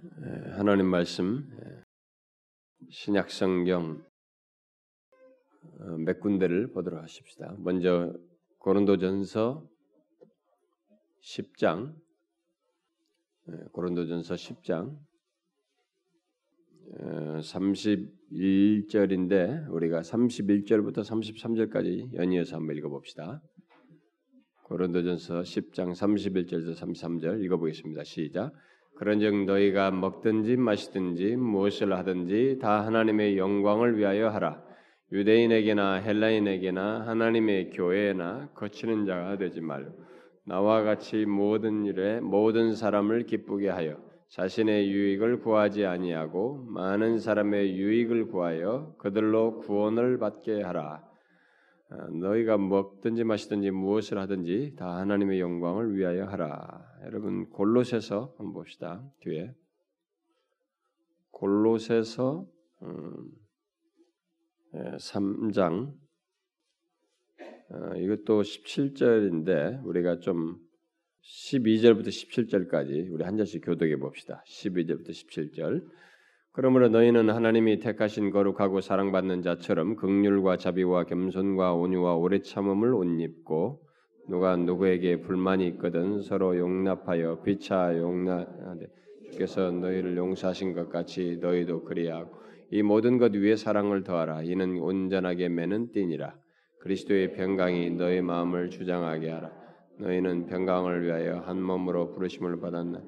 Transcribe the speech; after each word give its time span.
예, 0.00 0.52
하나님 0.52 0.86
말씀 0.86 1.50
예, 1.52 1.82
신약 2.90 3.30
성경 3.30 4.00
어, 5.80 5.84
몇 5.98 6.20
군데를 6.20 6.72
보도록 6.72 7.02
하십시다. 7.02 7.56
먼저 7.58 8.14
고린도전서 8.58 9.68
10장 11.22 11.96
예, 13.48 13.52
고린도전서 13.72 14.34
10장 14.34 14.96
31절인데 17.40 19.68
우리가 19.70 20.00
31절부터 20.00 21.00
33절까지 21.00 22.14
연이어서 22.14 22.56
한번 22.56 22.76
읽어봅시다. 22.76 23.42
고린도전서 24.64 25.42
10장 25.42 25.92
31절에서 25.92 26.74
33절 26.76 27.44
읽어보겠습니다. 27.44 28.04
시작. 28.04 28.54
그런즉 28.98 29.44
너희가 29.44 29.92
먹든지 29.92 30.56
마시든지 30.56 31.36
무엇을 31.36 31.92
하든지 31.92 32.58
다 32.60 32.84
하나님의 32.84 33.38
영광을 33.38 33.96
위하여 33.96 34.28
하라. 34.28 34.60
유대인에게나 35.12 35.94
헬라인에게나 35.94 37.06
하나님의 37.06 37.70
교회나 37.70 38.50
거치는 38.54 39.06
자가 39.06 39.38
되지 39.38 39.60
말고 39.60 39.92
나와 40.44 40.82
같이 40.82 41.26
모든 41.26 41.84
일에 41.84 42.20
모든 42.20 42.74
사람을 42.74 43.24
기쁘게 43.24 43.68
하여 43.68 43.96
자신의 44.30 44.90
유익을 44.90 45.40
구하지 45.40 45.86
아니하고 45.86 46.66
많은 46.68 47.18
사람의 47.18 47.76
유익을 47.76 48.26
구하여 48.26 48.94
그들로 48.98 49.60
구원을 49.60 50.18
받게 50.18 50.60
하라. 50.62 51.07
어, 51.90 51.96
너희가 52.10 52.58
먹든지 52.58 53.24
마시든지 53.24 53.70
무엇을 53.70 54.18
하든지 54.18 54.74
다 54.76 54.96
하나님의 54.96 55.40
영광을 55.40 55.96
위하여 55.96 56.26
하라. 56.26 56.84
여러분 57.04 57.48
골로새서 57.48 58.34
한번 58.36 58.52
봅시다. 58.52 59.02
뒤에 59.20 59.54
골로새서 61.30 62.46
음, 62.82 63.30
3장 64.72 65.94
어, 67.70 67.94
이것도 67.96 68.42
17절인데 68.42 69.84
우리가 69.84 70.20
좀 70.20 70.58
12절부터 71.22 72.08
17절까지 72.08 73.12
우리 73.12 73.24
한 73.24 73.36
절씩 73.36 73.64
교독해 73.64 73.96
봅시다. 73.96 74.42
12절부터 74.46 75.10
17절. 75.10 75.86
그러므로 76.52 76.88
너희는 76.88 77.30
하나님이 77.30 77.78
택하신 77.78 78.30
거룩하고 78.30 78.80
사랑받는 78.80 79.42
자처럼 79.42 79.96
극률과 79.96 80.56
자비와 80.56 81.04
겸손과 81.04 81.74
온유와 81.74 82.16
오래 82.16 82.40
참음을 82.40 82.94
옷 82.94 83.20
입고 83.20 83.80
누가 84.28 84.56
누구에게 84.56 85.20
불만이 85.20 85.66
있거든 85.68 86.20
서로 86.22 86.58
용납하여 86.58 87.42
비차 87.42 87.96
용납하되 87.96 88.86
주께서 89.30 89.70
너희를 89.70 90.16
용서하신 90.16 90.74
것 90.74 90.90
같이 90.90 91.38
너희도 91.40 91.84
그리하고 91.84 92.38
이 92.70 92.82
모든 92.82 93.16
것 93.16 93.34
위에 93.34 93.56
사랑을 93.56 94.04
더하라. 94.04 94.42
이는 94.42 94.78
온전하게 94.78 95.48
매는 95.48 95.92
띠니라. 95.92 96.34
그리스도의 96.80 97.32
평강이 97.32 97.90
너희 97.90 98.20
마음을 98.20 98.68
주장하게 98.68 99.30
하라. 99.30 99.50
너희는 99.98 100.46
평강을 100.46 101.04
위하여 101.04 101.38
한 101.40 101.62
몸으로 101.62 102.12
부르심을 102.12 102.60
받았나? 102.60 103.02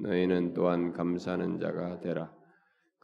너희는 0.00 0.54
또한 0.54 0.92
감사하는 0.92 1.60
자가 1.60 2.00
되라 2.00 2.32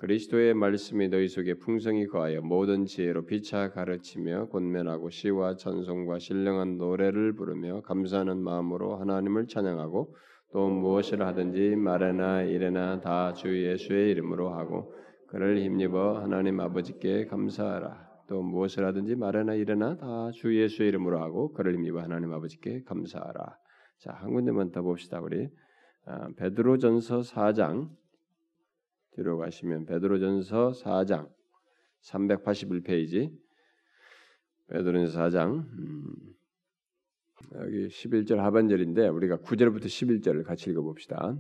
그리스도의 0.01 0.55
말씀이 0.55 1.09
너희 1.09 1.29
속에 1.29 1.53
풍성히 1.59 2.07
거하여 2.07 2.41
모든 2.41 2.87
지혜로 2.87 3.27
비차 3.27 3.71
가르치며 3.71 4.49
권면하고 4.49 5.11
시와 5.11 5.57
찬송과 5.57 6.19
신령한 6.19 6.79
노래를 6.79 7.35
부르며 7.35 7.83
감사하는 7.83 8.39
마음으로 8.43 8.97
하나님을 8.97 9.47
찬양하고 9.47 10.17
또 10.53 10.69
무엇을 10.71 11.21
하든지 11.21 11.77
말에나 11.77 12.45
일에나 12.45 13.03
다 13.03 13.35
주 13.35 13.63
예수의 13.63 14.13
이름으로 14.13 14.55
하고 14.55 14.95
그를 15.29 15.59
힘입어 15.61 16.19
하나님 16.19 16.61
아버지께 16.61 17.27
감사하라. 17.27 18.09
또 18.27 18.43
무엇을 18.43 18.87
하든지 18.87 19.17
말에나 19.17 19.53
일에나 19.53 19.99
다 19.99 20.31
주 20.33 20.59
예수의 20.59 20.89
이름으로 20.89 21.21
하고 21.21 21.53
그를 21.53 21.75
힘입어 21.75 22.01
하나님 22.01 22.33
아버지께 22.33 22.85
감사하라. 22.85 23.55
자, 23.99 24.13
한 24.15 24.33
군데만 24.33 24.71
더 24.73 24.81
봅시다. 24.81 25.21
우리 25.21 25.51
아, 26.07 26.29
베드로전서 26.39 27.21
4장 27.21 27.91
뒤로 29.13 29.39
가시면 29.39 29.87
베드로전서 29.87 30.73
4장 30.73 31.29
381페이지 32.03 33.31
베드로전서 34.69 35.19
4장 35.19 35.65
음, 35.65 36.15
여기 37.55 37.89
11절 37.89 38.37
하반절인데 38.37 39.09
우리가 39.09 39.39
9절부터 39.39 39.85
11절을 39.85 40.45
같이 40.45 40.71
읽어봅시다. 40.71 41.37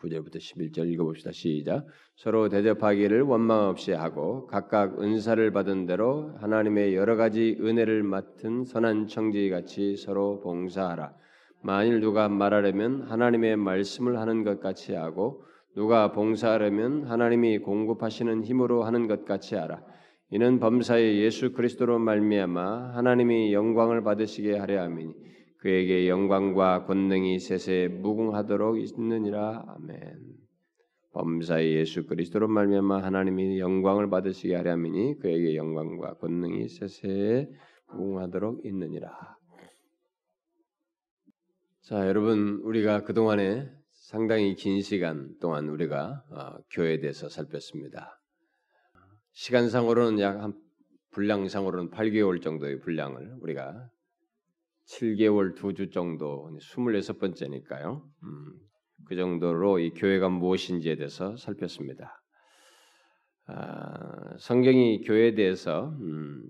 9절부터 0.00 0.36
11절 0.36 0.88
읽어봅시다. 0.92 1.32
시작. 1.32 1.86
서로 2.16 2.48
대접하기를 2.48 3.22
원망 3.22 3.68
없이 3.68 3.92
하고 3.92 4.46
각각 4.46 5.00
은사를 5.00 5.50
받은 5.52 5.86
대로 5.86 6.34
하나님의 6.38 6.94
여러 6.94 7.16
가지 7.16 7.56
은혜를 7.60 8.02
맡은 8.02 8.64
선한 8.64 9.08
청지 9.08 9.50
같이 9.50 9.96
서로 9.96 10.40
봉사하라. 10.40 11.14
만일 11.62 12.00
누가 12.00 12.28
말하려면 12.28 13.02
하나님의 13.02 13.56
말씀을 13.56 14.18
하는 14.18 14.44
것 14.44 14.60
같이 14.60 14.94
하고 14.94 15.44
누가 15.78 16.10
봉사하려면 16.10 17.04
하나님이 17.04 17.58
공급하시는 17.58 18.42
힘으로 18.42 18.82
하는 18.82 19.06
것 19.06 19.24
같이 19.24 19.54
하라. 19.54 19.80
이는 20.28 20.58
범사의 20.58 21.20
예수 21.22 21.52
그리스도로 21.52 22.00
말미암아 22.00 22.96
하나님이 22.96 23.52
영광을 23.52 24.02
받으시게 24.02 24.58
하려 24.58 24.82
함이니 24.82 25.14
그에게 25.58 26.08
영광과 26.08 26.84
권능이 26.86 27.38
세세 27.38 27.86
무궁하도록 28.02 28.80
있느니라. 28.80 29.66
아멘. 29.68 30.18
범사의 31.12 31.76
예수 31.76 32.06
그리스도로 32.06 32.48
말미암아 32.48 33.04
하나님이 33.04 33.60
영광을 33.60 34.10
받으시게 34.10 34.56
하려 34.56 34.72
함이니 34.72 35.20
그에게 35.20 35.54
영광과 35.54 36.14
권능이 36.14 36.70
세세 36.70 37.48
무궁하도록 37.92 38.66
있느니라. 38.66 39.36
자, 41.82 42.08
여러분 42.08 42.62
우리가 42.64 43.04
그동안에 43.04 43.77
상당히 44.08 44.54
긴 44.54 44.80
시간 44.80 45.36
동안 45.38 45.68
우리가 45.68 46.24
어, 46.30 46.56
교회에 46.70 46.98
대해서 46.98 47.28
살폈습니다. 47.28 48.18
시간상으로는 49.32 50.18
약 50.20 50.40
한 50.40 50.54
분량상으로는 51.10 51.90
8개월 51.90 52.40
정도의 52.40 52.80
분량을 52.80 53.36
우리가 53.42 53.90
7개월 54.86 55.54
2주 55.54 55.92
정도 55.92 56.50
26번째니까요. 56.58 58.02
음, 58.22 58.54
그 59.04 59.14
정도로 59.14 59.78
이 59.78 59.90
교회가 59.90 60.30
무엇인지에 60.30 60.96
대해서 60.96 61.36
살폈습니다. 61.36 62.22
아, 63.48 64.36
성경이 64.38 65.02
교회에 65.02 65.34
대해서 65.34 65.90
음, 66.00 66.44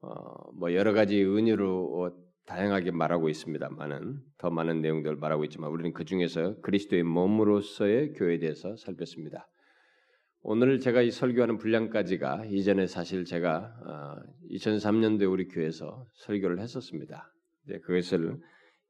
어, 0.00 0.50
뭐 0.52 0.72
여러 0.72 0.94
가지 0.94 1.22
은유로 1.22 2.25
다양하게 2.46 2.92
말하고 2.92 3.28
있습니다만은 3.28 4.20
더 4.38 4.50
많은 4.50 4.80
내용들을 4.80 5.16
말하고 5.16 5.44
있지만 5.44 5.70
우리는 5.70 5.92
그 5.92 6.04
중에서 6.04 6.60
그리스도의 6.60 7.02
몸으로서의 7.02 8.12
교회에 8.14 8.38
대해서 8.38 8.76
살폈습니다. 8.76 9.48
오늘 10.42 10.78
제가 10.78 11.02
이 11.02 11.10
설교하는 11.10 11.58
분량까지가 11.58 12.44
이전에 12.46 12.86
사실 12.86 13.24
제가 13.24 13.74
2003년도에 14.52 15.26
어, 15.26 15.30
우리 15.30 15.48
교회에서 15.48 16.06
설교를 16.14 16.60
했었습니다. 16.60 17.32
그것을 17.82 18.38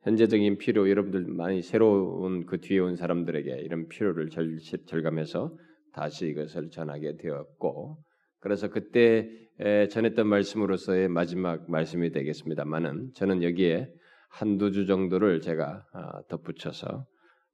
현재적인 0.03 0.59
필요 0.59 0.91
여러분들 0.91 1.25
많이 1.33 1.63
새로운 1.63 2.45
그 2.45 2.61
뒤에 2.61 2.79
온 2.79 2.95
사람들에게 2.95 3.63
이런 3.63 3.89
필요를 3.89 4.29
절, 4.29 4.59
절감해서 4.87 5.57
다시 5.95 6.27
이것을 6.29 6.69
전하게 6.69 7.17
되었고 7.17 7.97
그래서 8.39 8.69
그때 8.69 9.31
전했던 9.59 10.27
말씀으로서의 10.27 11.09
마지막 11.09 11.71
말씀이 11.71 12.11
되겠습니다만은 12.11 13.13
저는 13.15 13.43
여기에 13.43 13.91
한두 14.29 14.71
주 14.71 14.87
정도를 14.87 15.41
제가 15.41 15.87
아, 15.93 16.23
덧붙여서 16.29 17.07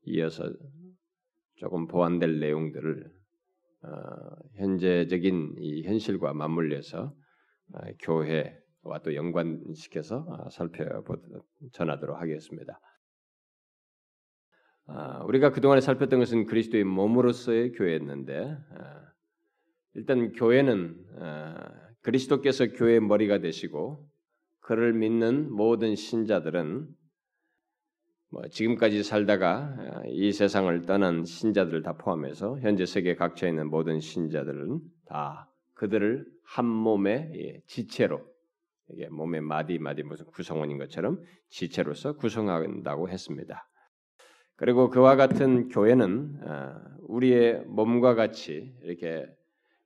이어서 0.04 0.52
조금 1.56 1.86
보완될 1.86 2.40
내용들을 2.40 3.08
어, 3.84 3.88
현재적인 4.56 5.54
이 5.58 5.84
현실과 5.84 6.32
맞물려서 6.34 7.14
아, 7.74 7.80
교회와 8.00 8.98
또 9.04 9.14
연관시켜서 9.14 10.26
아, 10.28 10.50
살펴보 10.50 11.16
전하도록 11.72 12.20
하겠습니다. 12.20 12.80
우리가 15.26 15.52
그동안에 15.52 15.80
살폈던 15.80 16.18
것은 16.18 16.46
그리스도의 16.46 16.84
몸으로서의 16.84 17.72
교회였는데 17.72 18.58
일단 19.94 20.32
교회는 20.32 20.96
어, 21.18 21.54
그리스도께서 22.02 22.66
교회의 22.68 23.00
머리가 23.00 23.38
되시고 23.38 24.08
그를 24.60 24.92
믿는 24.92 25.50
모든 25.52 25.96
신자들은 25.96 26.88
뭐 28.30 28.48
지금까지 28.48 29.02
살다가 29.02 29.76
어, 29.78 30.02
이 30.06 30.32
세상을 30.32 30.82
떠난 30.82 31.24
신자들을 31.24 31.82
다 31.82 31.92
포함해서 31.98 32.58
현재 32.60 32.86
세계 32.86 33.14
각처에 33.14 33.50
있는 33.50 33.68
모든 33.68 34.00
신자들은 34.00 34.80
다 35.06 35.50
그들을 35.74 36.24
한 36.44 36.64
몸의 36.64 37.32
예, 37.34 37.60
지체로 37.66 38.22
이게 38.88 39.08
몸의 39.08 39.42
마디 39.42 39.78
마디 39.78 40.02
무슨 40.02 40.26
구성원인 40.26 40.78
것처럼 40.78 41.22
지체로서 41.50 42.16
구성한다고 42.16 43.10
했습니다. 43.10 43.68
그리고 44.56 44.88
그와 44.88 45.16
같은 45.16 45.68
교회는 45.68 46.40
어, 46.42 46.74
우리의 47.08 47.64
몸과 47.66 48.14
같이 48.14 48.74
이렇게 48.82 49.26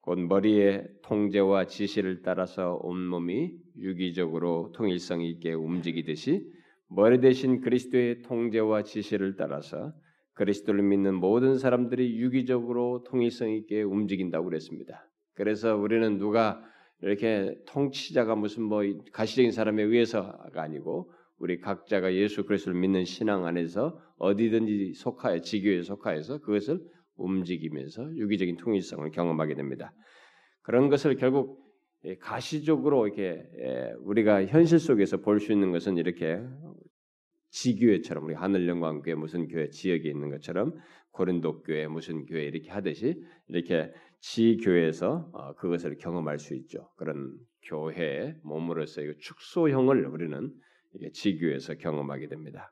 곧 0.07 0.21
머리의 0.21 0.87
통제와 1.03 1.67
지시를 1.67 2.23
따라서 2.23 2.79
온몸이 2.83 3.51
유기적으로 3.77 4.71
통일성 4.73 5.21
있게 5.21 5.53
움직이듯이 5.53 6.49
머리 6.89 7.21
대신 7.21 7.61
그리스도의 7.61 8.23
통제와 8.23 8.85
지시를 8.85 9.35
따라서 9.35 9.93
그리스도를 10.35 10.85
믿는 10.85 11.17
모든 11.17 11.59
사람들이 11.59 12.19
유기적으로 12.21 13.03
통일성 13.03 13.51
있게 13.51 13.83
움직인다고 13.83 14.45
그랬습니다. 14.45 15.11
그래서 15.35 15.77
우리는 15.77 16.19
누가 16.19 16.63
이렇게 17.03 17.57
통치자가 17.67 18.37
무슨 18.37 18.63
뭐 18.63 18.83
가시적인 19.13 19.51
사람에 19.51 19.83
의해서가 19.83 20.51
아니고 20.55 21.11
우리 21.39 21.59
각자가 21.59 22.15
예수 22.15 22.45
그리스도를 22.47 22.79
믿는 22.79 23.05
신앙 23.05 23.45
안에서 23.45 23.99
어디든지 24.19 24.93
속하여 24.95 25.41
지교에 25.41 25.83
속하여서 25.83 26.43
그것을 26.43 26.81
움직이면서 27.17 28.17
유기적인 28.17 28.57
통일성을 28.57 29.11
경험하게 29.11 29.55
됩니다. 29.55 29.93
그런 30.63 30.89
것을 30.89 31.17
결국 31.17 31.65
가시적으로 32.21 33.07
이렇게 33.07 33.43
우리가 34.01 34.47
현실 34.47 34.79
속에서 34.79 35.19
볼 35.19 35.41
수 35.41 35.53
있는 35.53 35.73
것은 35.73 35.97
이렇게 35.97 36.41
지교회처럼 37.51 38.25
우리 38.25 38.35
하늘 38.35 38.69
영광 38.69 39.01
교회 39.03 39.15
무슨 39.15 39.49
교회 39.49 39.69
지역에 39.71 40.09
있는 40.09 40.31
것처럼 40.31 40.75
고린도 41.13 41.63
교회 41.63 41.87
무슨 41.87 42.27
교회 42.27 42.45
이렇게 42.45 42.71
하듯이 42.71 43.15
이렇게 43.49 43.91
지교회에서 44.21 45.31
어, 45.33 45.55
그것을 45.55 45.97
경험할 45.97 46.39
수 46.39 46.55
있죠. 46.55 46.91
그런 46.97 47.33
교회 47.63 48.35
몸으로서 48.43 49.01
축소형을 49.21 50.07
우리는 50.07 50.53
지교회에서 51.13 51.75
경험하게 51.75 52.29
됩니다. 52.29 52.71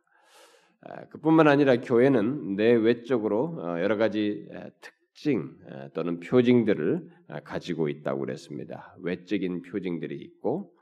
아, 0.87 1.07
그뿐만 1.09 1.49
아니라 1.49 1.81
교회는 1.81 2.57
내 2.57 2.73
외적으로 2.73 3.57
어, 3.59 3.81
여러 3.81 3.97
가지 3.97 4.47
특징 4.81 5.57
또는 5.95 6.21
표징들을 6.21 7.09
아, 7.29 7.41
가지고 7.41 7.89
있다고 7.89 8.21
그랬습니다. 8.21 8.95
외적인 9.01 9.63
표징들이 9.63 10.17
있고 10.17 10.73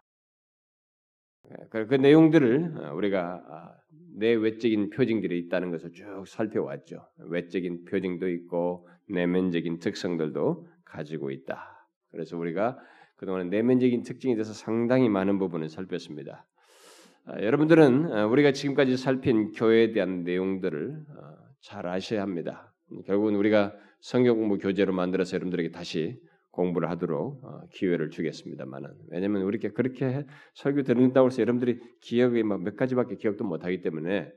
그, 1.70 1.87
그 1.87 1.94
내용들을 1.94 2.75
어, 2.78 2.94
우리가 2.94 3.44
아, 3.49 3.76
내 4.16 4.32
외적인 4.32 4.90
표징들이 4.90 5.38
있다는 5.38 5.70
것을 5.70 5.93
쭉 5.93 6.25
살펴왔죠. 6.26 7.06
외적인 7.28 7.84
표징도 7.84 8.28
있고 8.28 8.88
내면적인 9.08 9.78
특성들도 9.78 10.66
가지고 10.84 11.31
있다. 11.31 11.88
그래서 12.10 12.37
우리가 12.37 12.78
그동안 13.16 13.50
내면적인 13.50 14.02
특징에 14.02 14.34
대해서 14.34 14.52
상당히 14.52 15.08
많은 15.08 15.38
부분을 15.38 15.69
살폈습니다. 15.69 16.44
아, 17.24 17.40
여러분들은 17.40 18.12
어, 18.12 18.26
우리가 18.26 18.50
지금까지 18.52 18.96
살핀 18.96 19.52
교회에 19.52 19.92
대한 19.92 20.24
내용들을 20.24 21.04
어, 21.08 21.34
잘 21.60 21.86
아셔야 21.86 22.20
합니다. 22.20 22.74
결국은 23.06 23.36
우리가 23.36 23.72
성경 24.00 24.38
공부 24.38 24.58
교재로 24.58 24.92
만들어서 24.92 25.36
여러분들에게 25.36 25.70
다시 25.70 26.19
공부를 26.50 26.90
하도록 26.90 27.44
어, 27.44 27.60
기회를 27.72 28.10
주겠습니다만은 28.10 28.90
왜냐하면 29.10 29.42
우리 29.42 29.58
이 29.64 29.69
그렇게 29.69 30.26
설교 30.54 30.82
들은다고 30.82 31.28
해서 31.28 31.42
여러분들이 31.42 31.78
기억이 32.00 32.42
몇 32.42 32.76
가지밖에 32.76 33.14
기억도 33.16 33.44
못하기 33.44 33.82
때문에 33.82 34.32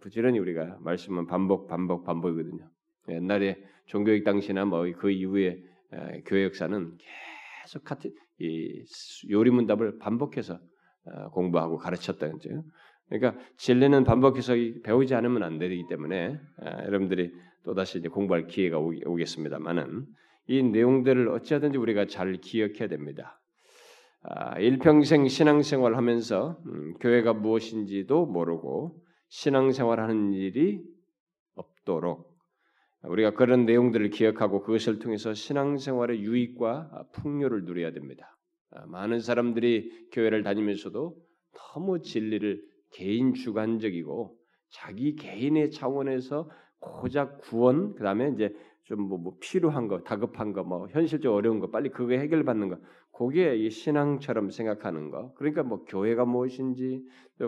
부지런히 0.00 0.38
우리가 0.38 0.78
말씀은 0.80 1.26
반복 1.26 1.68
반복 1.68 2.04
반복이거든요. 2.04 2.66
옛날에 3.10 3.62
종교육 3.86 4.24
당시나 4.24 4.64
뭐 4.64 4.86
그 4.96 5.10
이후에 5.10 5.60
교회 6.24 6.44
역사는 6.44 6.96
계속 7.64 7.84
같은 7.84 8.12
이 8.38 8.84
요리문답을 9.28 9.98
반복해서 9.98 10.54
어, 10.54 10.58
공부하고 11.32 11.78
가르쳤다는 11.78 12.34
거죠. 12.34 12.62
그러니까 13.08 13.42
진리는 13.56 14.04
반복해서 14.04 14.54
배우지 14.84 15.14
않으면 15.14 15.42
안 15.42 15.58
되기 15.58 15.84
때문에 15.88 16.38
어, 16.62 16.66
여러분들이 16.86 17.32
또 17.64 17.74
다시 17.74 18.00
공부할 18.00 18.46
기회가 18.46 18.78
오겠습니다만은 18.78 20.06
이 20.48 20.62
내용들을 20.62 21.28
어찌하든지 21.28 21.78
우리가 21.78 22.06
잘 22.06 22.32
기억해야 22.34 22.88
됩니다. 22.88 23.40
아, 24.22 24.58
일평생 24.58 25.28
신앙생활 25.28 25.96
하면서 25.96 26.58
음, 26.66 26.94
교회가 27.00 27.32
무엇인지도 27.34 28.26
모르고 28.26 28.96
신앙생활하는 29.28 30.32
일이 30.32 30.82
없도록 31.54 32.32
우리가 33.04 33.32
그런 33.32 33.66
내용들을 33.66 34.10
기억하고 34.10 34.62
그것을 34.62 35.00
통해서 35.00 35.34
신앙생활의 35.34 36.20
유익과 36.22 37.08
풍요를 37.14 37.64
누려야 37.64 37.92
됩니다. 37.92 38.36
아, 38.74 38.86
많은 38.86 39.20
사람들이 39.20 40.08
교회를 40.12 40.42
다니면서도 40.42 41.16
너무 41.74 42.00
진리를 42.02 42.62
개인 42.90 43.34
주관적이고 43.34 44.36
자기 44.70 45.14
개인의 45.16 45.70
차원에서 45.70 46.50
고작 46.80 47.40
구원 47.42 47.94
그다음에 47.94 48.30
이제 48.34 48.54
좀뭐 48.84 49.18
뭐 49.18 49.36
필요한 49.40 49.86
거 49.88 50.02
다급한 50.02 50.52
거 50.52 50.64
뭐 50.64 50.88
현실적 50.88 51.32
어려운 51.32 51.60
거 51.60 51.70
빨리 51.70 51.90
그거 51.90 52.14
해결받는 52.14 52.68
거 52.68 52.78
그게 53.12 53.54
이 53.56 53.70
신앙처럼 53.70 54.50
생각하는 54.50 55.10
거. 55.10 55.32
그러니까 55.34 55.62
뭐 55.62 55.84
교회가 55.84 56.24
무엇인지 56.24 57.04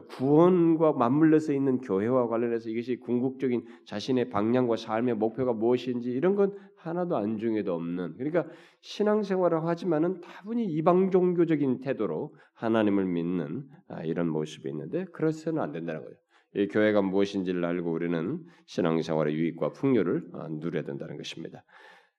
구원과 0.08 0.92
맞물려서 0.92 1.52
있는 1.52 1.78
교회와 1.80 2.28
관련해서 2.28 2.68
이것이 2.68 2.96
궁극적인 2.96 3.64
자신의 3.86 4.28
방향과 4.30 4.76
삶의 4.76 5.14
목표가 5.16 5.52
무엇인지 5.52 6.10
이런 6.10 6.36
건 6.36 6.54
하나도 6.86 7.16
안중에도 7.16 7.74
없는 7.74 8.14
그러니까 8.16 8.46
신앙생활을 8.80 9.64
하지만은 9.64 10.20
다분히 10.20 10.64
이방 10.66 11.10
종교적인 11.10 11.80
태도로 11.80 12.34
하나님을 12.54 13.04
믿는 13.06 13.64
아, 13.88 14.02
이런 14.04 14.28
모습이 14.28 14.68
있는데 14.68 15.04
그래서는 15.12 15.62
안 15.62 15.72
된다는 15.72 16.02
거예요. 16.02 16.16
이 16.56 16.68
교회가 16.68 17.02
무엇인지를 17.02 17.64
알고 17.64 17.92
우리는 17.92 18.38
신앙생활의 18.66 19.34
유익과 19.34 19.72
풍요를 19.72 20.24
어, 20.34 20.48
누려야 20.48 20.84
된다는 20.84 21.16
것입니다. 21.16 21.64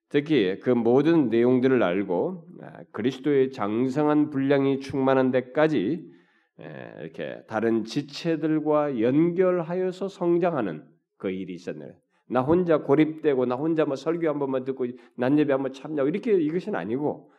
특히 0.10 0.60
그 0.60 0.70
모든 0.70 1.30
내용들을 1.30 1.82
알고 1.82 2.48
아, 2.62 2.84
그리스도의 2.92 3.52
장성한 3.52 4.30
분량이 4.30 4.80
충만한 4.80 5.32
데까지 5.32 6.16
이렇게 6.58 7.44
다른 7.48 7.84
지체들과 7.84 9.02
연결하여서 9.02 10.08
성장하는 10.08 10.86
그 11.18 11.30
일이 11.30 11.54
있었네요. 11.54 11.92
나 12.30 12.42
혼자 12.42 12.80
고립되고 12.80 13.46
나 13.46 13.56
혼자 13.56 13.86
뭐 13.86 13.96
설교 13.96 14.28
한 14.28 14.40
번만 14.40 14.66
듣고 14.66 14.88
난 15.16 15.38
예배 15.38 15.52
한번 15.54 15.74
참여하고 15.74 16.10
이렇게 16.10 16.34
이것은 16.34 16.76
아니고 16.76 17.32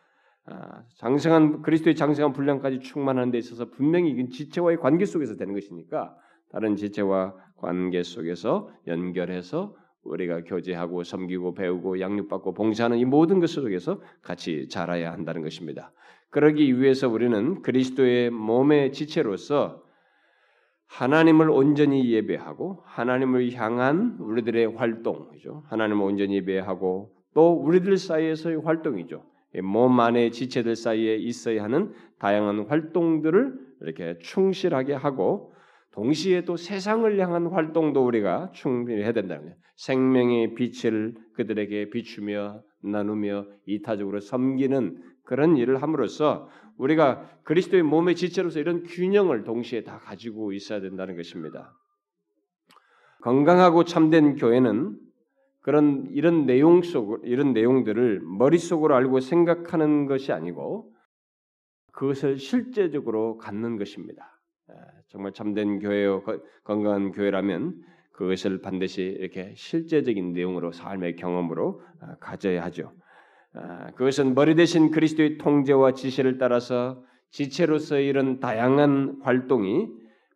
아, 0.45 0.83
장성한 0.95 1.61
그리스도의 1.61 1.95
장성한 1.95 2.33
분량까지 2.33 2.79
충만한 2.79 3.31
데 3.31 3.37
있어서 3.37 3.69
분명히 3.69 4.11
이건 4.11 4.29
지체와의 4.29 4.77
관계 4.77 5.05
속에서 5.05 5.35
되는 5.35 5.53
것이니까 5.53 6.15
다른 6.51 6.77
지체와 6.77 7.35
관계 7.57 8.01
속에서 8.03 8.69
연결해서 8.87 9.75
우리가 10.03 10.43
교제하고 10.43 11.03
섬기고 11.03 11.53
배우고 11.53 11.99
양육받고 11.99 12.53
봉사하는 12.53 12.97
이 12.97 13.03
모든 13.03 13.41
것 13.41 13.49
속에서 13.49 14.01
같이 14.21 14.69
자라야 14.69 15.11
한다는 15.11 15.41
것입니다. 15.41 15.91
그러기 16.29 16.79
위해서 16.79 17.09
우리는 17.09 17.61
그리스도의 17.61 18.29
몸의 18.29 18.93
지체로서 18.93 19.83
하나님을 20.87 21.49
온전히 21.49 22.11
예배하고 22.11 22.81
하나님을 22.85 23.53
향한 23.53 24.17
우리들의 24.19 24.75
활동이죠. 24.75 25.63
하나님을 25.67 26.03
온전히 26.03 26.35
예배하고 26.35 27.11
또 27.33 27.53
우리들 27.53 27.97
사이에서의 27.97 28.61
활동이죠. 28.63 29.23
몸 29.63 29.99
안의 29.99 30.31
지체들 30.31 30.75
사이에 30.75 31.15
있어야 31.15 31.63
하는 31.63 31.93
다양한 32.19 32.65
활동들을 32.67 33.53
이렇게 33.81 34.17
충실하게 34.19 34.93
하고 34.93 35.53
동시에 35.91 36.45
또 36.45 36.57
세상을 36.57 37.19
향한 37.19 37.47
활동도 37.47 38.05
우리가 38.05 38.51
충분히 38.53 39.01
해야 39.01 39.13
된다는 39.13 39.43
거예요. 39.43 39.55
생명의 39.75 40.53
빛을 40.55 41.15
그들에게 41.33 41.89
비추며 41.89 42.61
나누며 42.83 43.45
이타적으로 43.65 44.19
섬기는 44.19 45.01
그런 45.23 45.57
일을 45.57 45.81
함으로써 45.81 46.49
우리가 46.77 47.27
그리스도의 47.43 47.83
몸의 47.83 48.15
지체로서 48.15 48.59
이런 48.59 48.83
균형을 48.83 49.43
동시에 49.43 49.83
다 49.83 49.99
가지고 49.99 50.53
있어야 50.53 50.79
된다는 50.79 51.15
것입니다. 51.15 51.73
건강하고 53.21 53.83
참된 53.83 54.35
교회는 54.35 54.97
그런 55.61 56.07
이런 56.11 56.45
내용 56.45 56.81
속 56.81 57.21
이런 57.23 57.53
내용들을 57.53 58.21
머릿속으로 58.21 58.95
알고 58.95 59.19
생각하는 59.19 60.05
것이 60.05 60.31
아니고 60.31 60.93
그것을 61.91 62.37
실제적으로 62.37 63.37
갖는 63.37 63.77
것입니다. 63.77 64.39
정말 65.07 65.33
참된 65.33 65.79
교회요 65.79 66.23
건강한 66.63 67.11
교회라면 67.11 67.81
그것을 68.11 68.61
반드시 68.61 69.01
이렇게 69.01 69.53
실제적인 69.55 70.33
내용으로 70.33 70.71
삶의 70.71 71.15
경험으로 71.15 71.81
아, 72.01 72.15
가져야 72.19 72.63
하죠. 72.65 72.93
아, 73.59 73.89
그것은 73.91 74.35
머리 74.35 74.53
대신 74.53 74.91
그리스도의 74.91 75.39
통제와 75.39 75.93
지시를 75.93 76.37
따라서 76.37 77.03
지체로서 77.31 77.99
이런 77.99 78.39
다양한 78.39 79.19
활동이 79.23 79.87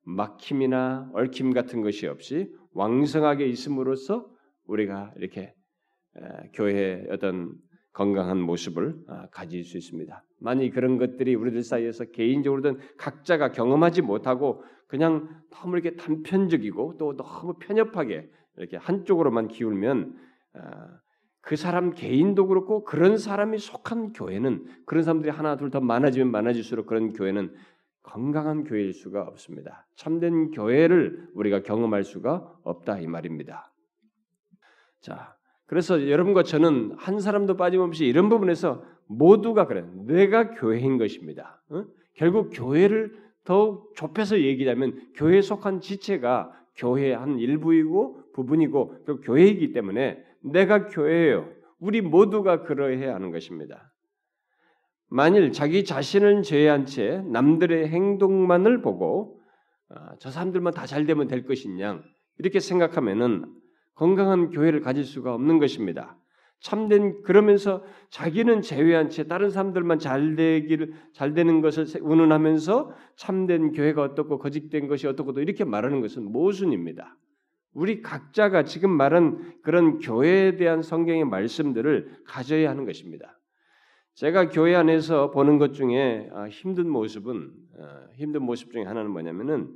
막힘이나 0.04 1.12
얽힘 1.14 1.54
같은 1.54 1.82
것이 1.84 2.08
없이 2.08 2.52
왕성하게 2.74 3.46
있음으로써 3.46 4.28
우리가 4.66 5.14
이렇게 5.18 5.54
교회의 6.54 7.08
어떤 7.12 7.54
건강한 7.94 8.40
모습을 8.40 8.96
아, 9.08 9.28
가질 9.32 9.66
수 9.66 9.78
있습니다. 9.78 10.24
만약 10.40 10.72
그런 10.72 10.98
것들이 10.98 11.36
우리들 11.36 11.62
사이에서 11.62 12.06
개인적으로든 12.06 12.80
각자가 12.98 13.52
경험하지 13.52 14.02
못하고 14.02 14.64
그냥 14.88 15.30
너무 15.52 15.78
이렇게 15.78 15.96
단편적이고 15.96 16.98
또 16.98 17.16
너무 17.16 17.54
편협하게 17.60 18.30
이렇게 18.58 18.78
한쪽으로만 18.78 19.50
기울면 19.50 20.16
아, 20.54 21.00
그 21.42 21.56
사람 21.56 21.94
개인도 21.94 22.48
그렇고 22.48 22.84
그런 22.84 23.18
사람이 23.18 23.58
속한 23.58 24.14
교회는 24.14 24.66
그런 24.86 25.04
사람들이 25.04 25.32
하나 25.32 25.58
둘 25.58 25.72
더 25.72 25.80
많아지면 25.80 26.32
많아질수록 26.32 26.86
그런 26.86 27.14
교회는 27.14 27.54
건강한 28.04 28.64
교회일 28.64 28.94
수가 28.94 29.24
없습니다. 29.24 29.86
참된 29.96 30.52
교회를 30.52 31.30
우리가 31.34 31.62
경험할 31.64 32.04
수가 32.04 32.52
없다 32.64 33.00
이 33.00 33.08
말입니다. 33.08 33.72
자, 35.00 35.36
그래서 35.66 36.10
여러분과 36.10 36.44
저는 36.44 36.94
한 36.98 37.20
사람도 37.20 37.58
빠짐없이 37.58 38.06
이런 38.06 38.30
부분에서 38.30 38.84
모두가 39.08 39.68
그래. 39.68 39.86
내가 40.06 40.52
교회인 40.52 40.98
것입니다. 40.98 41.62
어? 41.70 41.86
결국 42.16 42.50
교회를 42.54 43.18
더 43.44 43.84
좁혀서 43.96 44.42
얘기하면 44.42 45.00
교회에 45.16 45.42
속한 45.42 45.82
지체가 45.82 46.52
교회의 46.76 47.16
한 47.16 47.40
일부이고 47.40 48.32
부분이고 48.34 49.04
또 49.06 49.22
교회이기 49.22 49.72
때문에 49.74 50.24
내가 50.44 50.88
교회예요. 50.88 51.50
우리 51.80 52.02
모두가 52.02 52.64
그러해야 52.64 53.16
하는 53.16 53.32
것입니다. 53.32 53.92
만일 55.10 55.52
자기 55.52 55.84
자신을 55.84 56.44
제외한 56.44 56.86
채 56.86 57.22
남들의 57.32 57.90
행동만을 57.90 58.82
보고 58.82 59.42
아, 59.90 60.16
저 60.20 60.32
사람들만 60.32 60.74
다 60.74 60.86
잘 60.86 61.06
되면 61.06 61.28
될 61.28 61.46
것이냐 61.46 62.02
이렇게 62.38 62.60
생각하면은 62.60 63.46
건강한 63.96 64.50
교회를 64.52 64.80
가질 64.80 65.04
수가 65.04 65.34
없는 65.34 65.60
것입니다. 65.60 66.18
참된 66.62 67.24
그러면서 67.24 67.84
자기는 68.10 68.62
제외한 68.62 69.10
채 69.10 69.26
다른 69.26 69.50
사람들만 69.50 70.00
잘 70.00 70.36
되기를 70.36 70.94
잘 71.12 71.34
되는 71.34 71.60
것을 71.60 71.88
운운하면서 72.02 72.94
참된 73.16 73.72
교회가 73.72 74.02
어떻고 74.04 74.38
거짓된 74.38 74.88
것이 74.88 75.08
어떻고 75.08 75.34
또 75.34 75.42
이렇게 75.42 75.66
말하는 75.66 76.02
것은 76.02 76.24
모순입니다. 76.32 77.18
우리 77.74 78.02
각자가 78.02 78.64
지금 78.64 78.92
말한 78.92 79.62
그런 79.64 80.00
교회에 80.00 80.58
대한 80.58 80.82
성경의 80.82 81.26
말씀들을 81.26 82.24
가져야 82.26 82.70
하는 82.70 82.86
것입니다. 82.86 83.40
제가 84.16 84.50
교회 84.50 84.76
안에서 84.76 85.32
보는 85.32 85.58
것 85.58 85.74
중에 85.74 86.30
아, 86.34 86.48
힘든 86.50 86.90
모습은 86.90 87.52
아, 87.80 88.08
힘든 88.16 88.44
모습 88.44 88.72
중에 88.72 88.84
하나는 88.84 89.12
뭐냐면은 89.12 89.74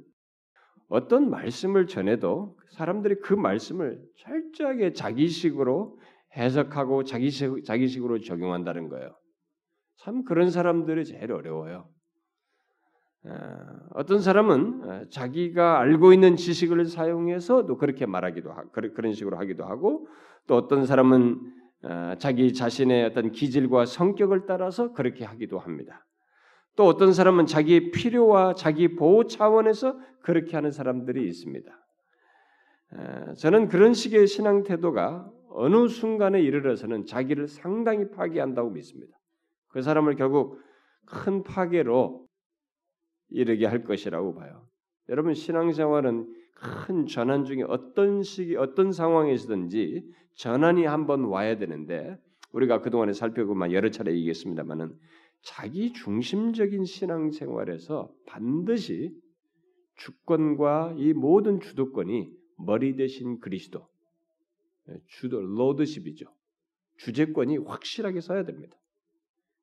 어떤 0.87 1.29
말씀을 1.29 1.87
전해도 1.87 2.57
사람들이 2.71 3.15
그 3.21 3.33
말씀을 3.33 4.01
철저하게 4.19 4.93
자기식으로 4.93 5.97
해석하고 6.35 7.05
자기식, 7.05 7.63
자기식으로 7.63 8.19
적용한다는 8.19 8.89
거예요. 8.89 9.17
참 9.97 10.25
그런 10.25 10.51
사람들이 10.51 11.05
제일 11.05 11.31
어려워요. 11.31 11.89
어떤 13.93 14.19
사람은 14.19 15.07
자기가 15.09 15.79
알고 15.79 16.13
있는 16.13 16.35
지식을 16.35 16.85
사용해서 16.85 17.65
또 17.65 17.77
그렇게 17.77 18.05
말하기도 18.05 18.51
하고 18.51 18.69
그런 18.71 19.13
식으로 19.13 19.37
하기도 19.37 19.65
하고 19.65 20.07
또 20.47 20.55
어떤 20.55 20.85
사람은 20.85 21.39
자기 22.19 22.53
자신의 22.53 23.05
어떤 23.05 23.31
기질과 23.31 23.85
성격을 23.85 24.45
따라서 24.45 24.93
그렇게 24.93 25.25
하기도 25.25 25.59
합니다. 25.59 26.05
또 26.75 26.85
어떤 26.85 27.13
사람은 27.13 27.45
자기의 27.45 27.91
필요와 27.91 28.53
자기 28.53 28.95
보호 28.95 29.25
차원에서 29.25 29.97
그렇게 30.21 30.55
하는 30.55 30.71
사람들이 30.71 31.25
있습니다. 31.27 31.71
저는 33.37 33.69
그런 33.69 33.93
식의 33.93 34.27
신앙 34.27 34.63
태도가 34.63 35.31
어느 35.49 35.87
순간에 35.87 36.41
이르러서는 36.41 37.05
자기를 37.05 37.47
상당히 37.47 38.09
파괴한다고 38.11 38.71
믿습니다. 38.71 39.17
그 39.69 39.81
사람을 39.81 40.15
결국 40.15 40.59
큰 41.05 41.43
파괴로 41.43 42.24
이르게 43.35 43.65
할 43.65 43.83
것이라고 43.83 44.35
봐요. 44.35 44.65
여러분 45.09 45.33
신앙생활은 45.33 46.33
큰 46.55 47.05
전환 47.05 47.43
중에 47.43 47.63
어떤 47.63 48.23
시기 48.23 48.55
어떤 48.55 48.91
상황에서든지 48.91 50.09
전환이 50.35 50.85
한번 50.85 51.25
와야 51.25 51.57
되는데 51.57 52.17
우리가 52.53 52.81
그동안에 52.81 53.11
살펴보면 53.11 53.73
여러 53.73 53.91
차례 53.91 54.13
얘기했습니다만은 54.13 54.97
자기 55.41 55.91
중심적인 55.91 56.85
신앙생활에서 56.85 58.09
반드시 58.25 59.13
주권과 59.95 60.95
이 60.97 61.13
모든 61.13 61.59
주도권이 61.59 62.31
머리 62.57 62.95
대신 62.95 63.39
그리스도 63.39 63.87
예, 64.89 64.99
주도 65.07 65.41
로드십이죠. 65.41 66.25
주재권이 66.97 67.57
확실하게 67.57 68.21
서야 68.21 68.45
됩니다. 68.45 68.77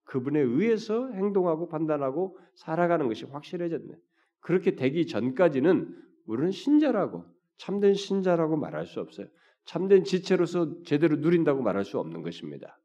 그분에 0.04 0.40
의해서 0.40 1.08
행동하고 1.12 1.68
판단하고 1.68 2.38
살아가는 2.54 3.08
것이 3.08 3.24
확실해졌네. 3.24 3.94
그렇게 4.40 4.74
되기 4.74 5.06
전까지는 5.06 5.96
우리는 6.26 6.50
신자라고 6.50 7.24
참된 7.56 7.94
신자라고 7.94 8.56
말할 8.56 8.86
수 8.86 9.00
없어요. 9.00 9.26
참된 9.64 10.04
지체로서 10.04 10.82
제대로 10.84 11.16
누린다고 11.16 11.62
말할 11.62 11.84
수 11.84 11.98
없는 11.98 12.22
것입니다. 12.22 12.78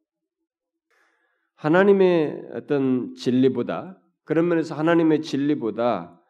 하나님의 1.56 2.50
어떤 2.54 3.16
진리보다 3.16 4.00
그런 4.24 4.48
면에서 4.48 4.76
하나님의 4.76 5.22
진리보다 5.22 6.22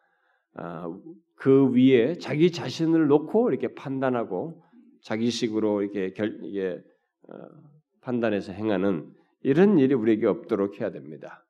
아, 0.54 0.98
그 1.34 1.70
위에 1.72 2.16
자기 2.18 2.50
자신을 2.50 3.06
놓고 3.06 3.50
이렇게 3.50 3.74
판단하고 3.74 4.64
자기식으로 5.02 5.82
이렇게 5.82 6.12
결, 6.12 6.38
이게 6.42 6.82
어, 7.28 7.34
판단해서 8.00 8.52
행하는 8.52 9.12
이런 9.42 9.78
일이 9.78 9.94
우리에게 9.94 10.26
없도록 10.26 10.80
해야 10.80 10.90
됩니다. 10.90 11.44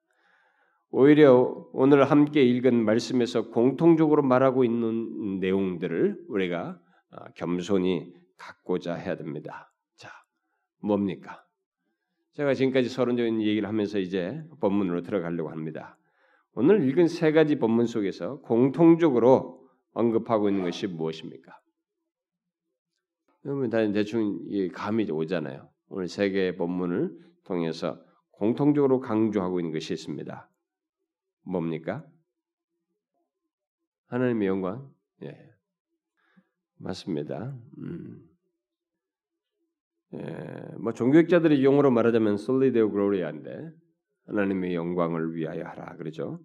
오히려 0.91 1.69
오늘 1.73 2.05
함께 2.05 2.43
읽은 2.43 2.85
말씀에서 2.85 3.51
공통적으로 3.51 4.23
말하고 4.23 4.65
있는 4.65 5.41
내용들을 5.41 6.25
우리가 6.29 6.81
어, 7.11 7.25
겸손히 7.35 8.13
갖고자 8.37 8.95
해야 8.95 9.17
됩니다. 9.17 9.73
자, 9.97 10.11
뭡니까? 10.81 11.45
제가 12.35 12.55
지금까지 12.55 12.89
서론적인 12.89 13.43
얘기를 13.43 13.69
하면서 13.69 13.99
이제 13.99 14.43
본문으로 14.61 15.03
들어가려고 15.03 15.51
합니다. 15.51 15.99
오늘 16.55 16.89
읽은 16.89 17.09
세 17.09 17.33
가지 17.33 17.57
본문 17.57 17.87
속에서 17.87 18.41
공통적으로 18.41 19.69
언급하고 19.93 20.49
있는 20.49 20.65
것이 20.65 20.87
무엇입니까? 20.87 21.59
여러분 23.45 23.71
다 23.71 23.79
대충 23.93 24.39
감이 24.73 25.11
오잖아요. 25.11 25.69
오늘 25.89 26.09
세 26.09 26.31
개의 26.31 26.57
본문을 26.57 27.28
통해서 27.49 28.01
공통적으로 28.33 29.01
강조하고 29.01 29.59
있는 29.59 29.73
것이 29.73 29.95
있습니다. 29.95 30.49
뭡니까? 31.43 32.07
하나님의 34.09 34.47
영광. 34.47 34.89
예. 35.23 35.37
맞습니다. 36.77 37.57
음. 37.79 38.23
예, 40.15 40.21
뭐 40.79 40.93
종교학자들의 40.93 41.63
용어로 41.65 41.91
말하자면 41.91 42.39
솔리데오 42.39 42.91
글로리아인데 42.91 43.71
하나님의 44.27 44.75
영광을 44.75 45.35
위하여 45.35 45.65
하라 45.65 45.97
그러죠. 45.97 46.41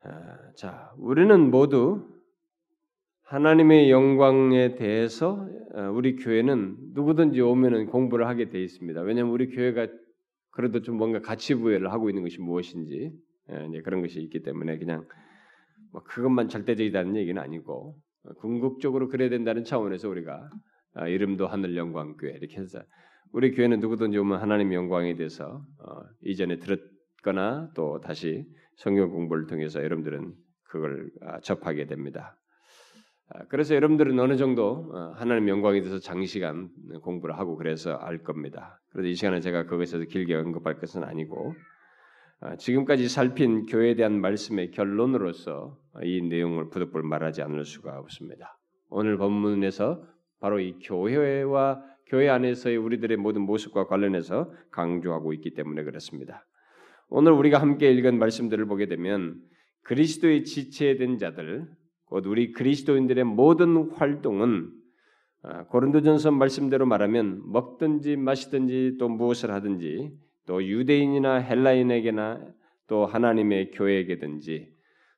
아, 0.00 0.52
자, 0.56 0.92
우리는 0.98 1.50
모두 1.50 2.13
하나님의 3.34 3.90
영광에 3.90 4.76
대해서 4.76 5.48
어, 5.74 5.90
우리 5.92 6.14
교회는 6.14 6.76
누구든지 6.94 7.40
오면은 7.40 7.86
공부를 7.86 8.28
하게 8.28 8.48
돼 8.48 8.62
있습니다. 8.62 9.00
왜냐하면 9.00 9.32
우리 9.32 9.48
교회가 9.48 9.88
그래도 10.52 10.82
좀 10.82 10.96
뭔가 10.96 11.20
가치 11.20 11.56
부여를 11.56 11.90
하고 11.90 12.08
있는 12.08 12.22
것이 12.22 12.40
무엇인지 12.40 13.10
예, 13.50 13.66
이제 13.68 13.80
그런 13.80 14.02
것이 14.02 14.20
있기 14.20 14.44
때문에 14.44 14.78
그냥 14.78 15.04
뭐 15.92 16.04
그것만 16.04 16.46
절대적이다는 16.46 17.16
얘기는 17.16 17.42
아니고 17.42 17.96
어, 18.22 18.34
궁극적으로 18.34 19.08
그래야 19.08 19.28
된다는 19.30 19.64
차원에서 19.64 20.08
우리가 20.08 20.48
아, 20.94 21.08
이름도 21.08 21.48
하늘 21.48 21.76
영광 21.76 22.16
교회 22.16 22.34
이렇게 22.34 22.60
해서 22.60 22.84
우리 23.32 23.50
교회는 23.50 23.80
누구든지 23.80 24.16
오면 24.16 24.40
하나님 24.40 24.72
영광에 24.72 25.16
대해서 25.16 25.60
어, 25.80 26.02
이전에 26.22 26.58
들었거나 26.60 27.70
또 27.74 27.98
다시 28.00 28.44
성경 28.76 29.10
공부를 29.10 29.48
통해서 29.48 29.82
여러분들은 29.82 30.34
그걸 30.62 31.10
아, 31.22 31.40
접하게 31.40 31.86
됩니다. 31.86 32.36
아, 33.30 33.44
그래서 33.48 33.74
여러분들은 33.74 34.18
어느 34.18 34.36
정도 34.36 34.90
어, 34.92 35.12
하나님 35.16 35.48
영광에 35.48 35.80
대해서 35.80 35.98
장시간 35.98 36.68
공부를 37.02 37.38
하고 37.38 37.56
그래서 37.56 37.94
알 37.94 38.18
겁니다. 38.18 38.80
그래서 38.90 39.08
이 39.08 39.14
시간에 39.14 39.40
제가 39.40 39.64
그것에 39.64 39.98
서 39.98 40.04
길게 40.04 40.34
언급할 40.34 40.78
것은 40.78 41.04
아니고 41.04 41.54
아, 42.40 42.56
지금까지 42.56 43.08
살핀 43.08 43.66
교회에 43.66 43.94
대한 43.94 44.20
말씀의 44.20 44.70
결론으로서 44.72 45.78
이 46.02 46.20
내용을 46.20 46.68
부득불 46.68 47.02
말하지 47.02 47.42
않을 47.42 47.64
수가 47.64 47.98
없습니다. 48.00 48.58
오늘 48.90 49.16
본문에서 49.16 50.04
바로 50.40 50.60
이 50.60 50.78
교회와 50.82 51.82
교회 52.06 52.28
안에서의 52.28 52.76
우리들의 52.76 53.16
모든 53.16 53.42
모습과 53.42 53.86
관련해서 53.86 54.52
강조하고 54.70 55.32
있기 55.32 55.54
때문에 55.54 55.84
그렇습니다. 55.84 56.44
오늘 57.08 57.32
우리가 57.32 57.60
함께 57.60 57.90
읽은 57.92 58.18
말씀들을 58.18 58.66
보게 58.66 58.86
되면 58.86 59.40
그리스도의 59.84 60.44
지체된 60.44 61.16
자들, 61.18 61.66
곧 62.06 62.26
우리 62.26 62.52
그리스도인들의 62.52 63.24
모든 63.24 63.90
활동은 63.92 64.70
아, 65.42 65.64
고린도전서 65.64 66.30
말씀대로 66.30 66.86
말하면 66.86 67.42
먹든지 67.52 68.16
마시든지 68.16 68.96
또 68.98 69.08
무엇을 69.08 69.50
하든지 69.50 70.10
또 70.46 70.64
유대인이나 70.64 71.36
헬라인에게나 71.36 72.40
또 72.86 73.06
하나님의 73.06 73.70
교회에게든지 73.72 74.72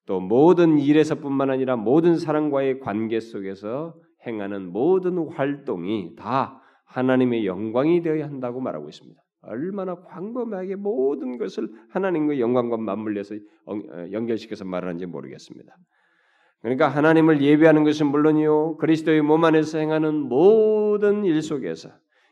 또 0.06 0.20
모든 0.20 0.78
일에서뿐만 0.78 1.50
아니라 1.50 1.76
모든 1.76 2.16
사람과의 2.16 2.80
관계 2.80 3.20
속에서 3.20 3.94
행하는 4.26 4.72
모든 4.72 5.18
활동이 5.28 6.14
다 6.16 6.60
하나님의 6.86 7.46
영광이 7.46 8.02
되어야 8.02 8.26
한다고 8.26 8.60
말하고 8.60 8.88
있습니다. 8.88 9.20
얼마나 9.42 9.94
광범하게 9.94 10.76
모든 10.76 11.38
것을 11.38 11.68
하나님의 11.90 12.40
영광과 12.40 12.76
맞물려서 12.76 13.36
어, 13.66 13.80
연결시켜서 14.10 14.64
말하는지 14.64 15.06
모르겠습니다. 15.06 15.76
그러니까 16.62 16.88
하나님을 16.88 17.42
예배하는 17.42 17.84
것은 17.84 18.06
물론이요 18.06 18.78
그리스도의 18.78 19.22
몸 19.22 19.44
안에서 19.44 19.78
행하는 19.78 20.14
모든 20.14 21.24
일 21.24 21.42
속에서 21.42 21.90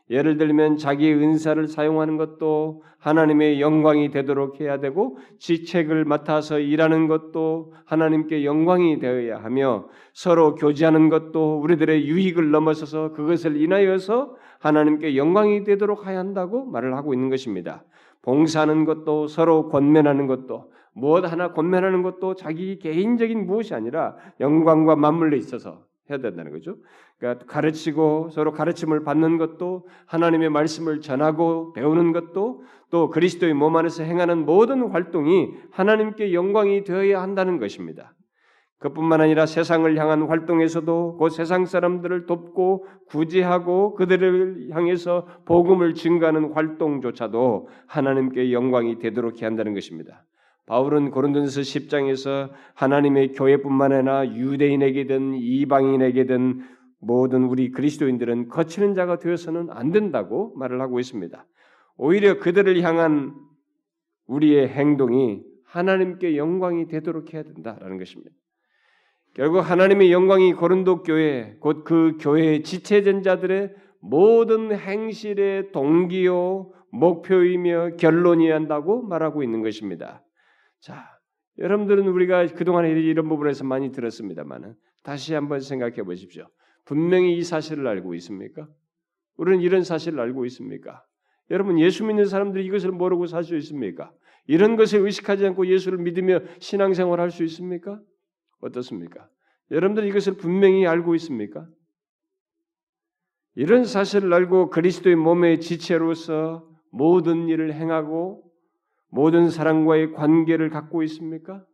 예를 0.09 0.37
들면 0.37 0.77
자기의 0.77 1.15
은사를 1.15 1.67
사용하는 1.67 2.17
것도 2.17 2.83
하나님의 2.99 3.59
영광이 3.59 4.11
되도록 4.11 4.59
해야 4.59 4.79
되고 4.79 5.17
직책을 5.39 6.05
맡아서 6.05 6.59
일하는 6.59 7.07
것도 7.07 7.73
하나님께 7.85 8.45
영광이 8.45 8.99
되어야 8.99 9.43
하며 9.43 9.87
서로 10.13 10.55
교제하는 10.55 11.09
것도 11.09 11.59
우리들의 11.59 12.07
유익을 12.07 12.51
넘어서서 12.51 13.13
그것을 13.13 13.59
인하여서 13.59 14.35
하나님께 14.59 15.17
영광이 15.17 15.63
되도록 15.63 16.07
해야 16.07 16.19
한다고 16.19 16.65
말을 16.65 16.95
하고 16.95 17.13
있는 17.13 17.29
것입니다. 17.29 17.83
봉사하는 18.21 18.85
것도 18.85 19.27
서로 19.27 19.69
권면하는 19.69 20.27
것도 20.27 20.71
무엇 20.95 21.29
하나 21.29 21.51
권면하는 21.51 22.01
것도 22.01 22.35
자기 22.35 22.79
개인적인 22.79 23.45
무엇이 23.45 23.75
아니라 23.75 24.15
영광과 24.39 24.95
맞물려 24.95 25.35
있어서 25.37 25.83
해야 26.09 26.19
된다는 26.19 26.51
거죠. 26.51 26.77
그러니까 27.17 27.45
가르치고 27.45 28.29
서로 28.31 28.51
가르침을 28.53 29.03
받는 29.03 29.37
것도 29.37 29.87
하나님의 30.05 30.49
말씀을 30.49 31.01
전하고 31.01 31.73
배우는 31.73 32.13
것도 32.13 32.63
또 32.91 33.09
그리스도의 33.09 33.53
몸 33.53 33.75
안에서 33.75 34.03
행하는 34.03 34.45
모든 34.45 34.89
활동이 34.89 35.51
하나님께 35.71 36.33
영광이 36.33 36.85
되어야 36.85 37.21
한다는 37.21 37.59
것입니다. 37.59 38.13
그뿐만 38.79 39.19
아니라 39.21 39.45
세상을 39.45 39.97
향한 39.97 40.23
활동에서도 40.23 41.17
그 41.17 41.29
세상 41.29 41.65
사람들을 41.65 42.25
돕고 42.25 42.85
구제하고 43.07 43.95
그들을 43.95 44.69
향해서 44.71 45.27
복음을 45.45 45.93
증가하는 45.93 46.53
활동조차도 46.53 47.67
하나님께 47.87 48.53
영광이 48.53 48.99
되도록 48.99 49.41
해야 49.41 49.49
한다는 49.49 49.73
것입니다. 49.73 50.23
바울은 50.67 51.11
고린도전서 51.11 51.61
10장에서 51.61 52.49
하나님의 52.73 53.33
교회뿐만 53.33 53.91
아니라 53.91 54.27
유대인에게든 54.27 55.35
이방인에게든 55.35 56.61
모든 56.99 57.43
우리 57.43 57.71
그리스도인들은 57.71 58.49
거치는 58.49 58.95
자가 58.95 59.19
되어서는 59.19 59.69
안 59.69 59.91
된다고 59.91 60.55
말을 60.57 60.81
하고 60.81 60.99
있습니다. 60.99 61.45
오히려 61.97 62.39
그들을 62.39 62.81
향한 62.81 63.35
우리의 64.25 64.69
행동이 64.69 65.43
하나님께 65.65 66.35
영광이 66.35 66.87
되도록 66.87 67.33
해야 67.33 67.43
된다라는 67.43 67.97
것입니다. 67.97 68.31
결국 69.35 69.59
하나님의 69.59 70.11
영광이 70.11 70.53
고린도 70.53 71.03
교회 71.03 71.57
곧 71.59 71.83
그 71.83 72.17
교회의 72.19 72.63
지체된 72.63 73.21
자들의 73.21 73.73
모든 73.99 74.73
행실의 74.73 75.71
동기요 75.73 76.71
목표이며 76.91 77.97
결론이어야 77.97 78.55
한다고 78.55 79.03
말하고 79.03 79.43
있는 79.43 79.61
것입니다. 79.61 80.24
자, 80.85 81.03
여러분들은 81.57 82.07
우리가 82.07 82.45
그동안에 82.45 82.91
이런 82.91 83.27
부분에서 83.27 83.63
많이 83.63 83.91
들었습니다만은 83.91 84.75
다시 85.01 85.33
한번 85.33 85.59
생각해 85.59 86.03
보십시오. 86.03 86.47
분명히 86.85 87.35
이 87.35 87.43
사실을 87.43 87.87
알고 87.87 88.13
있습니까? 88.15 88.67
우리는 89.35 89.61
이런 89.61 89.83
사실을 89.83 90.19
알고 90.19 90.45
있습니까? 90.45 91.03
여러분 91.49 91.79
예수 91.79 92.05
믿는 92.05 92.25
사람들이 92.25 92.63
이것을 92.65 92.91
모르고 92.91 93.25
살 93.25 93.43
수 93.43 93.55
있습니까? 93.57 94.13
이런 94.45 94.75
것을 94.75 94.99
의식하지 94.99 95.47
않고 95.47 95.65
예수를 95.65 95.97
믿으며 95.97 96.41
신앙생활 96.59 97.19
할수 97.19 97.43
있습니까? 97.45 97.99
어떻습니까? 98.61 99.27
여러분들 99.71 100.05
이것을 100.05 100.37
분명히 100.37 100.85
알고 100.85 101.15
있습니까? 101.15 101.67
이런 103.55 103.85
사실을 103.85 104.31
알고 104.31 104.69
그리스도의 104.69 105.15
몸의 105.15 105.61
지체로서 105.61 106.69
모든 106.91 107.47
일을 107.47 107.73
행하고 107.73 108.44
모든 109.15 109.49
사람과의 109.49 110.11
관계를 110.11 110.69
갖고 110.69 111.01
있습니까? 111.03 111.65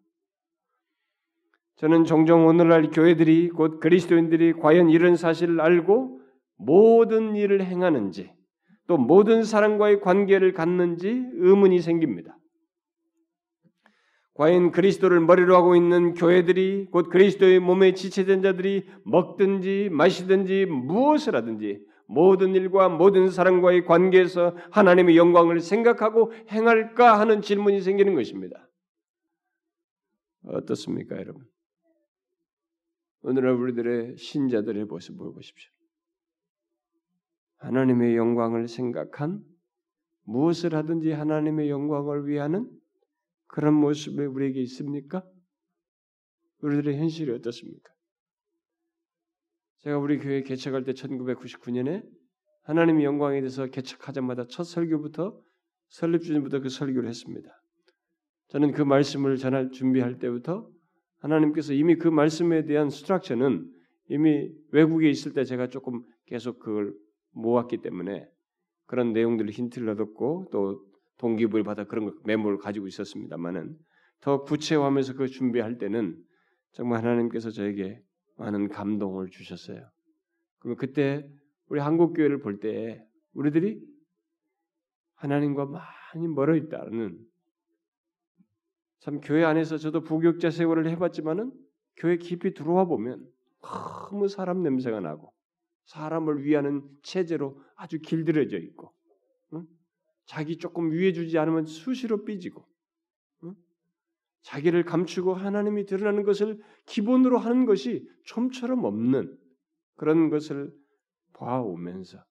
저는 1.77 2.03
종종 2.03 2.45
오늘날 2.45 2.91
교회들이 2.91 3.49
곧 3.49 3.79
그리스도인들이 3.79 4.53
과연 4.53 4.91
이런 4.91 5.15
사실을 5.15 5.59
알고 5.59 6.21
모든 6.57 7.35
일을 7.35 7.65
행하는지 7.65 8.31
또 8.85 8.97
모든 8.97 9.43
사람과의 9.43 10.01
관계를 10.01 10.53
갖는지 10.53 11.25
의문이 11.33 11.79
생깁니다. 11.79 12.37
과연 14.35 14.69
그리스도를 14.69 15.19
머리로 15.21 15.55
하고 15.55 15.75
있는 15.75 16.13
교회들이 16.13 16.89
곧 16.91 17.09
그리스도의 17.09 17.59
몸에 17.59 17.95
지체된 17.95 18.43
자들이 18.43 18.87
먹든지 19.03 19.89
마시든지 19.91 20.67
무엇을 20.67 21.35
하든지 21.35 21.81
모든 22.11 22.53
일과 22.55 22.89
모든 22.89 23.29
사람과의 23.29 23.85
관계에서 23.85 24.55
하나님의 24.71 25.15
영광을 25.15 25.61
생각하고 25.61 26.33
행할까 26.49 27.17
하는 27.17 27.41
질문이 27.41 27.79
생기는 27.79 28.15
것입니다. 28.15 28.69
어떻습니까, 30.43 31.15
여러분? 31.15 31.45
오늘날 33.21 33.53
우리들의 33.53 34.17
신자들의 34.17 34.85
모습을 34.85 35.31
보십시오. 35.31 35.71
하나님의 37.59 38.17
영광을 38.17 38.67
생각한 38.67 39.45
무엇을 40.23 40.75
하든지 40.75 41.11
하나님의 41.11 41.69
영광을 41.69 42.27
위하는 42.27 42.69
그런 43.47 43.73
모습이 43.75 44.19
우리에게 44.25 44.59
있습니까? 44.63 45.23
우리들의 46.61 46.97
현실이 46.97 47.31
어떻습니까? 47.31 47.89
제가 49.83 49.97
우리 49.97 50.19
교회 50.19 50.43
개척할 50.43 50.83
때 50.83 50.93
1999년에 50.93 52.03
하나님의 52.63 53.03
영광에 53.03 53.39
대해서 53.39 53.65
개척하자마자 53.65 54.45
첫 54.47 54.63
설교부터 54.63 55.39
설립 55.89 56.21
주전부터 56.21 56.59
그 56.59 56.69
설교를 56.69 57.09
했습니다. 57.09 57.49
저는 58.49 58.73
그 58.73 58.83
말씀을 58.83 59.37
전할 59.37 59.71
준비할 59.71 60.19
때부터 60.19 60.69
하나님께서 61.19 61.73
이미 61.73 61.95
그 61.95 62.07
말씀에 62.07 62.65
대한 62.65 62.89
스트럭처는 62.89 63.67
이미 64.09 64.51
외국에 64.71 65.09
있을 65.09 65.33
때 65.33 65.43
제가 65.43 65.69
조금 65.69 66.03
계속 66.25 66.59
그걸 66.59 66.93
모았기 67.31 67.77
때문에 67.77 68.27
그런 68.85 69.13
내용들을 69.13 69.49
힌트를 69.49 69.89
얻었고 69.89 70.49
또 70.51 70.85
동기부여를 71.17 71.63
받아 71.63 71.85
그런 71.85 72.13
메모를 72.25 72.57
가지고 72.57 72.87
있었습니다만은 72.87 73.77
더 74.19 74.43
구체화하면서 74.43 75.13
그 75.13 75.27
준비할 75.27 75.77
때는 75.77 76.17
정말 76.73 77.03
하나님께서 77.03 77.49
저에게 77.49 78.01
많은 78.41 78.69
감동을 78.69 79.29
주셨어요. 79.29 79.87
그럼 80.59 80.75
그때 80.75 81.29
우리 81.67 81.79
한국 81.79 82.13
교회를 82.13 82.39
볼 82.39 82.59
때 82.59 83.05
우리들이 83.33 83.79
하나님과 85.15 85.65
많이 85.65 86.27
멀어 86.27 86.55
있다는 86.55 87.19
참 88.99 89.21
교회 89.21 89.43
안에서 89.43 89.77
저도 89.77 90.01
부교육자 90.01 90.49
세월을 90.49 90.89
해봤지만은 90.89 91.51
교회 91.95 92.17
깊이 92.17 92.53
들어와 92.53 92.85
보면 92.85 93.25
너무 93.61 94.27
사람 94.27 94.63
냄새가 94.63 94.99
나고 94.99 95.33
사람을 95.85 96.43
위하는 96.43 96.83
체제로 97.03 97.61
아주 97.75 97.99
길들여져 97.99 98.57
있고 98.57 98.93
응? 99.53 99.65
자기 100.25 100.57
조금 100.57 100.91
위해 100.91 101.13
주지 101.13 101.37
않으면 101.37 101.65
수시로 101.65 102.25
삐지고 102.25 102.65
자기를 104.41 104.83
감추고 104.83 105.33
하나님이 105.33 105.85
드러나는 105.85 106.23
것을 106.23 106.59
기본으로 106.85 107.37
하는 107.37 107.65
것이 107.65 108.07
좀처럼 108.25 108.83
없는 108.83 109.37
그런 109.95 110.29
것을 110.29 110.73
봐오면서 111.33 112.23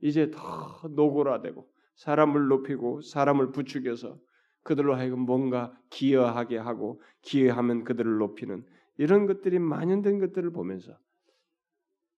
이제 0.00 0.30
더 0.30 0.88
노골화되고 0.88 1.66
사람을 1.96 2.48
높이고 2.48 3.00
사람을 3.00 3.52
부추겨서 3.52 4.18
그들로 4.62 4.94
하여금 4.94 5.20
뭔가 5.20 5.72
기여하게 5.90 6.58
하고 6.58 7.00
기여하면 7.22 7.84
그들을 7.84 8.18
높이는 8.18 8.64
이런 8.98 9.26
것들이 9.26 9.58
만연된 9.58 10.18
것들을 10.18 10.50
보면서 10.52 10.98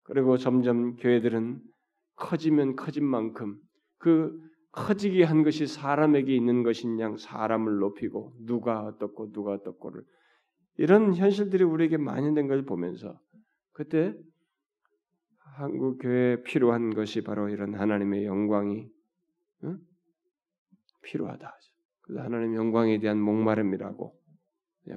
그리고 0.03 0.39
점점 0.39 0.97
교회들은 0.97 1.61
커지면 2.17 2.77
커진 2.77 3.05
만큼 3.05 3.61
그 3.99 4.41
커지게 4.73 5.25
한 5.25 5.43
것이 5.43 5.67
사람에게 5.67 6.35
있는 6.35 6.63
것인 6.63 7.01
양 7.01 7.17
사람을 7.17 7.79
높이고 7.79 8.35
누가 8.41 8.85
어떻고 8.85 9.33
누가 9.33 9.53
어떻고를 9.53 10.05
이런 10.77 11.15
현실들이 11.15 11.65
우리에게 11.65 11.97
만연된 11.97 12.47
것을 12.47 12.65
보면서 12.65 13.21
그때 13.73 14.15
한국 15.57 15.99
교회에 15.99 16.43
필요한 16.43 16.95
것이 16.95 17.23
바로 17.23 17.49
이런 17.49 17.75
하나님의 17.75 18.25
영광이 18.25 18.89
응? 19.65 19.79
필요하다. 21.03 21.53
그래서 22.03 22.23
하나님 22.23 22.55
영광에 22.55 23.01
대한 23.01 23.21
목마름이라고 23.21 24.17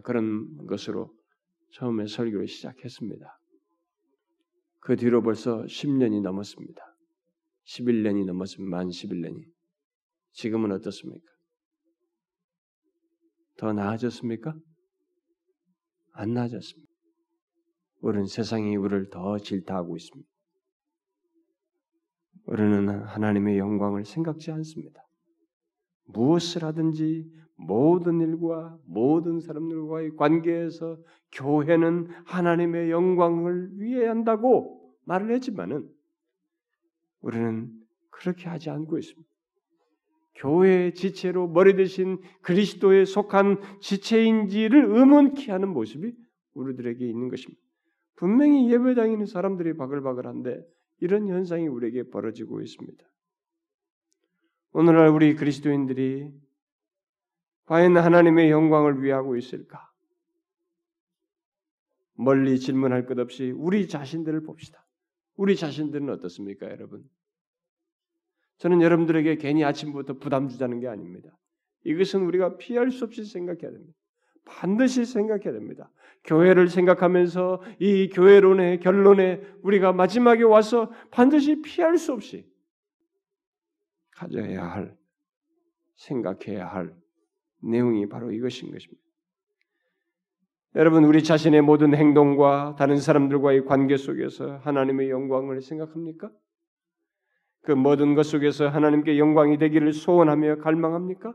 그런 0.04 0.68
것으로 0.68 1.14
처음에 1.72 2.06
설교를 2.06 2.48
시작했습니다. 2.48 3.40
그 4.80 4.96
뒤로 4.96 5.22
벌써 5.22 5.64
10년이 5.64 6.22
넘었습니다. 6.22 6.82
11년이 7.66 8.26
넘었습니다. 8.26 8.78
만 8.78 8.90
11년이. 8.90 9.51
지금은 10.32 10.72
어떻습니까? 10.72 11.26
더 13.58 13.74
나아졌습니까? 13.74 14.56
안 16.14 16.34
나아졌습니다. 16.34 16.92
우리는 18.00 18.26
세상이 18.26 18.76
우리를 18.76 19.10
더 19.10 19.38
질타하고 19.38 19.96
있습니다. 19.96 20.30
우리는 22.46 22.90
하나님의 23.04 23.60
영광을 23.60 24.04
생각지 24.04 24.52
않습니다. 24.52 25.06
무엇을 26.06 26.64
하든지 26.64 27.30
모든 27.56 28.20
일과 28.20 28.78
모든 28.86 29.40
사람들과의 29.40 30.16
관계에서 30.16 30.98
교회는 31.32 32.08
하나님의 32.26 32.90
영광을 32.90 33.80
위해 33.80 34.08
한다고 34.08 34.96
말을 35.06 35.32
했지만은 35.36 35.88
우리는 37.22 37.72
그렇게 38.10 38.50
하지 38.50 38.70
않고 38.70 38.98
있습니다. 38.98 39.31
교회의 40.42 40.96
지체로 40.96 41.48
머리 41.48 41.76
대신 41.76 42.20
그리스도에 42.42 43.06
속한 43.06 43.62
지체인지를 43.80 44.86
의문케 44.86 45.52
하는 45.52 45.70
모습이 45.70 46.16
우리들에게 46.54 47.08
있는 47.08 47.30
것입니다. 47.30 47.62
분명히 48.16 48.72
예배당에 48.72 49.12
있는 49.12 49.26
사람들이 49.28 49.78
바글바글한데 49.78 50.66
이런 51.00 51.28
현상이 51.28 51.68
우리에게 51.68 52.10
벌어지고 52.10 52.62
있습니다. 52.62 53.04
오늘날 54.74 55.10
우리 55.10 55.36
그리스도인들이 55.36 56.32
과연 57.66 57.98
하나님의 57.98 58.50
영광을 58.50 59.04
위하고 59.04 59.36
있을까? 59.38 59.92
멀리 62.16 62.60
질문할 62.60 63.06
것 63.06 63.18
없이 63.20 63.52
우리 63.56 63.88
자신들을 63.88 64.42
봅시다. 64.44 64.86
우리 65.36 65.56
자신들은 65.56 66.10
어떻습니까, 66.10 66.70
여러분? 66.70 67.04
저는 68.62 68.84
여러분들에게 68.84 69.38
괜히 69.38 69.64
아침부터 69.64 70.20
부담 70.20 70.48
주자는 70.48 70.82
게 70.82 70.88
아닙니다. 70.88 71.36
이것은 71.84 72.22
우리가 72.22 72.58
피할 72.58 72.92
수 72.92 73.06
없이 73.06 73.26
생각해야 73.26 73.72
됩니다. 73.72 73.98
반드시 74.46 75.04
생각해야 75.04 75.52
됩니다. 75.52 75.92
교회를 76.26 76.68
생각하면서 76.68 77.64
이 77.80 78.10
교회론의 78.10 78.82
결론에 78.82 79.42
우리가 79.64 79.94
마지막에 79.94 80.44
와서 80.44 80.92
반드시 81.10 81.64
피할 81.64 81.98
수 81.98 82.14
없이 82.14 82.48
가져야 84.12 84.64
할, 84.64 84.96
생각해야 85.96 86.68
할 86.68 86.96
내용이 87.64 88.08
바로 88.10 88.32
이것인 88.32 88.72
것입니다. 88.72 89.02
여러분, 90.76 91.04
우리 91.04 91.24
자신의 91.24 91.64
모든 91.64 91.96
행동과 91.96 92.76
다른 92.78 92.98
사람들과의 92.98 93.66
관계 93.66 93.98
속에서 93.98 94.58
하나님의 94.58 95.10
영광을 95.10 95.62
생각합니까? 95.62 96.32
그 97.62 97.72
모든 97.72 98.16
것 98.16 98.24
속에서 98.24 98.68
하나님께 98.68 99.18
영광이 99.18 99.58
되기를 99.58 99.94
소원하며 99.94 100.58
갈망합니까? 100.58 101.34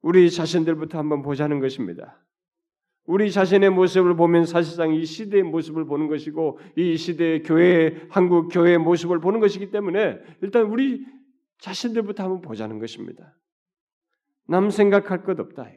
우리 0.00 0.30
자신들부터 0.30 0.98
한번 0.98 1.22
보자는 1.22 1.60
것입니다. 1.60 2.20
우리 3.06 3.30
자신의 3.30 3.70
모습을 3.70 4.16
보면 4.16 4.46
사실상 4.46 4.94
이 4.94 5.04
시대의 5.04 5.42
모습을 5.42 5.84
보는 5.84 6.08
것이고 6.08 6.58
이 6.76 6.96
시대의 6.96 7.42
교회 7.42 8.06
한국 8.08 8.48
교회의 8.48 8.78
모습을 8.78 9.20
보는 9.20 9.40
것이기 9.40 9.70
때문에 9.70 10.18
일단 10.40 10.62
우리 10.62 11.04
자신들부터 11.58 12.22
한번 12.22 12.40
보자는 12.40 12.78
것입니다. 12.78 13.36
남 14.46 14.70
생각할 14.70 15.22
것 15.22 15.38
없다. 15.38 15.70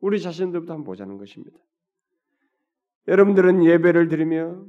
우리 0.00 0.20
자신들부터 0.20 0.72
한번 0.72 0.84
보자는 0.84 1.18
것입니다. 1.18 1.58
여러분들은 3.08 3.64
예배를 3.64 4.08
드리며 4.08 4.64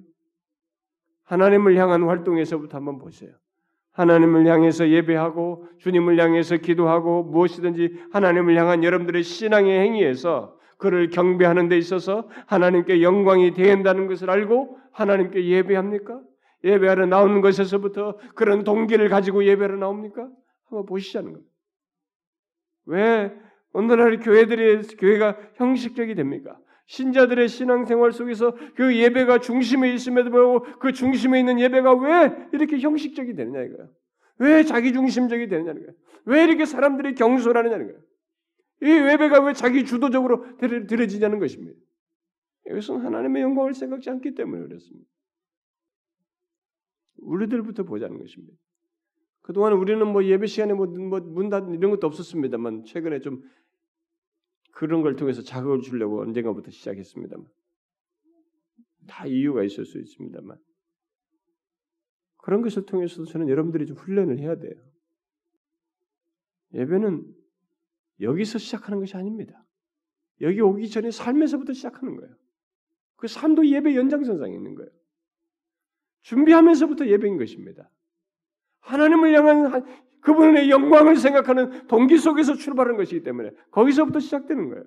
하나님을 1.28 1.76
향한 1.76 2.04
활동에서부터 2.04 2.78
한번 2.78 2.98
보세요. 2.98 3.32
하나님을 3.92 4.46
향해서 4.46 4.90
예배하고 4.90 5.68
주님을 5.80 6.20
향해서 6.20 6.58
기도하고 6.58 7.24
무엇이든지 7.24 8.08
하나님을 8.12 8.56
향한 8.56 8.84
여러분들의 8.84 9.24
신앙의 9.24 9.80
행위에서 9.80 10.58
그를 10.78 11.10
경배하는 11.10 11.70
데 11.70 11.78
있어서 11.78 12.30
하나님께 12.46 13.02
영광이 13.02 13.54
된다는 13.54 14.08
것을 14.08 14.30
알고 14.30 14.78
하나님께 14.92 15.46
예배합니까? 15.46 16.22
예배하러 16.64 17.08
나오는 17.08 17.42
것에서부터 17.42 18.18
그런 18.36 18.64
동기를 18.64 19.10
가지고 19.10 19.44
예배하러 19.46 19.78
나옵니까? 19.78 20.30
한번 20.70 20.86
보시자는 20.86 21.34
겁니다. 21.34 21.52
왜 22.86 23.34
오늘날 23.74 24.20
교회들의 24.20 24.84
교회가 25.00 25.38
형식적이 25.56 26.16
됩니까? 26.16 26.58
신자들의 26.88 27.48
신앙생활 27.50 28.12
속에서 28.12 28.56
그 28.76 28.96
예배가 28.96 29.40
중심에 29.40 29.94
있음에도 29.94 30.32
불구하고 30.32 30.80
그 30.80 30.94
중심에 30.94 31.40
있는 31.40 31.60
예배가 31.60 31.94
왜 31.96 32.50
이렇게 32.54 32.80
형식적이 32.80 33.36
되느냐 33.36 33.62
이거야. 33.64 33.88
왜 34.40 34.64
자기 34.64 34.94
중심적이 34.94 35.48
되느냐는 35.48 35.86
거야. 35.86 35.96
왜 36.26 36.44
이렇게 36.44 36.66
사람들이 36.66 37.16
경솔하느냐는 37.16 37.88
거야. 37.88 37.98
이 38.84 39.12
예배가 39.12 39.46
왜 39.46 39.54
자기 39.54 39.86
주도적으로 39.86 40.46
드려지냐는 40.58 41.40
것입니다. 41.40 41.78
이것은 42.70 42.98
하나님의 42.98 43.42
영광을 43.42 43.74
생각지 43.74 44.10
않기 44.10 44.36
때문에 44.36 44.68
그렇습니다. 44.68 45.10
우리들부터 47.18 47.84
보자는 47.84 48.20
것입니다. 48.20 48.56
그동안 49.42 49.74
우리는 49.74 50.06
뭐 50.06 50.24
예배 50.24 50.46
시간에 50.48 50.74
뭐, 50.74 50.86
뭐문 50.86 51.50
닫는 51.50 51.76
이런 51.76 51.92
것도 51.92 52.08
없었습니다만 52.08 52.84
최근에 52.86 53.20
좀 53.20 53.42
그런 54.78 55.02
걸 55.02 55.16
통해서 55.16 55.42
자극을 55.42 55.82
주려고 55.82 56.22
언젠가부터 56.22 56.70
시작했습니다만 56.70 57.48
다 59.08 59.26
이유가 59.26 59.64
있을 59.64 59.86
수 59.86 59.98
있습니다만 59.98 60.56
그런 62.38 62.62
것을 62.62 62.86
통해서도 62.86 63.26
저는 63.26 63.50
여러분들이 63.50 63.88
좀 63.88 63.98
훈련을 63.98 64.38
해야 64.38 64.56
돼요. 64.56 64.76
예배는 66.76 67.26
여기서 68.22 68.60
시작하는 68.60 69.00
것이 69.00 69.18
아닙니다. 69.18 69.66
여기 70.42 70.62
오기 70.62 70.88
전에 70.90 71.10
삶에서부터 71.10 71.74
시작하는 71.74 72.16
거예요. 72.16 72.36
그 73.16 73.28
삶도 73.28 73.66
예배 73.68 73.96
연장선상에 73.96 74.54
있는 74.54 74.76
거예요. 74.76 74.92
준비하면서부터 76.22 77.08
예배인 77.08 77.40
것입니다. 77.40 77.90
하나님을 78.82 79.34
향한 79.34 80.07
그분의 80.22 80.70
영광을 80.70 81.16
생각하는 81.16 81.88
동기 81.88 82.18
속에서 82.18 82.56
출발하는 82.56 82.98
것이기 82.98 83.24
때문에 83.24 83.52
거기서부터 83.72 84.20
시작되는 84.20 84.70
거예요. 84.70 84.84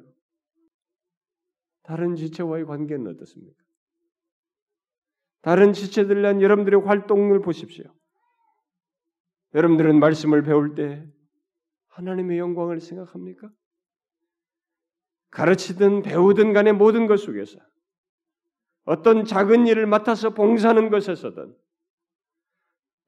다른 1.82 2.14
지체와의 2.14 2.66
관계는 2.66 3.08
어떻습니까? 3.08 3.56
다른 5.42 5.72
지체들에 5.72 6.20
대한 6.22 6.42
여러분들의 6.42 6.82
활동을 6.82 7.40
보십시오. 7.40 7.84
여러분들은 9.54 9.98
말씀을 9.98 10.42
배울 10.42 10.74
때 10.74 11.04
하나님의 11.88 12.38
영광을 12.38 12.80
생각합니까? 12.80 13.50
가르치든 15.30 16.02
배우든 16.02 16.52
간의 16.52 16.72
모든 16.72 17.06
것 17.06 17.18
속에서 17.18 17.58
어떤 18.84 19.24
작은 19.24 19.66
일을 19.66 19.86
맡아서 19.86 20.30
봉사하는 20.30 20.90
것에서든 20.90 21.54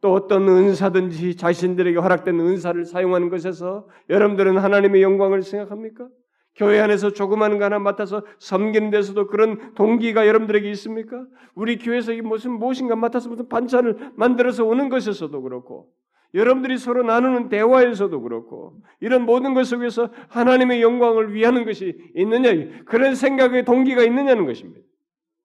또 0.02 0.12
어떤 0.12 0.48
은사든지 0.48 1.36
자신들에게 1.36 1.98
허락된 1.98 2.38
은사를 2.38 2.84
사용하는 2.84 3.30
것에서 3.30 3.88
여러분들은 4.10 4.58
하나님의 4.58 5.00
영광을 5.00 5.42
생각합니까? 5.42 6.08
교회 6.56 6.80
안에서 6.80 7.12
조그마한 7.12 7.58
거 7.58 7.64
하나 7.64 7.78
맡아서 7.78 8.22
섬기는 8.40 8.90
데서도 8.90 9.28
그런 9.28 9.74
동기가 9.74 10.26
여러분들에게 10.26 10.68
있습니까? 10.72 11.24
우리 11.54 11.78
교회에서 11.78 12.12
무슨 12.24 12.50
무엇인가 12.50 12.96
맡아서 12.96 13.28
무슨 13.28 13.48
반찬을 13.48 14.12
만들어서 14.16 14.64
오는 14.64 14.88
것에서도 14.88 15.40
그렇고 15.40 15.88
여러분들이 16.34 16.78
서로 16.78 17.04
나누는 17.04 17.48
대화에서도 17.48 18.20
그렇고 18.22 18.80
이런 19.00 19.24
모든 19.24 19.54
것 19.54 19.64
속에서 19.64 20.10
하나님의 20.28 20.82
영광을 20.82 21.32
위하는 21.32 21.64
것이 21.64 21.96
있느냐 22.16 22.50
그런 22.86 23.14
생각의 23.14 23.64
동기가 23.64 24.02
있느냐는 24.02 24.46
것입니다. 24.46 24.80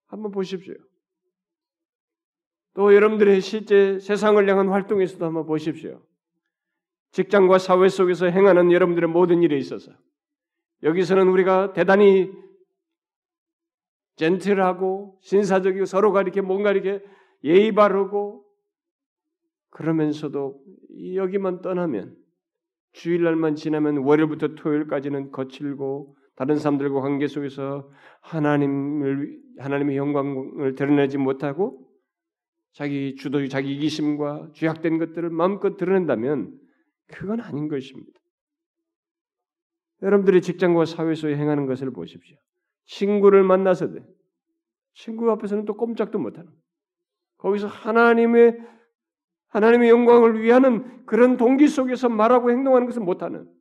한번 0.08 0.32
보십시오. 0.32 0.74
또 2.78 2.94
여러분들의 2.94 3.42
실제 3.42 3.98
세상을 3.98 4.48
향한 4.48 4.70
활동에서도 4.70 5.26
한번 5.26 5.48
보십시오. 5.48 6.00
직장과 7.10 7.58
사회 7.58 7.90
속에서 7.90 8.28
행하는 8.28 8.72
여러분들의 8.72 9.10
모든 9.10 9.42
일에 9.42 9.58
있어서 9.58 9.92
여기서는 10.84 11.28
우리가 11.28 11.74
대단히 11.74 12.32
젠틀하고 14.18 15.18
신사적이고 15.24 15.86
서로가 15.86 16.22
이렇게 16.22 16.42
뭔가 16.42 16.72
이렇게 16.72 17.04
예의 17.44 17.72
바르고 17.72 18.46
그러면서도 19.72 20.62
여기만 21.16 21.62
떠나면 21.62 22.16
주일날만 22.94 23.56
지나면 23.56 23.98
월요일부터 24.06 24.50
토요일까지는 24.50 25.32
거칠고 25.32 26.16
다른 26.36 26.58
사람들과 26.58 27.02
관계 27.02 27.26
속에서 27.26 27.90
하나님을 28.22 29.36
하나님의 29.58 29.98
영광을 29.98 30.76
드러내지 30.76 31.18
못하고 31.18 31.87
자기 32.78 33.16
주도, 33.16 33.46
자기 33.48 33.74
이기심과 33.74 34.52
죄악된 34.54 35.00
것들을 35.00 35.32
마음껏 35.32 35.78
드러낸다면 35.78 36.60
그건 37.08 37.42
아닌 37.42 37.70
것입니다. 37.70 38.20
여러분들이 40.04 40.44
직장과 40.44 40.86
사회에서 40.86 41.28
행하는 41.30 41.66
것을 41.66 41.90
보십시오. 41.90 42.38
친구를 42.86 43.42
만나서도 43.42 44.02
친구 44.94 45.32
앞에서는 45.32 45.66
또 45.66 45.76
꼼짝도 45.76 46.20
못하는 46.20 46.52
거기서 47.38 47.66
하나님의 47.66 48.60
하나님의 49.48 49.90
영광을 49.90 50.40
위하는 50.40 51.04
그런 51.08 51.38
동기 51.38 51.68
속에서 51.68 52.10
말하고 52.10 52.52
행동하는 52.52 52.86
것을 52.86 53.02
못하는 53.02 53.52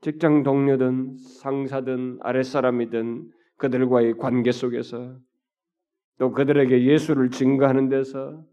직장 0.00 0.42
동료든 0.42 1.18
상사든 1.18 2.20
아랫사람이든 2.22 3.30
그들과의 3.58 4.16
관계 4.16 4.52
속에서 4.52 5.18
또 6.18 6.32
그들에게 6.32 6.84
예수를 6.84 7.30
증거하는 7.30 7.88
데서 7.88 8.44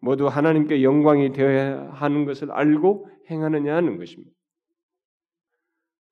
모두 0.00 0.26
하나님께 0.26 0.82
영광이 0.82 1.32
되어야 1.32 1.90
하는 1.92 2.24
것을 2.24 2.50
알고 2.50 3.08
행하느냐는 3.30 3.98
것입니다. 3.98 4.32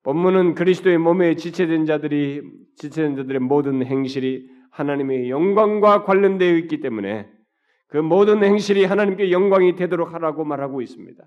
본문은 0.03 0.55
그리스도의 0.55 0.97
몸에 0.97 1.35
지체된 1.35 1.85
자들이 1.85 2.41
지체된 2.77 3.15
자들의 3.15 3.39
모든 3.41 3.85
행실이 3.85 4.49
하나님의 4.71 5.29
영광과 5.29 6.03
관련되어 6.03 6.55
있기 6.57 6.79
때문에 6.79 7.29
그 7.87 7.97
모든 7.97 8.43
행실이 8.43 8.85
하나님께 8.85 9.31
영광이 9.31 9.75
되도록 9.75 10.13
하라고 10.13 10.45
말하고 10.45 10.81
있습니다. 10.81 11.23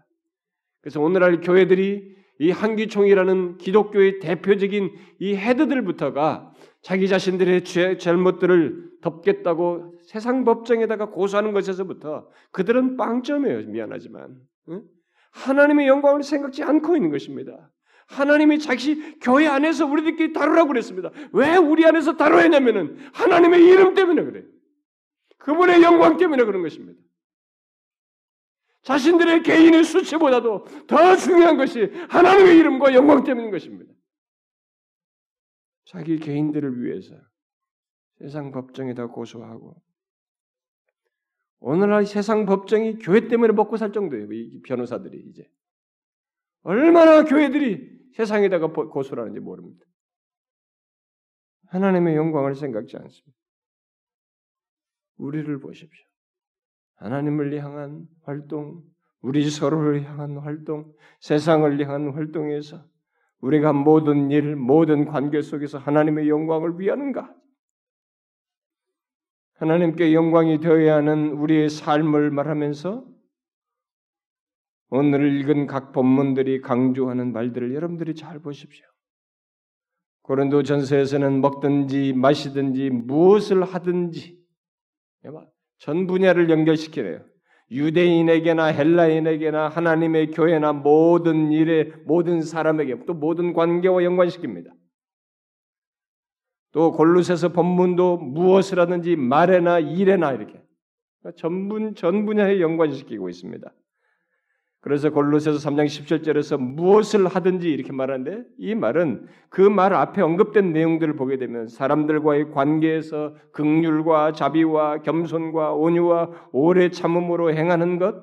그래서 0.80 1.00
오늘날 1.00 1.40
교회들이 1.40 2.16
이 2.38 2.50
한기총이라는 2.50 3.58
기독교의 3.58 4.20
대표적인 4.20 4.90
이 5.18 5.34
헤드들부터가 5.34 6.51
자기 6.82 7.08
자신들의 7.08 7.64
죄, 7.64 7.96
잘못들을 7.96 8.90
덮겠다고 9.00 9.94
세상 10.04 10.44
법정에다가 10.44 11.10
고소하는 11.10 11.52
것에서부터 11.52 12.28
그들은 12.50 12.96
빵점이에요. 12.96 13.68
미안하지만 13.68 14.36
응? 14.68 14.82
하나님의 15.30 15.86
영광을 15.86 16.22
생각지 16.22 16.62
않고 16.62 16.96
있는 16.96 17.10
것입니다. 17.10 17.70
하나님이 18.08 18.58
자기 18.58 19.18
교회 19.20 19.46
안에서 19.46 19.86
우리들끼리 19.86 20.32
다루라고 20.32 20.68
그랬습니다. 20.68 21.10
왜 21.32 21.56
우리 21.56 21.86
안에서 21.86 22.16
다뤄야 22.16 22.44
하냐면은 22.44 22.98
하나님의 23.14 23.64
이름 23.64 23.94
때문에 23.94 24.24
그래요. 24.24 24.44
그분의 25.38 25.82
영광 25.82 26.16
때문에 26.16 26.44
그런 26.44 26.62
것입니다. 26.62 27.00
자신들의 28.82 29.44
개인의 29.44 29.84
수치보다도 29.84 30.64
더 30.88 31.16
중요한 31.16 31.56
것이 31.56 31.90
하나님의 32.08 32.58
이름과 32.58 32.92
영광 32.94 33.22
때문인 33.22 33.50
것입니다. 33.52 33.92
자기 35.92 36.18
개인들을 36.18 36.82
위해서 36.82 37.14
세상 38.18 38.50
법정에다 38.50 39.08
고소하고 39.08 39.82
오늘날 41.60 42.06
세상 42.06 42.46
법정이 42.46 42.98
교회 42.98 43.28
때문에 43.28 43.52
먹고 43.52 43.76
살 43.76 43.92
정도예요. 43.92 44.32
이 44.32 44.62
변호사들이 44.62 45.20
이제 45.28 45.48
얼마나 46.62 47.24
교회들이 47.24 48.10
세상에다가 48.14 48.68
고소를 48.72 49.22
하는지 49.22 49.40
모릅니다. 49.40 49.84
하나님의 51.66 52.16
영광을 52.16 52.54
생각지 52.54 52.96
않습니다. 52.96 53.38
우리를 55.16 55.60
보십시오. 55.60 56.06
하나님을 56.96 57.56
향한 57.62 58.08
활동, 58.22 58.82
우리 59.20 59.48
서로를 59.48 60.04
향한 60.04 60.38
활동, 60.38 60.92
세상을 61.20 61.80
향한 61.80 62.12
활동에서 62.12 62.84
우리가 63.42 63.72
모든 63.72 64.30
일, 64.30 64.56
모든 64.56 65.04
관계 65.04 65.42
속에서 65.42 65.78
하나님의 65.78 66.28
영광을 66.28 66.78
위하는가? 66.78 67.34
하나님께 69.54 70.14
영광이 70.14 70.60
되어야 70.60 70.96
하는 70.96 71.32
우리의 71.32 71.68
삶을 71.68 72.30
말하면서 72.30 73.04
오늘 74.90 75.40
읽은 75.40 75.66
각 75.66 75.92
본문들이 75.92 76.60
강조하는 76.60 77.32
말들을 77.32 77.74
여러분들이 77.74 78.14
잘 78.14 78.40
보십시오. 78.40 78.86
고린도 80.22 80.62
전서에서는 80.62 81.40
먹든지 81.40 82.12
마시든지 82.12 82.90
무엇을 82.90 83.64
하든지 83.64 84.40
전 85.78 86.06
분야를 86.06 86.48
연결시키네요. 86.48 87.31
유대인에게나 87.72 88.66
헬라인에게나 88.66 89.68
하나님의 89.68 90.30
교회나 90.30 90.74
모든 90.74 91.50
일에 91.52 91.90
모든 92.04 92.42
사람에게 92.42 93.04
또 93.06 93.14
모든 93.14 93.54
관계와 93.54 94.02
연관시킵니다. 94.02 94.70
또 96.72 96.92
골로새서 96.92 97.52
본문도 97.52 98.18
무엇을 98.18 98.78
하든지 98.78 99.16
말에나 99.16 99.78
일에나 99.78 100.32
이렇게 100.32 100.62
전분 101.36 101.94
전 101.94 102.26
분야에 102.26 102.60
연관시키고 102.60 103.28
있습니다. 103.28 103.72
그래서 104.82 105.10
골로새서 105.10 105.58
3장 105.70 105.86
17절에서 105.86 106.58
무엇을 106.58 107.28
하든지 107.28 107.70
이렇게 107.70 107.92
말하는데 107.92 108.42
이 108.58 108.74
말은 108.74 109.26
그 109.48 109.62
말 109.62 109.94
앞에 109.94 110.20
언급된 110.22 110.72
내용들을 110.72 111.14
보게 111.14 111.38
되면 111.38 111.68
사람들과의 111.68 112.50
관계에서 112.50 113.34
극률과 113.52 114.32
자비와 114.32 115.02
겸손과 115.02 115.74
온유와 115.74 116.30
오래 116.50 116.90
참음으로 116.90 117.54
행하는 117.54 118.00
것 118.00 118.22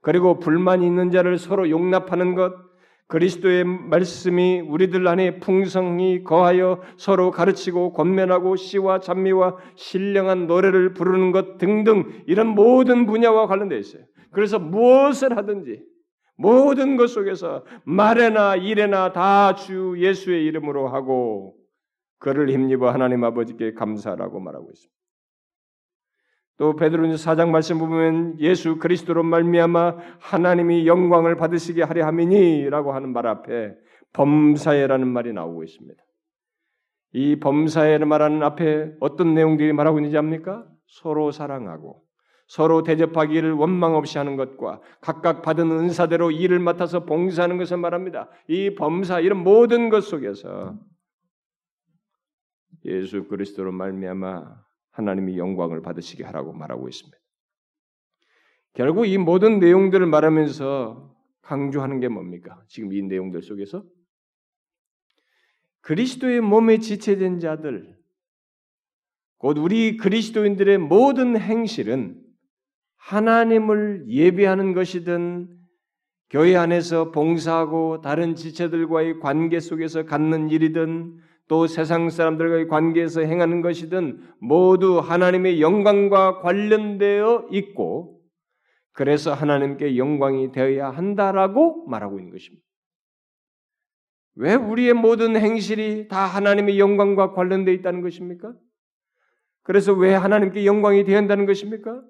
그리고 0.00 0.40
불만 0.40 0.82
있는 0.82 1.12
자를 1.12 1.38
서로 1.38 1.70
용납하는 1.70 2.34
것 2.34 2.54
그리스도의 3.06 3.64
말씀이 3.64 4.60
우리들 4.60 5.06
안에 5.06 5.38
풍성히 5.38 6.24
거하여 6.24 6.80
서로 6.96 7.30
가르치고 7.30 7.92
권면하고 7.92 8.56
시와 8.56 8.98
찬미와 8.98 9.58
신령한 9.76 10.48
노래를 10.48 10.94
부르는 10.94 11.30
것 11.30 11.58
등등 11.58 12.22
이런 12.26 12.48
모든 12.48 13.06
분야와 13.06 13.46
관련되어 13.46 13.78
있어요. 13.78 14.02
그래서 14.32 14.58
무엇을 14.58 15.36
하든지 15.36 15.89
모든 16.40 16.96
것 16.96 17.08
속에서 17.08 17.64
말에나 17.84 18.56
일에나 18.56 19.12
다 19.12 19.54
주 19.54 19.94
예수의 19.98 20.44
이름으로 20.46 20.88
하고 20.88 21.54
그를 22.18 22.48
힘입어 22.50 22.90
하나님 22.90 23.24
아버지께 23.24 23.74
감사라고 23.74 24.40
말하고 24.40 24.70
있습니다. 24.70 25.00
또 26.56 26.76
베드로전서 26.76 27.30
4장 27.30 27.50
말씀 27.50 27.78
보면 27.78 28.38
예수 28.40 28.78
그리스도로 28.78 29.22
말미암아 29.22 29.96
하나님이 30.20 30.86
영광을 30.86 31.36
받으시게 31.36 31.82
하려 31.82 32.06
함이니라고 32.06 32.92
하는 32.92 33.12
말 33.12 33.26
앞에 33.26 33.74
범사에라는 34.12 35.08
말이 35.08 35.32
나오고 35.32 35.64
있습니다. 35.64 36.02
이 37.12 37.36
범사에를 37.36 38.06
말하는 38.06 38.42
앞에 38.42 38.92
어떤 39.00 39.34
내용들이 39.34 39.72
말하고 39.72 39.98
있는지 39.98 40.16
압니까? 40.16 40.66
서로 40.86 41.30
사랑하고 41.32 42.02
서로 42.50 42.82
대접하기를 42.82 43.52
원망 43.52 43.94
없이 43.94 44.18
하는 44.18 44.34
것과 44.34 44.80
각각 45.00 45.40
받은 45.40 45.70
은사대로 45.70 46.32
일을 46.32 46.58
맡아서 46.58 47.04
봉사하는 47.04 47.58
것을 47.58 47.76
말합니다. 47.76 48.28
이 48.48 48.74
범사 48.74 49.20
이런 49.20 49.44
모든 49.44 49.88
것 49.88 50.00
속에서 50.00 50.76
예수 52.86 53.28
그리스도로 53.28 53.70
말미암아 53.70 54.64
하나님이 54.90 55.38
영광을 55.38 55.80
받으시게 55.80 56.24
하라고 56.24 56.52
말하고 56.52 56.88
있습니다. 56.88 57.16
결국 58.72 59.06
이 59.06 59.16
모든 59.16 59.60
내용들을 59.60 60.04
말하면서 60.04 61.14
강조하는 61.42 62.00
게 62.00 62.08
뭡니까? 62.08 62.60
지금 62.66 62.92
이 62.92 63.00
내용들 63.00 63.42
속에서 63.42 63.84
그리스도의 65.82 66.40
몸에 66.40 66.78
지체된 66.78 67.38
자들, 67.38 67.96
곧 69.38 69.56
우리 69.56 69.96
그리스도인들의 69.96 70.78
모든 70.78 71.38
행실은 71.38 72.19
하나님을 73.00 74.04
예배하는 74.08 74.74
것이든 74.74 75.48
교회 76.28 76.54
안에서 76.56 77.10
봉사하고 77.10 78.00
다른 78.02 78.36
지체들과의 78.36 79.18
관계 79.20 79.58
속에서 79.58 80.04
갖는 80.04 80.50
일이든 80.50 81.18
또 81.48 81.66
세상 81.66 82.08
사람들과의 82.08 82.68
관계에서 82.68 83.22
행하는 83.22 83.62
것이든 83.62 84.22
모두 84.40 85.00
하나님의 85.00 85.60
영광과 85.60 86.40
관련되어 86.40 87.48
있고 87.50 88.20
그래서 88.92 89.32
하나님께 89.32 89.96
영광이 89.96 90.52
되어야 90.52 90.90
한다라고 90.90 91.86
말하고 91.88 92.18
있는 92.18 92.30
것입니다. 92.30 92.64
왜 94.36 94.54
우리의 94.54 94.94
모든 94.94 95.36
행실이 95.36 96.06
다 96.06 96.24
하나님의 96.24 96.78
영광과 96.78 97.32
관련되어 97.32 97.74
있다는 97.74 98.02
것입니까? 98.02 98.54
그래서 99.62 99.92
왜 99.92 100.14
하나님께 100.14 100.64
영광이 100.64 101.04
되어야 101.04 101.18
한다는 101.18 101.46
것입니까? 101.46 102.00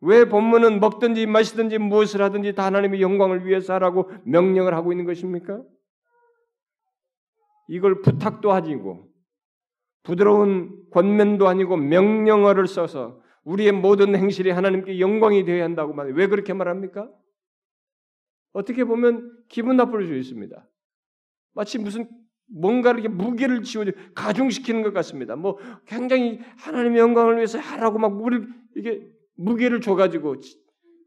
왜 0.00 0.24
본문은 0.24 0.80
먹든지 0.80 1.26
마시든지 1.26 1.78
무엇을 1.78 2.22
하든지 2.22 2.54
다 2.54 2.64
하나님의 2.64 3.02
영광을 3.02 3.46
위해서 3.46 3.74
하라고 3.74 4.10
명령을 4.24 4.74
하고 4.74 4.92
있는 4.92 5.04
것입니까? 5.04 5.62
이걸 7.68 8.00
부탁도 8.00 8.52
아니고 8.52 9.08
부드러운 10.02 10.88
권면도 10.90 11.46
아니고 11.46 11.76
명령어를 11.76 12.66
써서 12.66 13.20
우리의 13.44 13.72
모든 13.72 14.16
행실이 14.16 14.50
하나님께 14.50 15.00
영광이 15.00 15.44
되어야 15.44 15.64
한다고 15.64 15.92
말해요. 15.92 16.14
왜 16.14 16.26
그렇게 16.26 16.52
말합니까? 16.52 17.10
어떻게 18.52 18.84
보면 18.84 19.44
기분 19.48 19.76
나쁠 19.76 20.06
수 20.06 20.14
있습니다. 20.14 20.66
마치 21.54 21.78
무슨 21.78 22.08
뭔가 22.52 22.90
이렇게 22.90 23.08
무게를 23.08 23.62
지워 23.62 23.84
가중시키는 24.14 24.82
것 24.82 24.92
같습니다. 24.94 25.36
뭐 25.36 25.58
굉장히 25.86 26.40
하나님의 26.58 26.98
영광을 26.98 27.36
위해서 27.36 27.58
하라고 27.58 27.98
막 27.98 28.20
우리 28.20 28.44
이게 28.76 29.06
무게를 29.40 29.80
줘가지고 29.80 30.36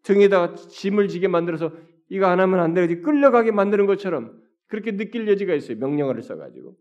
등에다가 0.04 0.56
짐을 0.56 1.08
지게 1.08 1.28
만들어서 1.28 1.72
이거 2.10 2.26
안 2.26 2.40
하면 2.40 2.60
안 2.60 2.74
되지 2.74 3.02
끌려가게 3.02 3.52
만드는 3.52 3.86
것처럼 3.86 4.42
그렇게 4.68 4.98
느낄 4.98 5.28
여지가 5.28 5.54
있어요. 5.54 5.78
명령어를 5.78 6.22
써가지고 6.24 6.76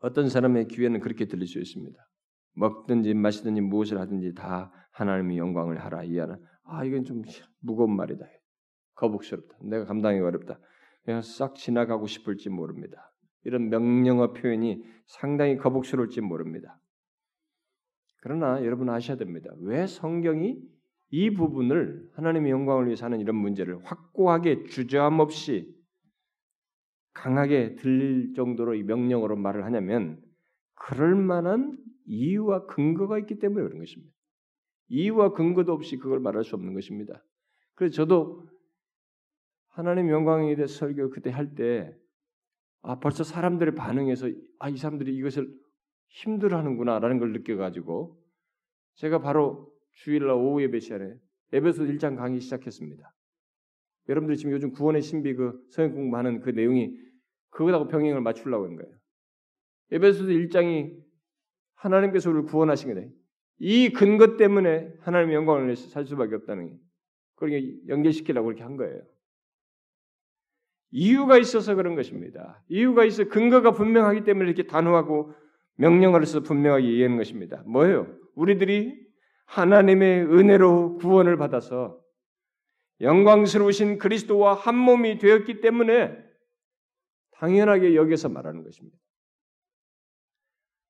어떤 0.00 0.28
사람의 0.28 0.68
귀에는 0.68 1.00
그렇게 1.00 1.26
들릴 1.26 1.46
수 1.46 1.58
있습니다. 1.58 1.98
먹든지 2.54 3.14
마시든지 3.14 3.60
무엇을 3.60 3.98
하든지 3.98 4.34
다 4.34 4.72
하나님의 4.92 5.38
영광을 5.38 5.78
하라 5.78 6.04
이하는 6.04 6.36
아 6.64 6.84
이건 6.84 7.04
좀 7.04 7.22
무거운 7.60 7.96
말이다. 7.96 8.26
거북스럽다. 8.94 9.58
내가 9.62 9.84
감당하기 9.84 10.20
어렵다. 10.22 10.58
그냥 11.04 11.22
싹 11.22 11.54
지나가고 11.54 12.06
싶을지 12.06 12.48
모릅니다. 12.48 13.12
이런 13.44 13.68
명령어 13.68 14.32
표현이 14.32 14.82
상당히 15.06 15.56
거북스러울지 15.56 16.20
모릅니다. 16.20 16.78
그러나 18.26 18.64
여러분 18.64 18.90
아셔야 18.90 19.16
됩니다. 19.16 19.52
왜 19.60 19.86
성경이 19.86 20.60
이 21.10 21.30
부분을 21.30 22.10
하나님의 22.14 22.50
영광을 22.50 22.86
위해서 22.86 23.04
하는 23.04 23.20
이런 23.20 23.36
문제를 23.36 23.78
확고하게 23.84 24.64
주저함 24.64 25.20
없이 25.20 25.72
강하게 27.12 27.76
들릴 27.76 28.34
정도로 28.34 28.74
이 28.74 28.82
명령어로 28.82 29.36
말을 29.36 29.64
하냐면 29.64 30.20
그럴 30.74 31.14
만한 31.14 31.78
이유와 32.06 32.66
근거가 32.66 33.20
있기 33.20 33.38
때문에 33.38 33.62
그런 33.62 33.78
것입니다. 33.78 34.12
이유와 34.88 35.32
근거도 35.32 35.72
없이 35.72 35.96
그걸 35.96 36.18
말할 36.18 36.42
수 36.42 36.56
없는 36.56 36.74
것입니다. 36.74 37.22
그래서 37.76 37.94
저도 37.94 38.48
하나님 39.68 40.10
영광에 40.10 40.56
대해서 40.56 40.74
설교 40.74 41.10
그때 41.10 41.30
할 41.30 41.54
때, 41.54 41.96
아, 42.82 42.98
벌써 42.98 43.22
사람들의 43.22 43.76
반응에서, 43.76 44.30
아, 44.58 44.68
이 44.68 44.76
사람들이 44.76 45.14
이것을 45.14 45.48
힘들어하는구나라는 46.08 47.18
걸 47.18 47.32
느껴가지고, 47.32 48.16
제가 48.94 49.20
바로 49.20 49.72
주일날 49.92 50.30
오후 50.30 50.62
예배 50.62 50.80
시간에 50.80 51.14
에베소 51.52 51.84
1장 51.84 52.16
강의 52.16 52.40
시작했습니다. 52.40 53.14
여러분들이 54.08 54.36
지금 54.36 54.52
요즘 54.52 54.72
구원의 54.72 55.02
신비 55.02 55.34
그 55.34 55.60
성경 55.70 55.96
공부하는 55.96 56.40
그 56.40 56.50
내용이 56.50 56.96
그거하고 57.50 57.88
병행을 57.88 58.20
맞추려고 58.20 58.64
하는 58.64 58.76
거예요. 58.76 58.94
에베소서 59.92 60.30
1장이 60.30 60.96
하나님께서 61.74 62.30
우리를 62.30 62.46
구원하신 62.46 62.94
거다. 62.94 63.06
이 63.58 63.90
근거 63.90 64.36
때문에 64.36 64.92
하나님의 65.00 65.34
영광을 65.34 65.74
살 65.76 66.04
수밖에 66.04 66.34
없다는 66.34 66.68
게 66.68 66.78
그렇게 67.36 67.74
연결시키려고 67.88 68.46
그렇게 68.46 68.62
한 68.62 68.76
거예요. 68.76 69.02
이유가 70.90 71.38
있어서 71.38 71.74
그런 71.74 71.94
것입니다. 71.94 72.62
이유가 72.68 73.04
있어 73.04 73.24
근거가 73.24 73.72
분명하기 73.72 74.24
때문에 74.24 74.46
이렇게 74.46 74.66
단호하고 74.66 75.32
명령으로서 75.76 76.40
분명하게 76.40 76.84
이해하는 76.86 77.16
것입니다. 77.16 77.62
뭐예요? 77.66 78.06
우리들이 78.34 79.06
하나님의 79.46 80.24
은혜로 80.24 80.96
구원을 80.96 81.36
받아서 81.36 82.00
영광스러우신 83.00 83.98
그리스도와 83.98 84.54
한 84.54 84.76
몸이 84.76 85.18
되었기 85.18 85.60
때문에 85.60 86.16
당연하게 87.32 87.94
여기서 87.94 88.28
말하는 88.28 88.64
것입니다. 88.64 88.96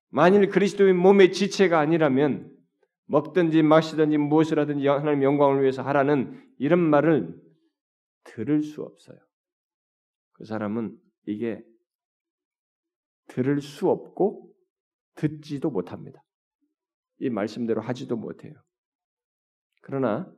만일 0.09 0.47
그리스도의 0.49 0.93
몸의 0.93 1.33
지체가 1.33 1.79
아니라면 1.79 2.55
먹든지 3.07 3.61
마시든지 3.61 4.17
무엇을 4.17 4.59
하든지 4.59 4.87
하나님 4.87 5.23
영광을 5.23 5.61
위해서 5.61 5.81
하라는 5.81 6.41
이런 6.57 6.79
말을 6.79 7.37
들을 8.23 8.63
수 8.63 8.83
없어요. 8.83 9.17
그 10.33 10.45
사람은 10.45 10.97
이게 11.25 11.63
들을 13.27 13.61
수 13.61 13.89
없고 13.89 14.46
듣지도 15.17 15.69
못합니다. 15.69 16.23
이 17.19 17.29
말씀대로 17.29 17.81
하지도 17.81 18.15
못해요. 18.15 18.53
그러나 19.81 20.31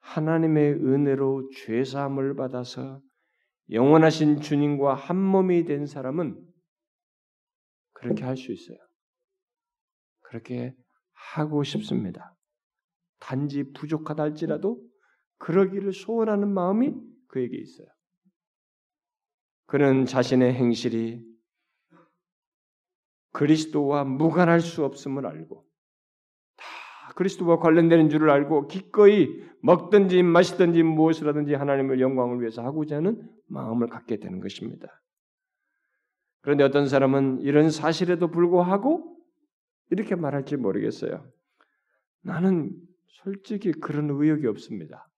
하나님의 0.00 0.74
은혜로 0.74 1.50
죄 1.50 1.84
사함을 1.84 2.36
받아서 2.36 3.02
영원하신 3.70 4.40
주님과 4.40 4.94
한 4.94 5.16
몸이 5.16 5.64
된 5.64 5.86
사람은 5.86 6.40
그렇게 7.92 8.24
할 8.24 8.36
수 8.36 8.52
있어요. 8.52 8.78
그렇게 10.20 10.74
하고 11.12 11.64
싶습니다. 11.64 12.36
단지 13.18 13.72
부족하다 13.72 14.22
할지라도 14.22 14.80
그러기를 15.38 15.92
소원하는 15.92 16.52
마음이 16.52 16.94
그에게 17.28 17.56
있어요. 17.56 17.88
그는 19.66 20.06
자신의 20.06 20.54
행실이 20.54 21.27
그리스도와 23.38 24.02
무관할 24.02 24.60
수 24.60 24.84
없음을 24.84 25.24
알고 25.24 25.64
다 26.56 26.64
그리스도와 27.14 27.60
관련되는 27.60 28.08
줄을 28.08 28.30
알고 28.30 28.66
기꺼이 28.66 29.28
먹든지 29.62 30.24
마시든지 30.24 30.82
무엇을 30.82 31.28
하든지 31.28 31.54
하나님을 31.54 32.00
영광을 32.00 32.40
위해서 32.40 32.64
하고자 32.64 32.96
하는 32.96 33.30
마음을 33.46 33.86
갖게 33.86 34.18
되는 34.18 34.40
것입니다. 34.40 34.88
그런데 36.40 36.64
어떤 36.64 36.88
사람은 36.88 37.42
이런 37.42 37.70
사실에도 37.70 38.28
불구하고 38.28 39.16
이렇게 39.90 40.16
말할지 40.16 40.56
모르겠어요. 40.56 41.24
나는 42.22 42.72
솔직히 43.06 43.70
그런 43.70 44.10
의욕이 44.10 44.46
없습니다. 44.48 45.08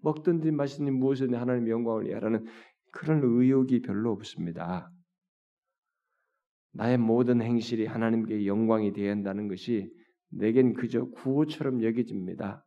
먹든지 0.00 0.50
마시든지 0.52 0.90
무엇이든 0.90 1.34
하나님 1.34 1.68
영광을 1.68 2.06
위하라는 2.06 2.46
그런 2.92 3.20
의욕이 3.22 3.82
별로 3.82 4.10
없습니다. 4.12 4.90
나의 6.72 6.98
모든 6.98 7.42
행실이 7.42 7.86
하나님께 7.86 8.46
영광이 8.46 8.92
되어야 8.92 9.10
한다는 9.10 9.48
것이 9.48 9.90
내겐 10.30 10.74
그저 10.74 11.04
구호처럼 11.06 11.82
여겨집니다. 11.82 12.64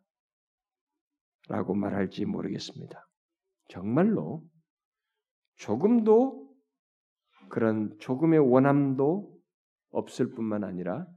라고 1.48 1.76
말할지 1.76 2.26
모르겠습니다. 2.26 3.08
정말로 3.70 4.44
조금도 5.58 6.46
그런 7.50 7.96
조금의 8.00 8.40
원함도 8.40 9.36
없을 9.92 10.32
뿐만 10.34 10.64
아니라 10.64 11.08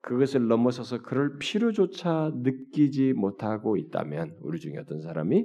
그것을 0.00 0.46
넘어서서 0.46 1.02
그럴 1.02 1.38
필요조차 1.38 2.32
느끼지 2.34 3.14
못하고 3.14 3.76
있다면 3.76 4.36
우리 4.40 4.60
중에 4.60 4.76
어떤 4.78 5.00
사람이 5.00 5.44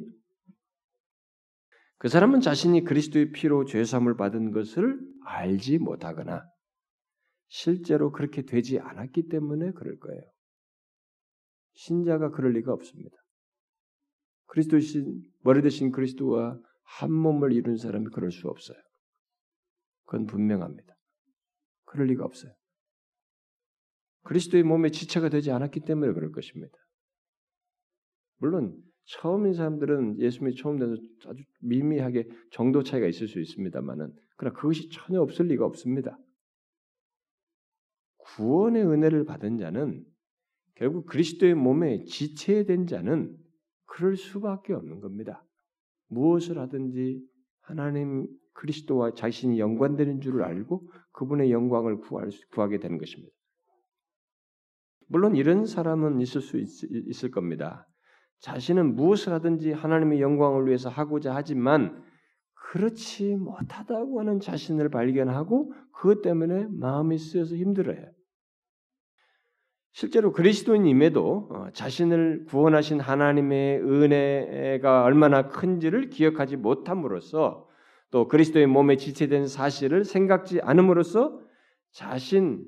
그 1.97 2.07
사람은 2.07 2.41
자신이 2.41 2.83
그리스도의 2.83 3.31
피로 3.31 3.65
죄 3.65 3.83
사함을 3.83 4.15
받은 4.15 4.51
것을 4.51 4.99
알지 5.25 5.79
못하거나 5.79 6.43
실제로 7.47 8.11
그렇게 8.11 8.43
되지 8.43 8.79
않았기 8.79 9.27
때문에 9.29 9.71
그럴 9.71 9.97
거예요. 9.99 10.21
신자가 11.75 12.29
그럴 12.31 12.53
리가 12.53 12.73
없습니다. 12.73 13.15
그리스도 14.45 14.79
신 14.79 15.21
머리 15.43 15.61
대신 15.61 15.91
그리스도와 15.91 16.59
한 16.83 17.11
몸을 17.11 17.53
이룬 17.53 17.77
사람이 17.77 18.07
그럴 18.13 18.31
수 18.31 18.47
없어요. 18.47 18.77
그건 20.05 20.25
분명합니다. 20.25 20.93
그럴 21.85 22.07
리가 22.07 22.23
없어요. 22.23 22.53
그리스도의 24.23 24.63
몸의 24.63 24.91
지체가 24.91 25.29
되지 25.29 25.51
않았기 25.51 25.81
때문에 25.81 26.13
그럴 26.13 26.31
것입니다. 26.31 26.77
물론 28.37 28.81
처음인 29.05 29.53
사람들은 29.53 30.19
예수님이 30.19 30.55
처음 30.55 30.77
돼서 30.77 30.95
아주 31.25 31.43
미미하게 31.61 32.27
정도 32.51 32.83
차이가 32.83 33.07
있을 33.07 33.27
수 33.27 33.39
있습니다만은 33.39 34.13
그러나 34.37 34.55
그것이 34.55 34.89
전혀 34.89 35.21
없을 35.21 35.47
리가 35.47 35.65
없습니다. 35.65 36.17
구원의 38.17 38.85
은혜를 38.85 39.25
받은 39.25 39.57
자는 39.57 40.05
결국 40.75 41.05
그리스도의 41.05 41.55
몸에 41.55 42.03
지체된 42.05 42.87
자는 42.87 43.37
그럴 43.85 44.15
수밖에 44.15 44.73
없는 44.73 45.01
겁니다. 45.01 45.45
무엇을 46.07 46.57
하든지 46.57 47.21
하나님 47.61 48.27
그리스도와 48.53 49.13
자신이 49.13 49.59
연관되는 49.59 50.21
줄을 50.21 50.43
알고 50.43 50.89
그분의 51.11 51.51
영광을 51.51 51.99
구할, 51.99 52.29
구하게 52.51 52.79
되는 52.79 52.97
것입니다. 52.97 53.33
물론 55.07 55.35
이런 55.35 55.65
사람은 55.65 56.21
있을 56.21 56.41
수 56.41 56.57
있, 56.57 56.67
있을 56.83 57.29
겁니다. 57.29 57.87
자신은 58.39 58.95
무엇을 58.95 59.33
하든지 59.33 59.71
하나님의 59.71 60.21
영광을 60.21 60.67
위해서 60.67 60.89
하고자 60.89 61.33
하지만 61.33 62.03
그렇지 62.53 63.35
못하다고 63.35 64.19
하는 64.19 64.39
자신을 64.39 64.89
발견하고 64.89 65.73
그것 65.91 66.21
때문에 66.21 66.67
마음이 66.69 67.17
쓰여서 67.17 67.55
힘들어요. 67.55 68.11
실제로 69.91 70.31
그리스도인임에도 70.31 71.49
어, 71.51 71.67
자신을 71.73 72.45
구원하신 72.45 72.99
하나님의 72.99 73.79
은혜가 73.81 75.03
얼마나 75.03 75.47
큰지를 75.49 76.09
기억하지 76.09 76.57
못함으로써 76.57 77.67
또 78.09 78.27
그리스도의 78.27 78.65
몸에 78.65 78.97
지체된 78.97 79.47
사실을 79.47 80.03
생각지 80.03 80.61
않음으로써 80.61 81.39
자신 81.91 82.65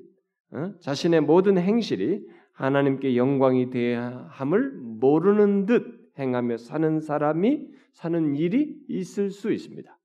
어? 0.52 0.72
자신의 0.80 1.22
모든 1.22 1.58
행실이 1.58 2.24
하나님께 2.56 3.16
영광이 3.16 3.70
대함을 3.70 4.72
모르는 4.72 5.66
듯 5.66 6.10
행하며 6.18 6.56
사는 6.56 7.00
사람이 7.00 7.68
사는 7.92 8.34
일이 8.34 8.78
있을 8.88 9.30
수 9.30 9.52
있습니다. 9.52 9.96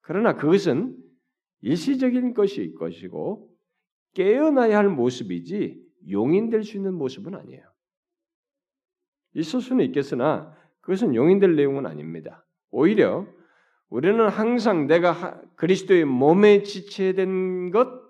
그러나 0.00 0.34
그것은 0.34 0.96
일시적인 1.60 2.34
것이 2.34 2.74
것이고 2.74 3.48
깨어나야 4.14 4.78
할 4.78 4.88
모습이지 4.88 5.80
용인될 6.10 6.64
수 6.64 6.76
있는 6.76 6.94
모습은 6.94 7.36
아니에요. 7.36 7.62
있을 9.34 9.60
수는 9.60 9.84
있겠으나 9.86 10.52
그것은 10.80 11.14
용인될 11.14 11.54
내용은 11.54 11.86
아닙니다. 11.86 12.44
오히려 12.70 13.26
우리는 13.88 14.28
항상 14.28 14.88
내가 14.88 15.40
그리스도의 15.54 16.04
몸에 16.04 16.64
지체된 16.64 17.70
것, 17.70 18.01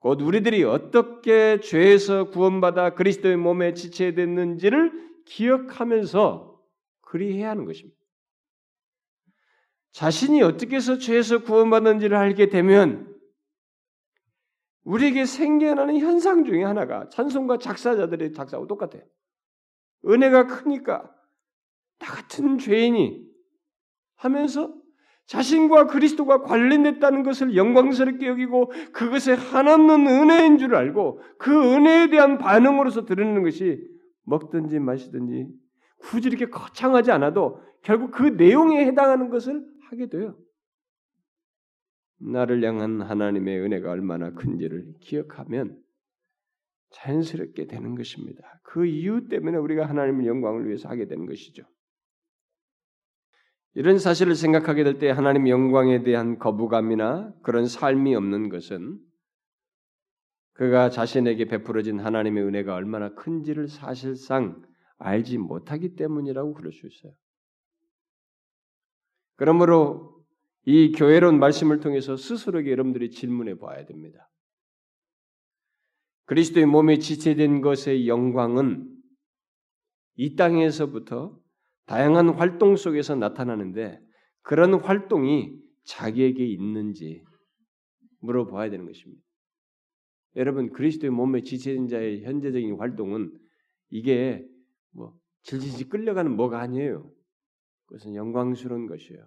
곧 0.00 0.20
우리들이 0.22 0.62
어떻게 0.64 1.60
죄에서 1.60 2.30
구원받아 2.30 2.94
그리스도의 2.94 3.36
몸에 3.36 3.74
지체됐는지를 3.74 4.92
기억하면서 5.24 6.60
그리해야 7.00 7.50
하는 7.50 7.64
것입니다. 7.64 7.98
자신이 9.92 10.42
어떻게 10.42 10.76
해서 10.76 10.98
죄에서 10.98 11.42
구원받는지를 11.42 12.16
알게 12.16 12.48
되면 12.48 13.16
우리에게 14.84 15.26
생겨나는 15.26 15.98
현상 15.98 16.44
중에 16.44 16.62
하나가 16.62 17.08
찬송가 17.08 17.58
작사자들의 17.58 18.32
작사하고 18.32 18.66
똑같아요. 18.66 19.02
은혜가 20.06 20.46
크니까 20.46 21.12
나 21.98 22.06
같은 22.06 22.58
죄인이 22.58 23.26
하면서 24.14 24.77
자신과 25.28 25.88
그리스도가 25.88 26.42
관련됐다는 26.42 27.22
것을 27.22 27.54
영광스럽게 27.54 28.26
여기고 28.26 28.72
그것에 28.92 29.34
한없는 29.34 30.06
은혜인 30.06 30.56
줄 30.56 30.74
알고 30.74 31.20
그 31.38 31.74
은혜에 31.74 32.08
대한 32.08 32.38
반응으로서 32.38 33.04
드러내는 33.04 33.42
것이 33.42 33.78
먹든지 34.24 34.78
마시든지 34.78 35.48
굳이 35.98 36.28
이렇게 36.28 36.46
거창하지 36.46 37.10
않아도 37.10 37.60
결국 37.82 38.10
그 38.10 38.22
내용에 38.22 38.86
해당하는 38.86 39.28
것을 39.28 39.66
하게 39.90 40.08
돼요. 40.08 40.34
나를 42.20 42.64
향한 42.64 43.02
하나님의 43.02 43.60
은혜가 43.60 43.90
얼마나 43.90 44.32
큰지를 44.32 44.94
기억하면 45.00 45.78
자연스럽게 46.90 47.66
되는 47.66 47.94
것입니다. 47.94 48.60
그 48.62 48.86
이유 48.86 49.28
때문에 49.28 49.58
우리가 49.58 49.86
하나님의 49.86 50.26
영광을 50.26 50.66
위해서 50.66 50.88
하게 50.88 51.06
되는 51.06 51.26
것이죠. 51.26 51.64
이런 53.74 53.98
사실을 53.98 54.34
생각하게 54.34 54.84
될 54.84 54.98
때 54.98 55.10
하나님의 55.10 55.50
영광에 55.52 56.02
대한 56.02 56.38
거부감이나 56.38 57.32
그런 57.42 57.66
삶이 57.66 58.14
없는 58.14 58.48
것은 58.48 58.98
그가 60.54 60.90
자신에게 60.90 61.44
베풀어진 61.44 62.00
하나님의 62.00 62.42
은혜가 62.42 62.74
얼마나 62.74 63.14
큰지를 63.14 63.68
사실상 63.68 64.60
알지 64.98 65.38
못하기 65.38 65.94
때문이라고 65.94 66.54
그럴 66.54 66.72
수 66.72 66.86
있어요. 66.86 67.12
그러므로 69.36 70.18
이 70.64 70.90
교회론 70.92 71.38
말씀을 71.38 71.78
통해서 71.78 72.16
스스로에게 72.16 72.72
여러분들이 72.72 73.10
질문해 73.10 73.58
봐야 73.58 73.86
됩니다. 73.86 74.28
그리스도의 76.24 76.66
몸에 76.66 76.98
지체된 76.98 77.60
것의 77.60 78.08
영광은 78.08 78.92
이 80.16 80.34
땅에서부터 80.34 81.38
다양한 81.88 82.28
활동 82.28 82.76
속에서 82.76 83.14
나타나는데 83.14 83.98
그런 84.42 84.74
활동이 84.74 85.58
자기에게 85.84 86.46
있는지 86.46 87.24
물어봐야 88.20 88.70
되는 88.70 88.84
것입니다. 88.84 89.22
여러분 90.36 90.70
그리스도의 90.70 91.10
몸에 91.10 91.42
지체된 91.42 91.88
자의 91.88 92.22
현재적인 92.24 92.76
활동은 92.78 93.32
이게 93.88 94.46
뭐 94.90 95.14
질질질 95.42 95.88
끌려가는 95.88 96.36
뭐가 96.36 96.60
아니에요. 96.60 97.10
그것은 97.86 98.14
영광스러운 98.14 98.86
것이에요. 98.86 99.26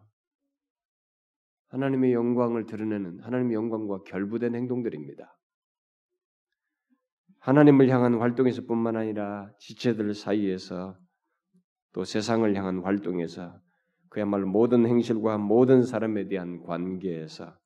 하나님의 1.70 2.14
영광을 2.14 2.68
드러내는 2.68 3.22
하나님의 3.22 3.56
영광과 3.56 4.04
결부된 4.04 4.54
행동들입니다. 4.54 5.36
하나님을 7.40 7.90
향한 7.90 8.20
활동에서뿐만 8.20 8.98
아니라 8.98 9.52
지체들 9.58 10.14
사이에서 10.14 10.96
또 11.94 12.04
세상을 12.04 12.54
향한 12.56 12.80
활동에서 12.80 13.60
그야말로 14.10 14.48
모든 14.48 14.86
행실과 14.86 15.38
모든 15.38 15.84
사람에 15.84 16.28
대한 16.28 16.62
관계에서 16.64 17.58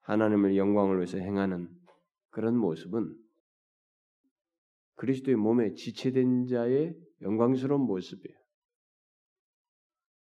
하나님을 0.00 0.56
영광을 0.56 0.96
위해서 0.96 1.18
행하는 1.18 1.68
그런 2.30 2.56
모습은 2.56 3.14
그리스도의 4.96 5.36
몸에 5.36 5.74
지체된 5.74 6.46
자의 6.46 6.94
영광스러운 7.22 7.82
모습이에요. 7.82 8.36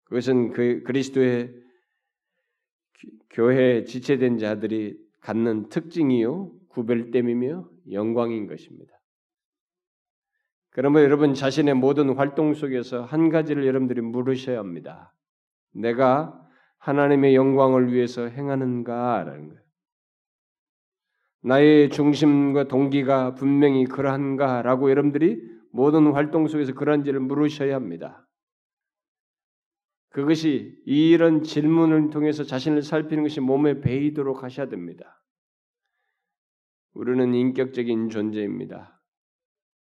그것은 0.06 0.52
그 0.52 0.84
그리스도의 0.84 1.54
교회에 3.30 3.84
지체된 3.84 4.38
자들이 4.38 4.98
갖는 5.22 5.70
특징이요 5.70 6.52
구별됨이며 6.70 7.70
영광인 7.92 8.48
것입니다. 8.48 8.97
그러면 10.78 11.04
여러분 11.04 11.34
자신의 11.34 11.74
모든 11.74 12.16
활동 12.16 12.54
속에서 12.54 13.04
한 13.04 13.30
가지를 13.30 13.66
여러분들이 13.66 14.00
물으셔야 14.02 14.60
합니다. 14.60 15.12
내가 15.74 16.40
하나님의 16.78 17.34
영광을 17.34 17.92
위해서 17.92 18.28
행하는가라는 18.28 19.48
거예요. 19.50 19.62
나의 21.42 21.90
중심과 21.90 22.68
동기가 22.68 23.34
분명히 23.34 23.86
그러한가라고 23.86 24.92
여러분들이 24.92 25.42
모든 25.72 26.12
활동 26.12 26.48
속에서 26.48 26.76
그런지를 26.76 27.22
물으셔야 27.22 27.74
합니다. 27.74 28.28
그것이 30.10 30.80
이런 30.86 31.42
질문을 31.42 32.12
통해서 32.12 32.44
자신을 32.44 32.84
살피는 32.84 33.24
것이 33.24 33.40
몸에 33.40 33.82
배이도록 33.82 34.44
하셔야 34.44 34.70
됩니다. 34.70 35.24
우리는 36.94 37.34
인격적인 37.34 38.10
존재입니다. 38.10 39.02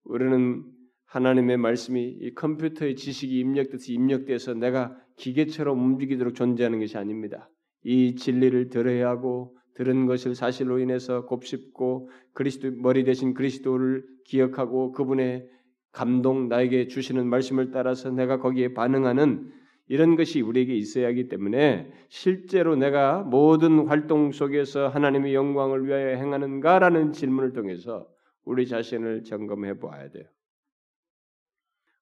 우리는 0.05 0.71
하나님의 1.13 1.59
말씀이 1.59 2.03
이 2.21 2.35
컴퓨터의 2.35 2.97
지식이 2.97 3.39
입력돼서 3.39 3.93
입력돼서 3.93 4.55
내가 4.55 4.97
기계처럼 5.17 5.79
움직이도록 5.79 6.35
존재하는 6.35 6.81
것이 6.81 6.97
아닙니다. 6.97 7.51
이 7.85 8.15
진리를 8.15 8.71
들어야 8.71 9.11
하고 9.11 9.55
들은 9.75 10.07
것을 10.07 10.35
사실로 10.35 10.79
인해서 10.79 11.27
곱씹고 11.27 12.09
그리스도 12.33 12.71
머리 12.77 13.05
대신 13.05 13.35
그리스도를 13.35 14.07
기억하고 14.25 14.93
그분의 14.93 15.51
감동 15.93 16.49
나에게 16.49 16.87
주시는 16.89 17.27
말씀을 17.27 17.73
따라서 17.73 18.11
내가 18.11 18.39
거기에 18.39 18.73
반응하는 18.73 19.51
이런 19.89 20.17
것이 20.17 20.41
우리에게 20.41 20.75
있어야 20.75 21.09
하기 21.09 21.29
때문에 21.29 21.93
실제로 22.09 22.75
내가 22.75 23.21
모든 23.21 23.87
활동 23.87 24.33
속에서 24.33 24.89
하나님의 24.89 25.35
영광을 25.35 25.87
위하여 25.87 26.17
행하는가라는 26.17 27.13
질문을 27.13 27.53
통해서 27.53 28.09
우리 28.47 28.67
자신을 28.67 29.25
점검해 29.25 29.79
보아야 29.79 30.09
돼요. 30.09 30.25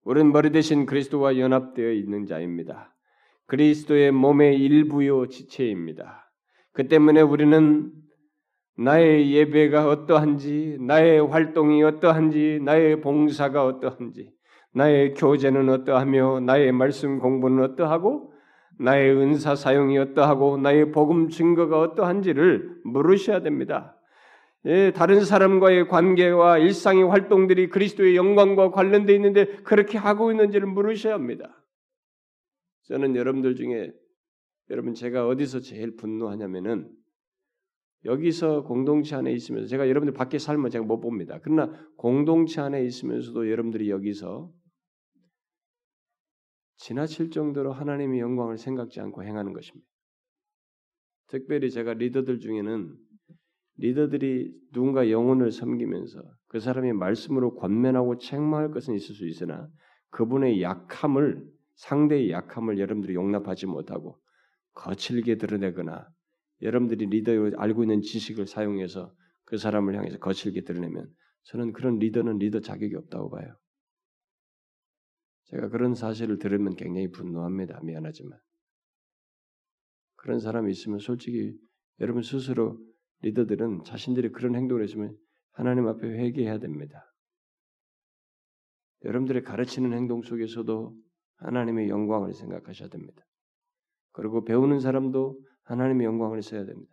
우리는 0.04 0.32
머리 0.32 0.50
대신 0.50 0.86
그리스도와 0.86 1.38
연합되어 1.38 1.92
있는 1.92 2.26
자입니다. 2.26 2.94
그리스도의 3.46 4.12
몸의 4.12 4.58
일부요 4.58 5.26
지체입니다. 5.26 6.30
그 6.72 6.88
때문에 6.88 7.20
우리는 7.20 7.92
나의 8.78 9.32
예배가 9.32 9.88
어떠한지, 9.88 10.78
나의 10.80 11.20
활동이 11.20 11.82
어떠한지, 11.82 12.60
나의 12.62 13.02
봉사가 13.02 13.66
어떠한지, 13.66 14.32
나의 14.72 15.14
교제는 15.14 15.68
어떠하며, 15.68 16.40
나의 16.40 16.72
말씀 16.72 17.18
공부는 17.18 17.62
어떠하고, 17.64 18.32
나의 18.78 19.14
은사 19.14 19.54
사용이 19.54 19.98
어떠하고, 19.98 20.56
나의 20.56 20.92
복음 20.92 21.28
증거가 21.28 21.78
어떠한지를 21.80 22.80
물으셔야 22.84 23.42
됩니다. 23.42 23.99
예, 24.66 24.92
다른 24.92 25.24
사람과의 25.24 25.88
관계와 25.88 26.58
일상의 26.58 27.04
활동들이 27.04 27.68
그리스도의 27.68 28.14
영광과 28.16 28.70
관련되어 28.70 29.16
있는데 29.16 29.46
그렇게 29.62 29.96
하고 29.96 30.30
있는지를 30.30 30.66
물으셔야 30.66 31.14
합니다. 31.14 31.64
저는 32.82 33.16
여러분들 33.16 33.54
중에 33.54 33.90
여러분 34.68 34.94
제가 34.94 35.26
어디서 35.26 35.60
제일 35.60 35.96
분노하냐면은 35.96 36.90
여기서 38.04 38.64
공동체 38.64 39.14
안에 39.16 39.32
있으면서 39.32 39.68
제가 39.68 39.88
여러분들 39.88 40.14
밖에 40.14 40.38
살면 40.38 40.70
제가 40.70 40.84
못 40.84 41.00
봅니다. 41.00 41.38
그러나 41.42 41.72
공동체 41.96 42.60
안에 42.60 42.84
있으면서도 42.84 43.50
여러분들이 43.50 43.90
여기서 43.90 44.52
지나칠 46.76 47.30
정도로 47.30 47.72
하나님의 47.72 48.20
영광을 48.20 48.56
생각지 48.56 49.00
않고 49.00 49.22
행하는 49.22 49.52
것입니다. 49.52 49.86
특별히 51.28 51.70
제가 51.70 51.94
리더들 51.94 52.40
중에는 52.40 52.96
리더들이 53.80 54.54
누군가 54.72 55.10
영혼을 55.10 55.50
섬기면서 55.50 56.22
그 56.48 56.60
사람의 56.60 56.92
말씀으로 56.92 57.54
권면하고 57.54 58.18
책망할 58.18 58.70
것은 58.72 58.94
있을 58.94 59.14
수 59.14 59.26
있으나 59.26 59.68
그분의 60.10 60.62
약함을 60.62 61.48
상대의 61.76 62.30
약함을 62.30 62.78
여러분들이 62.78 63.14
용납하지 63.14 63.66
못하고 63.66 64.20
거칠게 64.74 65.36
드러내거나 65.36 66.06
여러분들이 66.60 67.06
리더의 67.06 67.52
알고 67.56 67.84
있는 67.84 68.02
지식을 68.02 68.46
사용해서 68.46 69.14
그 69.44 69.56
사람을 69.56 69.96
향해서 69.96 70.18
거칠게 70.18 70.62
드러내면 70.64 71.10
저는 71.44 71.72
그런 71.72 71.98
리더는 71.98 72.36
리더 72.38 72.60
자격이 72.60 72.94
없다고 72.94 73.30
봐요. 73.30 73.56
제가 75.44 75.70
그런 75.70 75.94
사실을 75.94 76.38
들으면 76.38 76.76
굉장히 76.76 77.10
분노합니다. 77.10 77.80
미안하지만. 77.82 78.38
그런 80.16 80.38
사람이 80.38 80.70
있으면 80.70 80.98
솔직히 80.98 81.56
여러분 81.98 82.22
스스로 82.22 82.78
리더들은 83.22 83.84
자신들이 83.84 84.32
그런 84.32 84.54
행동을 84.54 84.82
했으면 84.82 85.16
하나님 85.52 85.86
앞에 85.88 86.06
회개해야 86.06 86.58
됩니다. 86.58 87.04
여러분들의 89.04 89.42
가르치는 89.42 89.92
행동 89.92 90.22
속에서도 90.22 90.96
하나님의 91.36 91.88
영광을 91.88 92.32
생각하셔야 92.34 92.88
됩니다. 92.88 93.24
그리고 94.12 94.44
배우는 94.44 94.80
사람도 94.80 95.40
하나님의 95.64 96.06
영광을 96.06 96.42
써야 96.42 96.64
됩니다. 96.64 96.92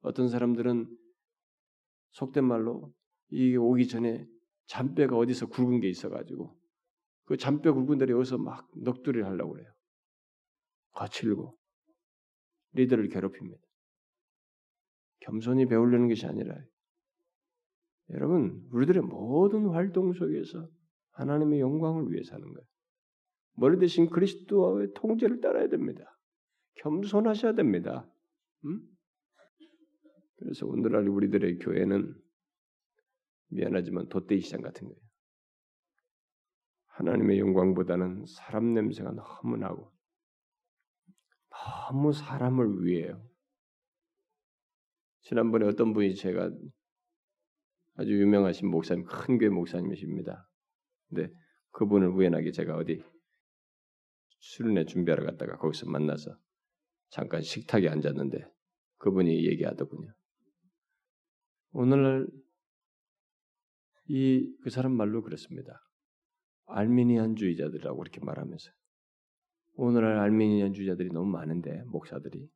어떤 0.00 0.28
사람들은 0.28 0.86
속된 2.10 2.44
말로 2.44 2.92
이게 3.30 3.56
오기 3.56 3.88
전에 3.88 4.26
잔뼈가 4.66 5.16
어디서 5.16 5.48
굵은 5.48 5.80
게 5.80 5.88
있어가지고 5.88 6.56
그 7.24 7.36
잔뼈 7.36 7.72
굵은 7.72 7.98
데를 7.98 8.14
여기서 8.14 8.38
막 8.38 8.68
넋두리를 8.74 9.24
하려고 9.24 9.54
그래요. 9.54 9.72
거칠고 10.92 11.56
리더를 12.72 13.08
괴롭힙니다. 13.08 13.63
겸손히 15.24 15.66
배우려는 15.66 16.08
것이 16.08 16.26
아니라 16.26 16.54
여러분 18.10 18.68
우리들의 18.72 19.02
모든 19.02 19.68
활동 19.68 20.12
속에서 20.12 20.68
하나님의 21.12 21.60
영광을 21.60 22.10
위해 22.10 22.22
사는 22.22 22.42
거예요. 22.42 22.66
머리 23.56 23.78
대신 23.78 24.10
그리스도의 24.10 24.92
통제를 24.94 25.40
따라야 25.40 25.68
됩니다. 25.68 26.04
겸손하셔야 26.76 27.54
됩니다. 27.54 28.06
음? 28.64 28.82
그래서 30.36 30.66
오늘날 30.66 31.08
우리들의 31.08 31.58
교회는 31.58 32.14
미안하지만 33.48 34.08
돛대이 34.08 34.40
시장 34.40 34.60
같은 34.60 34.88
거예요. 34.88 35.00
하나님의 36.86 37.38
영광보다는 37.38 38.26
사람 38.26 38.74
냄새가 38.74 39.12
너무 39.12 39.56
나고 39.56 39.90
너무 41.50 42.12
사람을 42.12 42.84
위해요. 42.84 43.24
지난번에 45.24 45.66
어떤 45.66 45.92
분이 45.92 46.14
제가 46.14 46.50
아주 47.96 48.12
유명하신 48.12 48.68
목사님, 48.68 49.04
큰 49.04 49.38
교회 49.38 49.48
목사님이십니다. 49.48 50.48
근데 51.08 51.32
그분을 51.70 52.08
우연하게 52.08 52.52
제가 52.52 52.76
어디 52.76 53.02
수련회 54.40 54.84
준비하러 54.84 55.24
갔다가 55.24 55.56
거기서 55.56 55.88
만나서 55.90 56.36
잠깐 57.08 57.42
식탁에 57.42 57.88
앉았는데 57.88 58.44
그분이 58.98 59.46
얘기하더군요. 59.46 60.12
오늘날 61.72 62.26
이 64.06 64.54
그 64.62 64.70
사람 64.70 64.92
말로 64.92 65.22
그렇습니다. 65.22 65.80
알미니안주의자들이라고 66.66 68.02
이렇게 68.02 68.20
말하면서 68.20 68.70
오늘날 69.76 70.18
알미니안주의자들이 70.18 71.10
너무 71.10 71.30
많은데 71.30 71.82
목사들이 71.84 72.48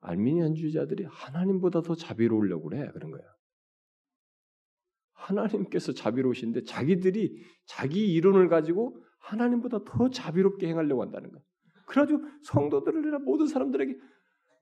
알미니안주의자들이 0.00 1.04
하나님보다 1.04 1.82
더 1.82 1.94
자비로우려고 1.94 2.68
그래 2.68 2.90
그런 2.92 3.10
거야. 3.10 3.22
하나님께서 5.12 5.92
자비로우신데 5.92 6.64
자기들이 6.64 7.42
자기 7.66 8.12
이론을 8.12 8.48
가지고 8.48 9.02
하나님보다 9.18 9.84
더 9.84 10.08
자비롭게 10.10 10.68
행하려고 10.68 11.02
한다는 11.02 11.30
거야. 11.30 11.42
그래가지고 11.86 12.22
성도들이나 12.44 13.18
모든 13.18 13.46
사람들에게 13.46 13.98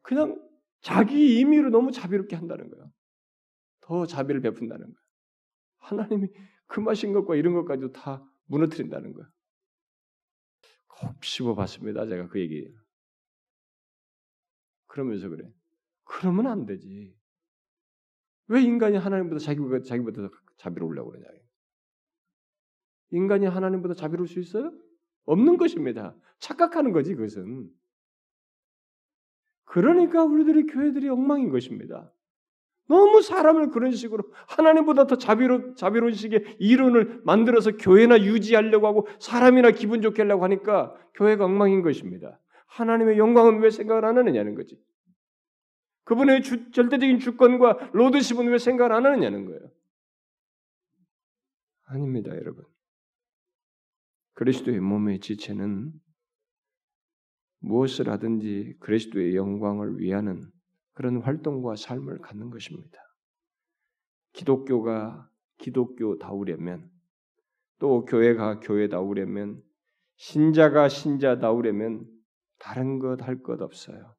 그냥 0.03 0.41
자기 0.81 1.39
임의로 1.41 1.71
너무 1.71 1.91
자비롭게 1.91 2.37
한다는 2.37 2.71
거야. 2.71 2.89
더 3.81 4.07
자비를 4.07 4.41
베푼다는 4.41 4.87
거야. 4.87 4.97
하나님이 5.79 6.29
금하신 6.67 7.13
것과 7.13 7.37
이런 7.37 7.55
것까지도 7.55 7.93
다 7.93 8.25
무너뜨린다는 8.47 9.13
거야. 9.13 9.29
꼭 10.89 11.23
씹어봤습니다. 11.23 12.07
제가 12.07 12.29
그 12.29 12.41
얘기. 12.41 12.69
그러면서 14.97 15.29
그래. 15.29 15.47
그러면 16.05 16.47
안 16.47 16.65
되지. 16.65 17.15
왜 18.49 18.63
인간이 18.63 18.97
하나님보다 18.97 19.41
자기보다, 19.41 19.83
자기보다 19.83 20.31
자비로우려고 20.57 21.11
그러냐. 21.11 21.27
인간이 23.11 23.45
하나님보다 23.45 23.93
자비로울 23.93 24.27
수 24.27 24.41
있어요? 24.41 24.73
없는 25.27 25.59
것입니다. 25.59 26.17
착각하는 26.39 26.93
거지, 26.93 27.15
그것은. 27.15 27.71
그러니까 29.65 30.25
우리들의 30.25 30.65
교회들이 30.65 31.11
엉망인 31.11 31.51
것입니다. 31.51 32.11
너무 32.89 33.21
사람을 33.21 33.71
그런 33.71 33.93
식으로 33.93 34.25
하나님보다 34.49 35.07
더 35.09 35.19
자비로 35.19 35.75
자비로운 35.75 36.15
식의 36.15 36.57
이론을 36.59 37.21
만들어서 37.25 37.73
교회나 37.73 38.21
유지하려고 38.23 38.87
하고 38.87 39.09
사람이나 39.19 39.73
기분 39.73 40.01
좋게 40.01 40.23
하려고 40.23 40.45
하니까 40.45 40.95
교회가 41.15 41.45
엉망인 41.45 41.83
것입니다. 41.83 42.41
하나님의 42.67 43.19
영광은 43.19 43.61
왜 43.61 43.71
생각을 43.71 44.05
안 44.05 44.19
하느냐는 44.19 44.55
거지. 44.55 44.79
그분의 46.05 46.43
주, 46.43 46.71
절대적인 46.71 47.19
주권과 47.19 47.91
로드십은 47.93 48.49
왜 48.49 48.59
생각을 48.59 48.93
안 48.93 49.07
하느냐는 49.07 49.47
거예요. 49.47 49.61
아닙니다, 51.85 52.31
여러분. 52.37 52.65
그리스도의 54.35 54.81
몸의 54.81 55.21
지체는 55.21 55.93
무엇을 57.61 58.09
하든지 58.09 58.77
그리스도의 58.81 59.35
영광을 59.35 59.99
위하는 59.99 60.51
그런 60.93 61.21
활동과 61.21 61.77
삶을 61.77 62.19
갖는 62.19 62.51
것입니다. 62.51 63.01
기독교가 64.33 65.29
기독교다우려면 65.59 66.91
또 67.79 68.05
교회가 68.05 68.61
교회다우려면 68.61 69.63
신자가 70.17 70.89
신자다우려면 70.89 72.07
다른 72.59 72.99
것 72.99 73.23
할 73.23 73.43
것 73.43 73.61
없어요. 73.63 74.15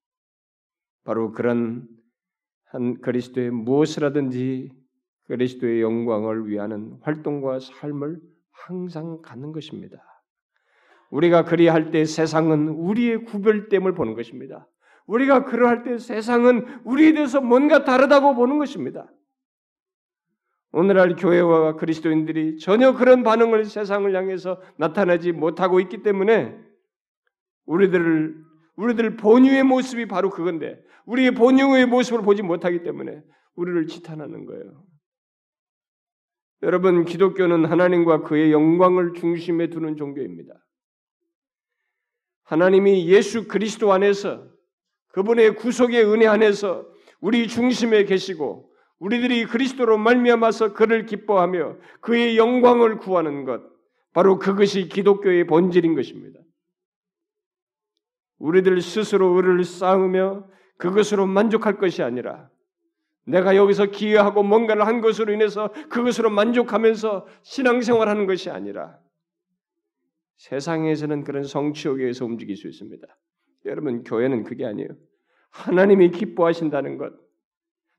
바로 1.03 1.31
그런 1.31 1.88
한 2.65 2.99
그리스도의 3.01 3.51
무엇을 3.51 4.03
하든지 4.03 4.71
그리스도의 5.25 5.81
영광을 5.81 6.47
위하는 6.47 6.97
활동과 7.01 7.59
삶을 7.59 8.19
항상 8.51 9.21
갖는 9.21 9.51
것입니다. 9.51 9.97
우리가 11.09 11.45
그리할 11.45 11.91
때 11.91 12.05
세상은 12.05 12.67
우리의 12.69 13.23
구별됨을 13.25 13.93
보는 13.93 14.15
것입니다. 14.15 14.67
우리가 15.05 15.45
그러할 15.45 15.83
때 15.83 15.97
세상은 15.97 16.81
우리에 16.83 17.13
대해서 17.13 17.39
뭔가 17.39 17.85
다르다고 17.85 18.35
보는 18.35 18.57
것입니다. 18.57 19.09
오늘날 20.73 21.15
교회와 21.15 21.77
그리스도인들이 21.77 22.57
전혀 22.59 22.93
그런 22.93 23.23
반응을 23.23 23.63
세상을 23.65 24.13
향해서 24.13 24.61
나타내지 24.77 25.31
못하고 25.31 25.79
있기 25.79 26.03
때문에 26.03 26.66
우리들을 27.68 28.43
우리들 28.76 29.18
본유의 29.18 29.63
모습이 29.63 30.07
바로 30.07 30.30
그건데 30.30 30.82
우리의 31.05 31.32
본유의 31.32 31.86
모습을 31.86 32.22
보지 32.22 32.41
못하기 32.41 32.84
때문에 32.84 33.22
우리를 33.55 33.88
지탄하는 33.88 34.45
거예요. 34.45 34.84
여러분 36.63 37.05
기독교는 37.05 37.65
하나님과 37.65 38.22
그의 38.22 38.51
영광을 38.51 39.13
중심에 39.13 39.70
두는 39.70 39.95
종교입니다. 39.95 40.53
하나님이 42.43 43.07
예수 43.07 43.47
그리스도 43.47 43.91
안에서 43.91 44.47
그분의 45.09 45.55
구속의 45.55 46.05
은혜 46.05 46.28
안에서 46.28 46.88
우리 47.20 47.47
중심에 47.47 48.05
계시고 48.05 48.72
우리들이 48.99 49.45
그리스도로 49.45 49.97
말미암아서 49.97 50.74
그를 50.74 51.05
기뻐하며 51.05 51.78
그의 52.01 52.38
영광을 52.38 52.97
구하는 52.97 53.43
것 53.43 53.61
바로 54.13 54.39
그것이 54.39 54.88
기독교의 54.88 55.45
본질인 55.45 55.95
것입니다. 55.95 56.39
우리들 58.39 58.81
스스로 58.81 59.35
의를 59.35 59.63
쌓으며 59.63 60.47
그것으로 60.77 61.25
만족할 61.25 61.77
것이 61.77 62.03
아니라 62.03 62.49
내가 63.25 63.55
여기서 63.55 63.88
기여하고 63.88 64.43
뭔가를 64.43 64.85
한 64.85 65.01
것으로 65.01 65.33
인해서 65.33 65.71
그것으로 65.89 66.29
만족하면서 66.29 67.27
신앙생활하는 67.41 68.25
것이 68.25 68.49
아니라 68.49 68.97
세상에서는 70.38 71.23
그런 71.23 71.43
성취욕에 71.43 72.03
의해서 72.03 72.25
움직일 72.25 72.55
수 72.55 72.67
있습니다. 72.67 73.07
여러분 73.65 74.03
교회는 74.03 74.43
그게 74.43 74.65
아니에요. 74.65 74.89
하나님이 75.49 76.11
기뻐하신다는 76.11 76.97
것, 76.97 77.13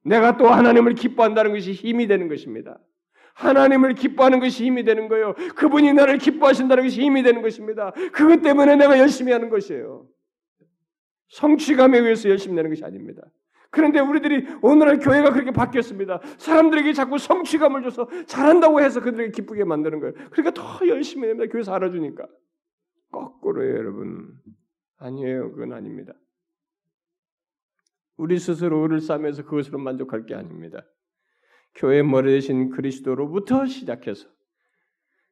내가 0.05 0.37
또 0.37 0.49
하나님을 0.49 0.95
기뻐한다는 0.95 1.53
것이 1.53 1.73
힘이 1.73 2.07
되는 2.07 2.29
것입니다. 2.29 2.79
하나님을 3.35 3.95
기뻐하는 3.95 4.41
것이 4.41 4.65
힘이 4.65 4.85
되는 4.85 5.09
거예요. 5.09 5.35
그분이 5.57 5.93
나를 5.93 6.19
기뻐하신다는 6.19 6.85
것이 6.85 7.03
힘이 7.03 7.23
되는 7.23 7.43
것입니다. 7.43 7.93
그것 8.13 8.43
때문에 8.43 8.77
내가 8.77 8.99
열심히 8.99 9.33
하는 9.33 9.49
것이에요. 9.49 10.07
성취감에 11.29 11.99
의해서 11.99 12.29
열심히 12.29 12.57
내는 12.57 12.71
것이 12.71 12.85
아닙니다. 12.85 13.23
그런데 13.71 14.01
우리들이 14.01 14.47
오늘날 14.63 14.99
교회가 14.99 15.33
그렇게 15.33 15.51
바뀌었습니다. 15.51 16.21
사람들에게 16.39 16.93
자꾸 16.95 17.19
성취감을 17.19 17.83
줘서 17.83 18.09
잘한다고 18.27 18.81
해서 18.81 19.01
그들에게 19.01 19.31
기쁘게 19.33 19.65
만드는 19.65 20.01
거예요. 20.01 20.15
그러니까 20.31 20.51
더 20.51 20.89
열심히 20.89 21.29
됩니다. 21.29 21.51
교회에서 21.51 21.75
알아주니까. 21.75 22.27
거꾸로예요, 23.13 23.77
여러분. 23.77 24.33
아니에요. 24.99 25.53
그건 25.53 25.75
아닙니다. 25.75 26.15
우리 28.17 28.39
스스로 28.39 28.79
의를 28.83 29.01
싸면서 29.01 29.45
그것으로 29.45 29.79
만족할 29.79 30.27
게 30.27 30.35
아닙니다. 30.35 30.85
교회 31.75 32.03
머리 32.03 32.33
대신 32.33 32.71
그리스도로부터 32.71 33.67
시작해서 33.67 34.29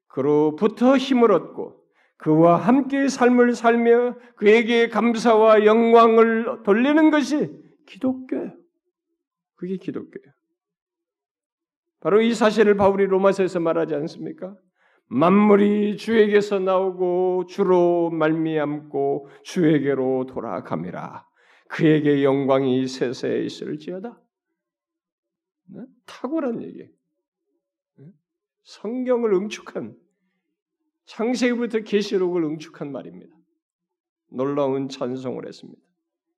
그로부터 0.06 0.96
힘을 0.96 1.32
얻고 1.32 1.85
그와 2.18 2.56
함께 2.56 3.08
삶을 3.08 3.54
살며 3.54 4.16
그에게 4.36 4.88
감사와 4.88 5.64
영광을 5.64 6.62
돌리는 6.64 7.10
것이 7.10 7.50
기독교예요. 7.86 8.56
그게 9.56 9.76
기독교예요. 9.76 10.32
바로 12.00 12.20
이 12.20 12.34
사실을 12.34 12.76
바울이 12.76 13.06
로마서에서 13.06 13.60
말하지 13.60 13.94
않습니까? 13.94 14.56
만물이 15.08 15.96
주에게서 15.96 16.58
나오고 16.58 17.46
주로 17.46 18.10
말미암고 18.10 19.28
주에게로 19.44 20.26
돌아감이라. 20.26 21.26
그에게 21.68 22.22
영광이 22.22 22.86
세세에 22.86 23.44
있을지어다. 23.44 24.20
네? 25.68 25.80
탁월한 26.06 26.62
얘기. 26.62 26.88
네? 27.98 28.06
성경을 28.62 29.32
응축한 29.34 29.96
창세기부터 31.06 31.80
계시록을 31.80 32.42
응축한 32.44 32.92
말입니다. 32.92 33.34
놀라운 34.28 34.88
찬송을 34.88 35.46
했습니다. 35.46 35.80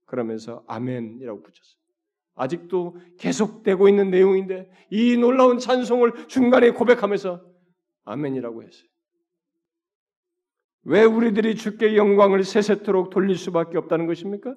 그러면서 0.05 0.65
아멘이라고 0.67 1.43
붙였어요. 1.43 1.79
아직도 2.35 2.97
계속되고 3.19 3.89
있는 3.89 4.11
내용인데 4.11 4.71
이 4.91 5.17
놀라운 5.17 5.59
찬송을 5.59 6.29
중간에 6.29 6.71
고백하면서 6.71 7.45
아멘이라고 8.05 8.63
했어요. 8.63 8.89
왜 10.85 11.05
우리들이 11.05 11.57
주께 11.57 11.97
영광을 11.97 12.45
세세토록 12.45 13.11
돌릴 13.11 13.37
수밖에 13.37 13.77
없다는 13.77 14.07
것입니까? 14.07 14.55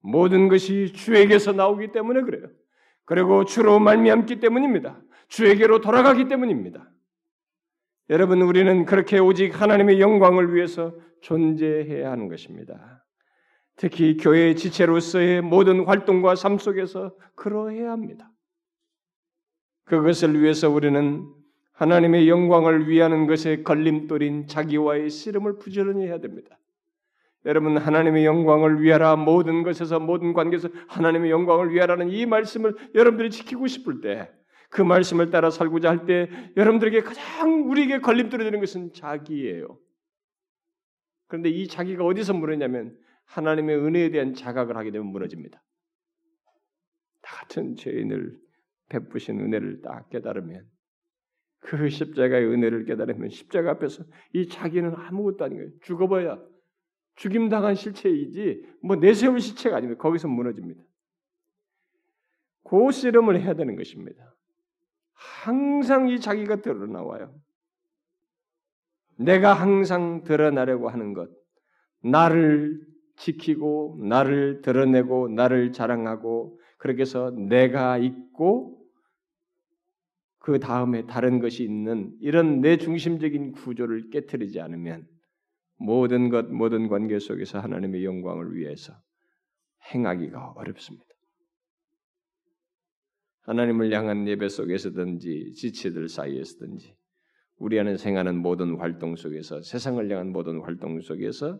모든 0.00 0.48
것이 0.48 0.92
주에게서 0.94 1.52
나오기 1.52 1.92
때문에 1.92 2.22
그래요. 2.22 2.48
그리고 3.04 3.44
주로 3.44 3.78
말미암기 3.80 4.40
때문입니다. 4.40 5.02
주에게로 5.28 5.80
돌아가기 5.80 6.28
때문입니다. 6.28 6.90
여러분 8.08 8.40
우리는 8.42 8.84
그렇게 8.84 9.18
오직 9.18 9.60
하나님의 9.60 10.00
영광을 10.00 10.54
위해서 10.54 10.94
존재해야 11.22 12.10
하는 12.10 12.28
것입니다. 12.28 13.04
특히 13.76 14.16
교회 14.16 14.54
지체로서의 14.54 15.42
모든 15.42 15.84
활동과 15.84 16.36
삶 16.36 16.58
속에서 16.58 17.16
그러해야 17.34 17.90
합니다. 17.90 18.30
그것을 19.84 20.40
위해서 20.40 20.70
우리는 20.70 21.26
하나님의 21.72 22.28
영광을 22.28 22.88
위하는 22.88 23.26
것에 23.26 23.62
걸림돌인 23.62 24.46
자기와의 24.46 25.10
씨름을 25.10 25.58
부지런히 25.58 26.06
해야 26.06 26.18
됩니다. 26.20 26.58
여러분 27.44 27.76
하나님의 27.76 28.24
영광을 28.24 28.82
위하라 28.82 29.16
모든 29.16 29.62
것에서 29.62 30.00
모든 30.00 30.32
관계에서 30.32 30.68
하나님의 30.88 31.30
영광을 31.30 31.72
위하라는 31.72 32.10
이 32.10 32.24
말씀을 32.24 32.74
여러분들이 32.94 33.30
지키고 33.30 33.66
싶을 33.66 34.00
때 34.00 34.32
그 34.76 34.82
말씀을 34.82 35.30
따라 35.30 35.48
살고자 35.48 35.88
할 35.88 36.04
때 36.04 36.28
여러분들에게 36.54 37.00
가장 37.00 37.70
우리에게 37.70 38.00
걸림돌이 38.00 38.44
되는 38.44 38.60
것은 38.60 38.92
자기예요. 38.92 39.78
그런데 41.28 41.48
이 41.48 41.66
자기가 41.66 42.04
어디서 42.04 42.34
무너냐면 42.34 42.94
하나님의 43.24 43.74
은혜에 43.78 44.10
대한 44.10 44.34
자각을 44.34 44.76
하게 44.76 44.90
되면 44.90 45.06
무너집니다. 45.06 45.64
다 47.22 47.36
같은 47.36 47.74
죄인을 47.74 48.38
베푸신 48.90 49.40
은혜를 49.40 49.80
딱 49.80 50.10
깨달으면 50.10 50.66
그 51.60 51.88
십자가의 51.88 52.46
은혜를 52.46 52.84
깨달으면 52.84 53.30
십자가 53.30 53.70
앞에서 53.70 54.04
이 54.34 54.46
자기는 54.46 54.94
아무것도 54.94 55.42
아닌 55.42 55.56
거예요. 55.56 55.70
죽어봐야 55.84 56.38
죽임 57.14 57.48
당한 57.48 57.74
실체이지 57.74 58.62
뭐 58.82 58.96
내세울 58.96 59.40
실체가 59.40 59.78
아닙니다. 59.78 60.02
거기서 60.02 60.28
무너집니다. 60.28 60.84
고 62.62 62.90
씨름을 62.90 63.40
해야 63.40 63.54
되는 63.54 63.74
것입니다. 63.74 64.36
항상 65.16 66.08
이 66.08 66.20
자기가 66.20 66.62
드러나와요. 66.62 67.34
내가 69.18 69.54
항상 69.54 70.22
드러나려고 70.24 70.88
하는 70.88 71.14
것, 71.14 71.30
나를 72.02 72.80
지키고 73.16 73.98
나를 74.02 74.60
드러내고 74.60 75.28
나를 75.28 75.72
자랑하고 75.72 76.60
그렇게 76.78 77.02
해서 77.02 77.30
내가 77.30 77.96
있고 77.98 78.76
그 80.38 80.60
다음에 80.60 81.06
다른 81.06 81.40
것이 81.40 81.64
있는 81.64 82.14
이런 82.20 82.60
내 82.60 82.76
중심적인 82.76 83.52
구조를 83.52 84.10
깨뜨리지 84.10 84.60
않으면 84.60 85.06
모든 85.78 86.28
것 86.28 86.46
모든 86.46 86.88
관계 86.88 87.18
속에서 87.18 87.58
하나님의 87.58 88.04
영광을 88.04 88.54
위해서 88.54 88.92
행하기가 89.92 90.52
어렵습니다. 90.56 91.15
하나님을 93.46 93.92
향한 93.92 94.26
예배 94.26 94.48
속에서든지 94.48 95.52
지체들 95.54 96.08
사이에서든지 96.08 96.94
우리 97.58 97.78
안에 97.78 97.96
생하는 97.96 98.36
모든 98.36 98.76
활동 98.76 99.14
속에서 99.16 99.62
세상을 99.62 100.10
향한 100.10 100.32
모든 100.32 100.60
활동 100.60 101.00
속에서 101.00 101.58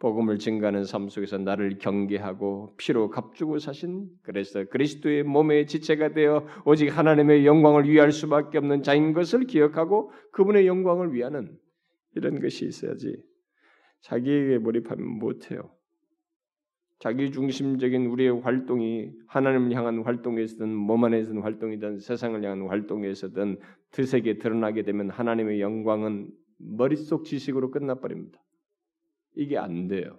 복음을 0.00 0.38
증가하는 0.38 0.84
삶 0.84 1.08
속에서 1.08 1.38
나를 1.38 1.78
경계하고 1.78 2.76
피로 2.78 3.10
값주고 3.10 3.58
사신 3.58 4.08
그래서 4.22 4.64
그리스도의 4.64 5.24
몸의 5.24 5.66
지체가 5.66 6.14
되어 6.14 6.46
오직 6.64 6.88
하나님의 6.88 7.44
영광을 7.44 7.88
위할 7.88 8.10
수밖에 8.10 8.58
없는 8.58 8.82
자인 8.82 9.12
것을 9.12 9.44
기억하고 9.44 10.12
그분의 10.32 10.66
영광을 10.66 11.12
위하는 11.12 11.56
이런 12.14 12.40
것이 12.40 12.64
있어야지 12.66 13.16
자기에게 14.02 14.58
몰입하면 14.58 15.06
못해요. 15.18 15.77
자기 16.98 17.30
중심적인 17.30 18.06
우리의 18.06 18.40
활동이 18.40 19.12
하나님을 19.26 19.72
향한 19.72 20.02
활동에서든 20.02 20.68
몸 20.68 21.04
안에서든 21.04 21.42
활동이든 21.42 22.00
세상을 22.00 22.42
향한 22.42 22.68
활동에서든 22.68 23.60
드세게 23.92 24.38
드러나게 24.38 24.82
되면 24.82 25.08
하나님의 25.10 25.60
영광은 25.60 26.30
머릿속 26.56 27.24
지식으로 27.24 27.70
끝나버립니다. 27.70 28.42
이게 29.36 29.56
안 29.56 29.86
돼요. 29.86 30.18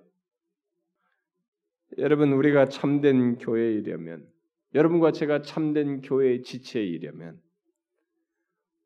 여러분 1.98 2.32
우리가 2.32 2.70
참된 2.70 3.38
교회이려면 3.38 4.26
여러분과 4.74 5.12
제가 5.12 5.42
참된 5.42 6.02
교회의 6.02 6.44
지체이려면 6.44 7.42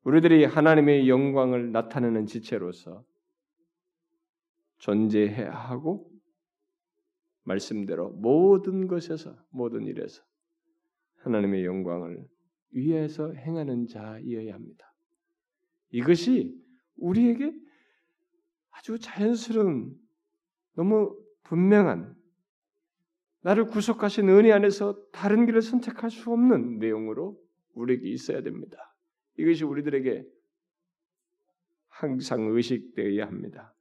우리들이 0.03 0.45
하나님의 0.45 1.09
영광을 1.09 1.71
나타내는 1.71 2.25
지체로서 2.25 3.05
존재해야 4.77 5.51
하고 5.51 6.12
말씀대로 7.43 8.09
모든 8.11 8.87
것에서 8.87 9.35
모든 9.49 9.85
일에서 9.85 10.23
하나님의 11.17 11.65
영광을 11.65 12.25
위해서 12.71 13.31
행하는 13.33 13.87
자이어야 13.87 14.53
합니다. 14.53 14.93
이것이 15.91 16.59
우리에게 16.97 17.53
아주 18.71 18.97
자연스러운 18.99 19.95
너무 20.75 21.17
분명한 21.43 22.15
나를 23.41 23.67
구속하신 23.67 24.29
은혜 24.29 24.51
안에서 24.51 24.97
다른 25.11 25.45
길을 25.45 25.61
선택할 25.61 26.09
수 26.09 26.31
없는 26.31 26.79
내용으로 26.79 27.37
우리에게 27.73 28.09
있어야 28.09 28.41
됩니다. 28.41 28.77
이것이 29.37 29.65
우리들에게 29.65 30.25
항상 31.89 32.47
의식되어야 32.47 33.27
합니다. 33.27 33.75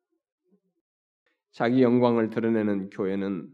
자기 1.52 1.82
영광을 1.82 2.30
드러내는 2.30 2.90
교회는 2.90 3.48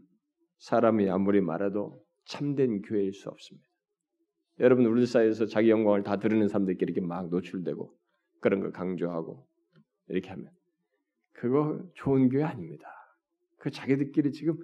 사람이 0.57 1.09
아무리 1.09 1.41
말해도 1.41 2.03
참된 2.25 2.81
교회일 2.81 3.13
수 3.13 3.29
없습니다. 3.29 3.67
여러분 4.59 4.85
우리 4.85 5.05
사이에서 5.05 5.45
자기 5.45 5.69
영광을 5.69 6.03
다 6.03 6.17
드러내는 6.17 6.47
사람들끼리 6.47 6.91
이렇게 6.91 7.05
막 7.05 7.29
노출되고 7.29 7.97
그런 8.41 8.59
걸 8.61 8.71
강조하고 8.71 9.47
이렇게 10.07 10.29
하면 10.29 10.49
그거 11.33 11.81
좋은 11.93 12.29
교회 12.29 12.43
아닙니다. 12.43 12.87
그 13.57 13.69
자기들끼리 13.69 14.31
지금 14.31 14.57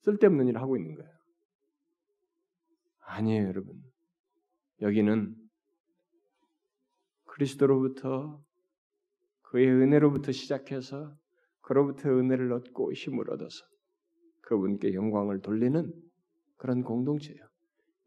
쓸데없는 0.00 0.48
일을 0.48 0.60
하고 0.60 0.76
있는 0.76 0.94
거예요. 0.94 1.10
아니에요, 3.00 3.46
여러분. 3.48 3.82
여기는 4.80 5.36
그리스도로부터 7.24 8.42
그의 9.42 9.68
은혜로부터 9.68 10.32
시작해서 10.32 11.16
그로부터 11.62 12.10
은혜를 12.10 12.52
얻고 12.52 12.92
힘을 12.92 13.30
얻어서 13.30 13.64
그분께 14.42 14.94
영광을 14.94 15.40
돌리는 15.40 15.92
그런 16.56 16.82
공동체예요. 16.82 17.40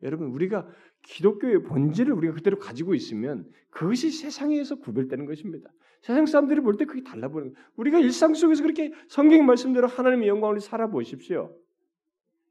여러분 0.04 0.28
우리가 0.28 0.68
기독교의 1.04 1.64
본질을 1.64 2.14
우리가 2.14 2.34
그대로 2.36 2.60
가지고 2.60 2.94
있으면 2.94 3.50
그것이 3.70 4.12
세상에서 4.12 4.76
구별되는 4.76 5.26
것입니다. 5.26 5.70
세상 6.02 6.26
사람들이 6.26 6.62
볼 6.62 6.78
때 6.78 6.86
그게 6.86 7.02
달라 7.04 7.30
보이는 7.30 7.54
거예요. 7.54 7.68
우리가 7.78 8.00
일상 8.00 8.34
속에서 8.34 8.62
그렇게 8.62 8.94
성경 9.08 9.46
말씀대로 9.46 9.88
하나님의 9.88 10.28
영광을 10.28 10.60
살아보십시오. 10.60 11.58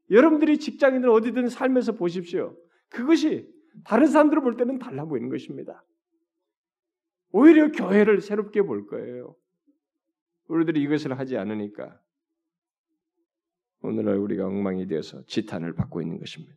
여러분들이 0.09 0.57
직장인들 0.57 1.09
어디든 1.09 1.47
살면서 1.49 1.93
보십시오. 1.93 2.55
그것이 2.89 3.47
다른 3.85 4.07
사람들을 4.07 4.41
볼 4.41 4.57
때는 4.57 4.79
달라 4.79 5.05
보이는 5.05 5.29
것입니다. 5.29 5.83
오히려 7.31 7.71
교회를 7.71 8.21
새롭게 8.21 8.61
볼 8.61 8.85
거예요. 8.87 9.35
우리들이 10.47 10.81
이것을 10.83 11.17
하지 11.17 11.37
않으니까 11.37 11.99
오늘날 13.81 14.17
우리가 14.17 14.45
엉망이 14.45 14.87
되어서 14.87 15.23
지탄을 15.25 15.73
받고 15.73 16.01
있는 16.01 16.19
것입니다. 16.19 16.55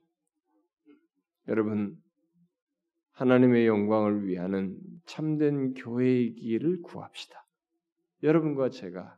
여러분 1.49 1.97
하나님의 3.13 3.67
영광을 3.67 4.27
위하는 4.27 4.77
참된 5.05 5.75
교회이기를 5.75 6.83
구합시다. 6.83 7.45
여러분과 8.23 8.71
제가 8.71 9.17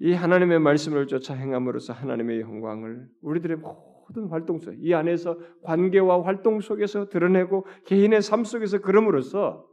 이 0.00 0.12
하나님의 0.12 0.58
말씀을 0.58 1.06
쫓아 1.06 1.34
행함으로써 1.34 1.92
하나님의 1.92 2.40
영광을 2.40 3.08
우리들의 3.22 3.58
모든 3.58 4.26
활동 4.28 4.58
속, 4.58 4.74
이 4.78 4.92
안에서 4.92 5.38
관계와 5.62 6.24
활동 6.24 6.60
속에서 6.60 7.08
드러내고 7.08 7.66
개인의 7.86 8.22
삶 8.22 8.44
속에서 8.44 8.80
그럼으로써 8.80 9.66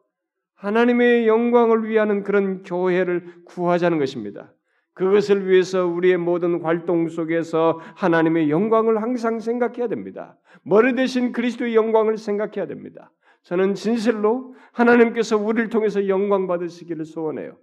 하나님의 0.61 1.27
영광을 1.27 1.89
위하는 1.89 2.21
그런 2.23 2.61
교회를 2.61 3.45
구하자는 3.45 3.97
것입니다. 3.97 4.53
그것을 4.93 5.49
위해서 5.49 5.87
우리의 5.87 6.17
모든 6.17 6.61
활동 6.61 7.07
속에서 7.07 7.79
하나님의 7.95 8.51
영광을 8.51 9.01
항상 9.01 9.39
생각해야 9.39 9.87
됩니다. 9.87 10.37
머리 10.61 10.93
대신 10.93 11.31
그리스도의 11.31 11.75
영광을 11.75 12.17
생각해야 12.17 12.67
됩니다. 12.67 13.11
저는 13.41 13.73
진실로 13.73 14.53
하나님께서 14.71 15.35
우리를 15.35 15.69
통해서 15.69 16.07
영광 16.07 16.45
받으시기를 16.45 17.05
소원해요. 17.05 17.57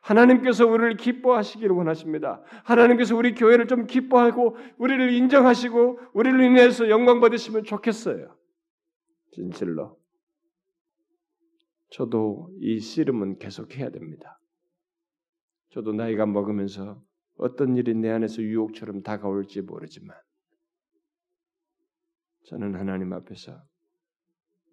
하나님께서 0.00 0.64
우리를 0.64 0.96
기뻐하시기를 0.96 1.74
원하십니다. 1.74 2.40
하나님께서 2.62 3.16
우리 3.16 3.34
교회를 3.34 3.66
좀 3.66 3.86
기뻐하고 3.86 4.56
우리를 4.78 5.12
인정하시고 5.12 5.98
우리를 6.12 6.40
인해서 6.40 6.88
영광 6.88 7.20
받으시면 7.20 7.64
좋겠어요. 7.64 8.28
진실로. 9.32 10.03
저도 11.94 12.50
이 12.58 12.80
씨름은 12.80 13.38
계속해야 13.38 13.90
됩니다. 13.90 14.40
저도 15.70 15.92
나이가 15.92 16.26
먹으면서 16.26 17.00
어떤 17.36 17.76
일이 17.76 17.94
내 17.94 18.10
안에서 18.10 18.42
유혹처럼 18.42 19.02
다가올지 19.02 19.62
모르지만 19.62 20.16
저는 22.46 22.74
하나님 22.74 23.12
앞에서 23.12 23.62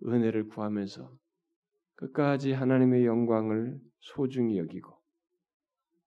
은혜를 0.03 0.47
구하면서 0.47 1.15
끝까지 1.95 2.53
하나님의 2.53 3.05
영광을 3.05 3.79
소중히 3.99 4.57
여기고 4.57 4.99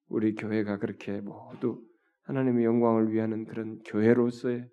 우리 0.09 0.35
교회가 0.35 0.79
그렇게 0.79 1.21
모두 1.21 1.81
하나님의 2.23 2.65
영광을 2.65 3.13
위하는 3.13 3.45
그런 3.45 3.79
교회로서의 3.85 4.69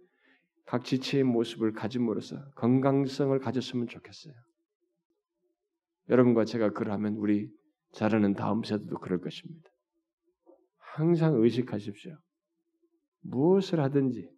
각 0.66 0.86
지체의 0.86 1.24
모습을 1.24 1.74
가짐으로써 1.74 2.38
건강성을 2.56 3.38
가졌으면 3.38 3.88
좋겠어요. 3.88 4.34
여러분과 6.12 6.46
제가 6.46 6.72
그러하면 6.72 7.16
우리 7.16 7.50
자라는 7.94 8.34
다음 8.34 8.64
세대도 8.64 9.00
그럴 9.00 9.20
것입니다. 9.22 9.70
항상 10.78 11.36
의식하십시오. 11.36 12.18
무엇을 13.22 13.80
하든지 13.80 14.30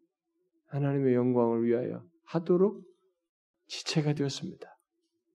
하나님의 0.68 1.16
영광을 1.16 1.64
위하여 1.66 2.04
하도록 2.26 2.82
지체가 3.68 4.14
되었습니다. 4.14 4.68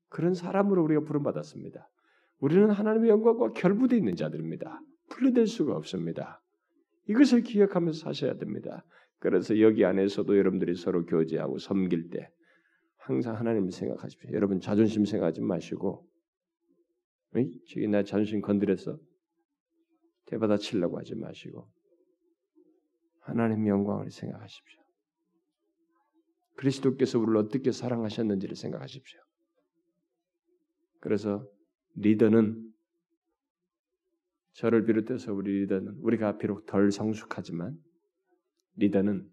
그런 0.09 0.35
사람으로 0.35 0.83
우리가 0.85 1.03
부름받았습니다. 1.03 1.89
우리는 2.39 2.71
하나님의 2.71 3.11
영광과 3.11 3.53
결부되어 3.53 3.99
있는 3.99 4.15
자들입니다. 4.15 4.81
분리될 5.11 5.47
수가 5.47 5.77
없습니다. 5.77 6.41
이것을 7.09 7.43
기억하면서 7.43 7.99
사셔야 7.99 8.37
됩니다. 8.37 8.85
그래서 9.19 9.59
여기 9.61 9.85
안에서도 9.85 10.37
여러분들이 10.37 10.75
서로 10.77 11.05
교제하고 11.05 11.59
섬길 11.59 12.11
때 12.11 12.31
항상 12.99 13.37
하나님을 13.37 13.73
생각하십시오. 13.73 14.33
여러분 14.33 14.61
자존심 14.61 15.05
생각하지 15.05 15.41
마시고? 15.41 16.08
저기 17.33 17.89
나 17.89 18.03
자존심 18.03 18.41
건드려서 18.41 18.99
대받아 20.27 20.57
치려고 20.57 20.99
하지 20.99 21.15
마시고 21.15 21.69
하나님의 23.21 23.69
영광을 23.69 24.11
생각하십시오. 24.11 24.81
그리스도께서 26.57 27.19
우리를 27.19 27.37
어떻게 27.37 27.71
사랑하셨는지를 27.71 28.57
생각하십시오. 28.57 29.21
그래서 31.01 31.47
리더는 31.95 32.73
저를 34.55 34.85
비롯해서 34.85 35.33
우리 35.33 35.61
리더는 35.61 35.99
우리가 36.01 36.39
비록 36.39 36.67
덜 36.67 36.91
성숙하지만 36.91 37.79
리더는 38.75 39.31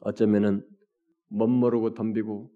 어쩌면은 0.00 0.64
멋모르고 1.28 1.94
덤비고 1.94 2.52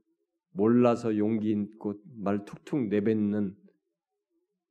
몰라서 0.52 1.16
용기 1.16 1.50
있고 1.50 1.94
말 2.16 2.44
툭툭 2.44 2.88
내뱉는 2.88 3.56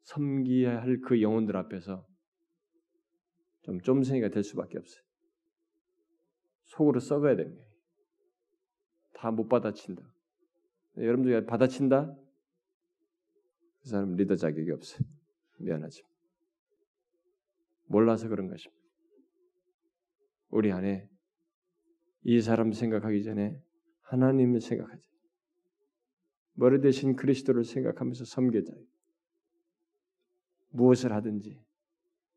섬기야 0.03 0.81
할 0.81 1.01
그 1.01 1.21
영혼들 1.21 1.55
앞에서 1.57 2.05
좀 3.61 3.79
쫌생이가 3.81 4.29
될 4.29 4.43
수밖에 4.43 4.77
없어요. 4.77 5.03
속으로 6.65 6.99
썩어야 6.99 7.35
됩니다. 7.35 7.63
다못 9.13 9.49
받아친다. 9.49 10.01
여러분 10.97 11.23
중에 11.25 11.45
받아친다? 11.45 12.15
그 13.81 13.89
사람 13.89 14.15
리더 14.15 14.35
자격이 14.35 14.71
없어요. 14.71 15.07
미안하지. 15.59 16.03
몰라서 17.85 18.27
그런 18.29 18.47
것입니다. 18.47 18.81
우리 20.49 20.71
안에 20.71 21.07
이 22.23 22.41
사람 22.41 22.71
생각하기 22.71 23.23
전에 23.23 23.61
하나님을 24.01 24.61
생각하자. 24.61 25.01
머리 26.53 26.81
대신 26.81 27.15
그리스도를 27.15 27.63
생각하면서 27.63 28.25
섬겨자. 28.25 28.73
무엇을 30.71 31.13
하든지 31.13 31.59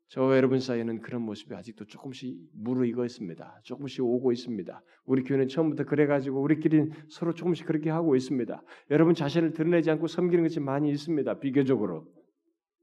저와 0.07 0.37
여러분 0.37 0.59
사이에는 0.59 1.01
그런 1.01 1.23
모습이 1.23 1.55
아직도 1.55 1.85
조금씩 1.85 2.37
무르익어 2.53 3.05
있습니다. 3.05 3.61
조금씩 3.63 4.03
오고 4.03 4.31
있습니다. 4.31 4.81
우리 5.05 5.23
교회는 5.23 5.47
처음부터 5.47 5.85
그래가지고 5.85 6.41
우리끼리 6.41 6.89
서로 7.09 7.33
조금씩 7.33 7.65
그렇게 7.65 7.89
하고 7.89 8.15
있습니다. 8.15 8.61
여러분 8.91 9.15
자신을 9.15 9.53
드러내지 9.53 9.89
않고 9.89 10.07
섬기는 10.07 10.43
것이 10.43 10.59
많이 10.59 10.91
있습니다. 10.91 11.39
비교적으로 11.39 12.07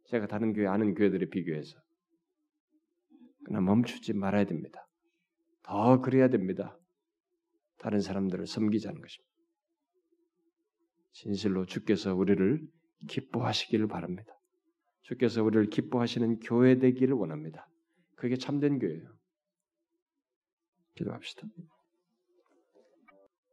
제가 0.07 0.26
다른 0.26 0.53
교회 0.53 0.66
아는 0.66 0.94
교회들에 0.94 1.26
비교해서 1.26 1.78
그러나 3.44 3.61
멈추지 3.61 4.14
말아야 4.14 4.44
됩니다. 4.44 4.86
더 5.62 6.00
그래야 6.00 6.28
됩니다. 6.28 6.76
다른 7.78 8.00
사람들을 8.00 8.46
섬기자는 8.46 9.00
것입니다. 9.00 9.32
진실로 11.12 11.66
주께서 11.66 12.14
우리를 12.14 12.61
기뻐하시기를 13.09 13.86
바랍니다. 13.86 14.32
주께서 15.03 15.42
우리를 15.42 15.70
기뻐하시는 15.70 16.40
교회 16.40 16.78
되기를 16.78 17.14
원합니다. 17.14 17.68
그게 18.16 18.36
참된 18.36 18.78
교회예요. 18.78 19.09
기도합시다. 20.94 21.46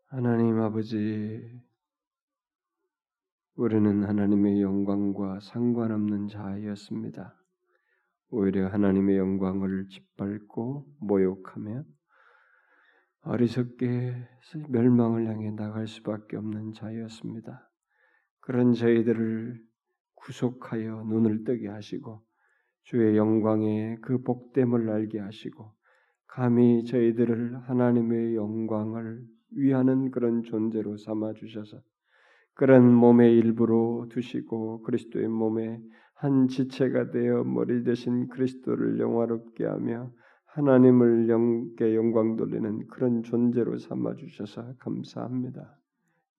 하나님 0.07 0.59
아버지, 0.59 1.39
우리는 3.55 4.03
하나님의 4.03 4.61
영광과 4.61 5.39
상관없는 5.39 6.27
자였습니다. 6.27 7.35
오히려 8.29 8.67
하나님의 8.67 9.17
영광을 9.17 9.87
짓밟고 9.87 10.87
모욕하며 10.99 11.83
어리석게 13.21 14.27
멸망을 14.69 15.27
향해 15.27 15.51
나갈 15.51 15.87
수밖에 15.87 16.37
없는 16.37 16.73
자였습니다. 16.73 17.69
그런 18.39 18.73
저희들을 18.73 19.68
구속하여 20.22 21.03
눈을 21.03 21.43
뜨게 21.43 21.67
하시고 21.67 22.22
주의 22.84 23.17
영광의 23.17 23.97
그 24.01 24.22
복됨을 24.22 24.89
알게 24.89 25.20
하시고 25.20 25.72
감히 26.28 26.84
저희들을 26.86 27.61
하나님의 27.61 28.36
영광을 28.36 29.24
위하는 29.51 30.11
그런 30.11 30.43
존재로 30.43 30.97
삼아 30.97 31.34
주셔서 31.34 31.82
그런 32.53 32.93
몸의 32.93 33.38
일부로 33.38 34.07
두시고 34.09 34.84
그리스도의 34.84 35.28
몸의 35.28 35.82
한 36.13 36.47
지체가 36.47 37.11
되어 37.11 37.43
머리 37.45 37.84
대신 37.84 38.28
그리스도를 38.28 38.99
영화롭게 38.99 39.65
하며 39.65 40.11
하나님을 40.47 41.30
영께 41.30 41.95
영광 41.95 42.36
돌리는 42.36 42.88
그런 42.88 43.24
존재로 43.24 43.78
삼아 43.78 44.15
주셔서 44.15 44.74
감사합니다. 44.80 45.80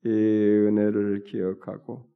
이 0.04 0.08
은혜를 0.08 1.24
기억하고 1.24 2.09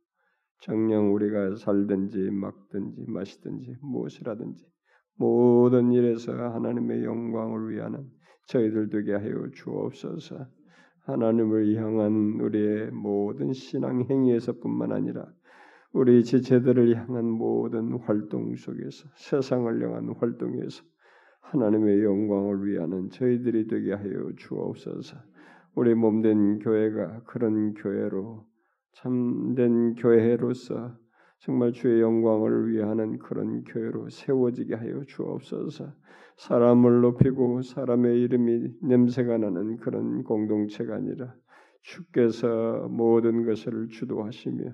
정녕 0.61 1.13
우리가 1.15 1.57
살든지 1.57 2.31
막든지 2.31 3.05
마시든지 3.09 3.77
무엇이라든지 3.83 4.65
모든 5.17 5.93
일에서 5.93 6.33
하나님의 6.33 7.05
영광을 7.05 7.71
위하는 7.71 8.11
저희들 8.47 8.91
되게 8.91 9.15
하여 9.15 9.49
주옵소서. 9.53 10.47
하나님을 11.05 11.75
향한 11.77 12.41
우리의 12.41 12.91
모든 12.91 13.53
신앙 13.53 14.05
행위에서뿐만 14.09 14.93
아니라 14.93 15.27
우리 15.93 16.25
지체들을 16.25 16.97
향한 16.97 17.27
모든 17.27 17.93
활동 18.01 18.57
속에서 18.57 19.09
세상을 19.17 19.83
향한 19.83 20.15
활동에서 20.19 20.83
하나님의 21.41 22.03
영광을 22.03 22.67
위하는 22.67 23.11
저희들이 23.11 23.67
되게 23.69 23.93
하여 23.93 24.33
주옵소서. 24.37 25.17
우리 25.77 25.95
몸된 25.95 26.61
교회가 26.61 27.23
그런 27.25 27.75
교회로 27.75 28.47
참된 28.95 29.95
교회로서 29.95 30.97
정말 31.39 31.73
주의 31.73 32.01
영광을 32.01 32.71
위하는 32.71 33.19
그런 33.19 33.65
교회로 33.65 34.09
세워지게 34.09 34.75
하여 34.75 35.03
주옵소서. 35.05 35.93
사람을 36.37 37.01
높이고 37.03 37.63
사람의 37.63 38.23
이름이 38.23 38.79
냄새가 38.83 39.39
나는 39.39 39.77
그런 39.77 40.25
공동체가 40.25 40.95
아니라 40.97 41.35
주께서 41.83 42.89
모든 42.89 43.45
것을 43.45 43.89
주도하시며 43.89 44.73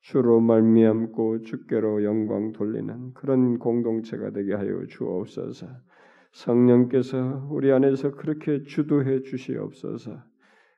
주로 0.00 0.40
말미암고 0.40 1.42
주께로 1.42 2.04
영광 2.04 2.52
돌리는 2.52 3.14
그런 3.14 3.58
공동체가 3.58 4.30
되게 4.30 4.54
하여 4.54 4.84
주옵소서. 4.86 5.66
성령께서 6.32 7.48
우리 7.50 7.72
안에서 7.72 8.12
그렇게 8.12 8.62
주도해 8.62 9.22
주시옵소서. 9.22 10.31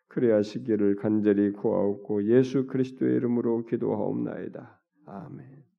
그리하시기를 0.08 0.96
간절히 0.96 1.52
구하옵고 1.52 2.24
예수 2.28 2.66
그리스도의 2.66 3.16
이름으로 3.16 3.64
기도하옵나이다. 3.66 4.80
아멘. 5.06 5.73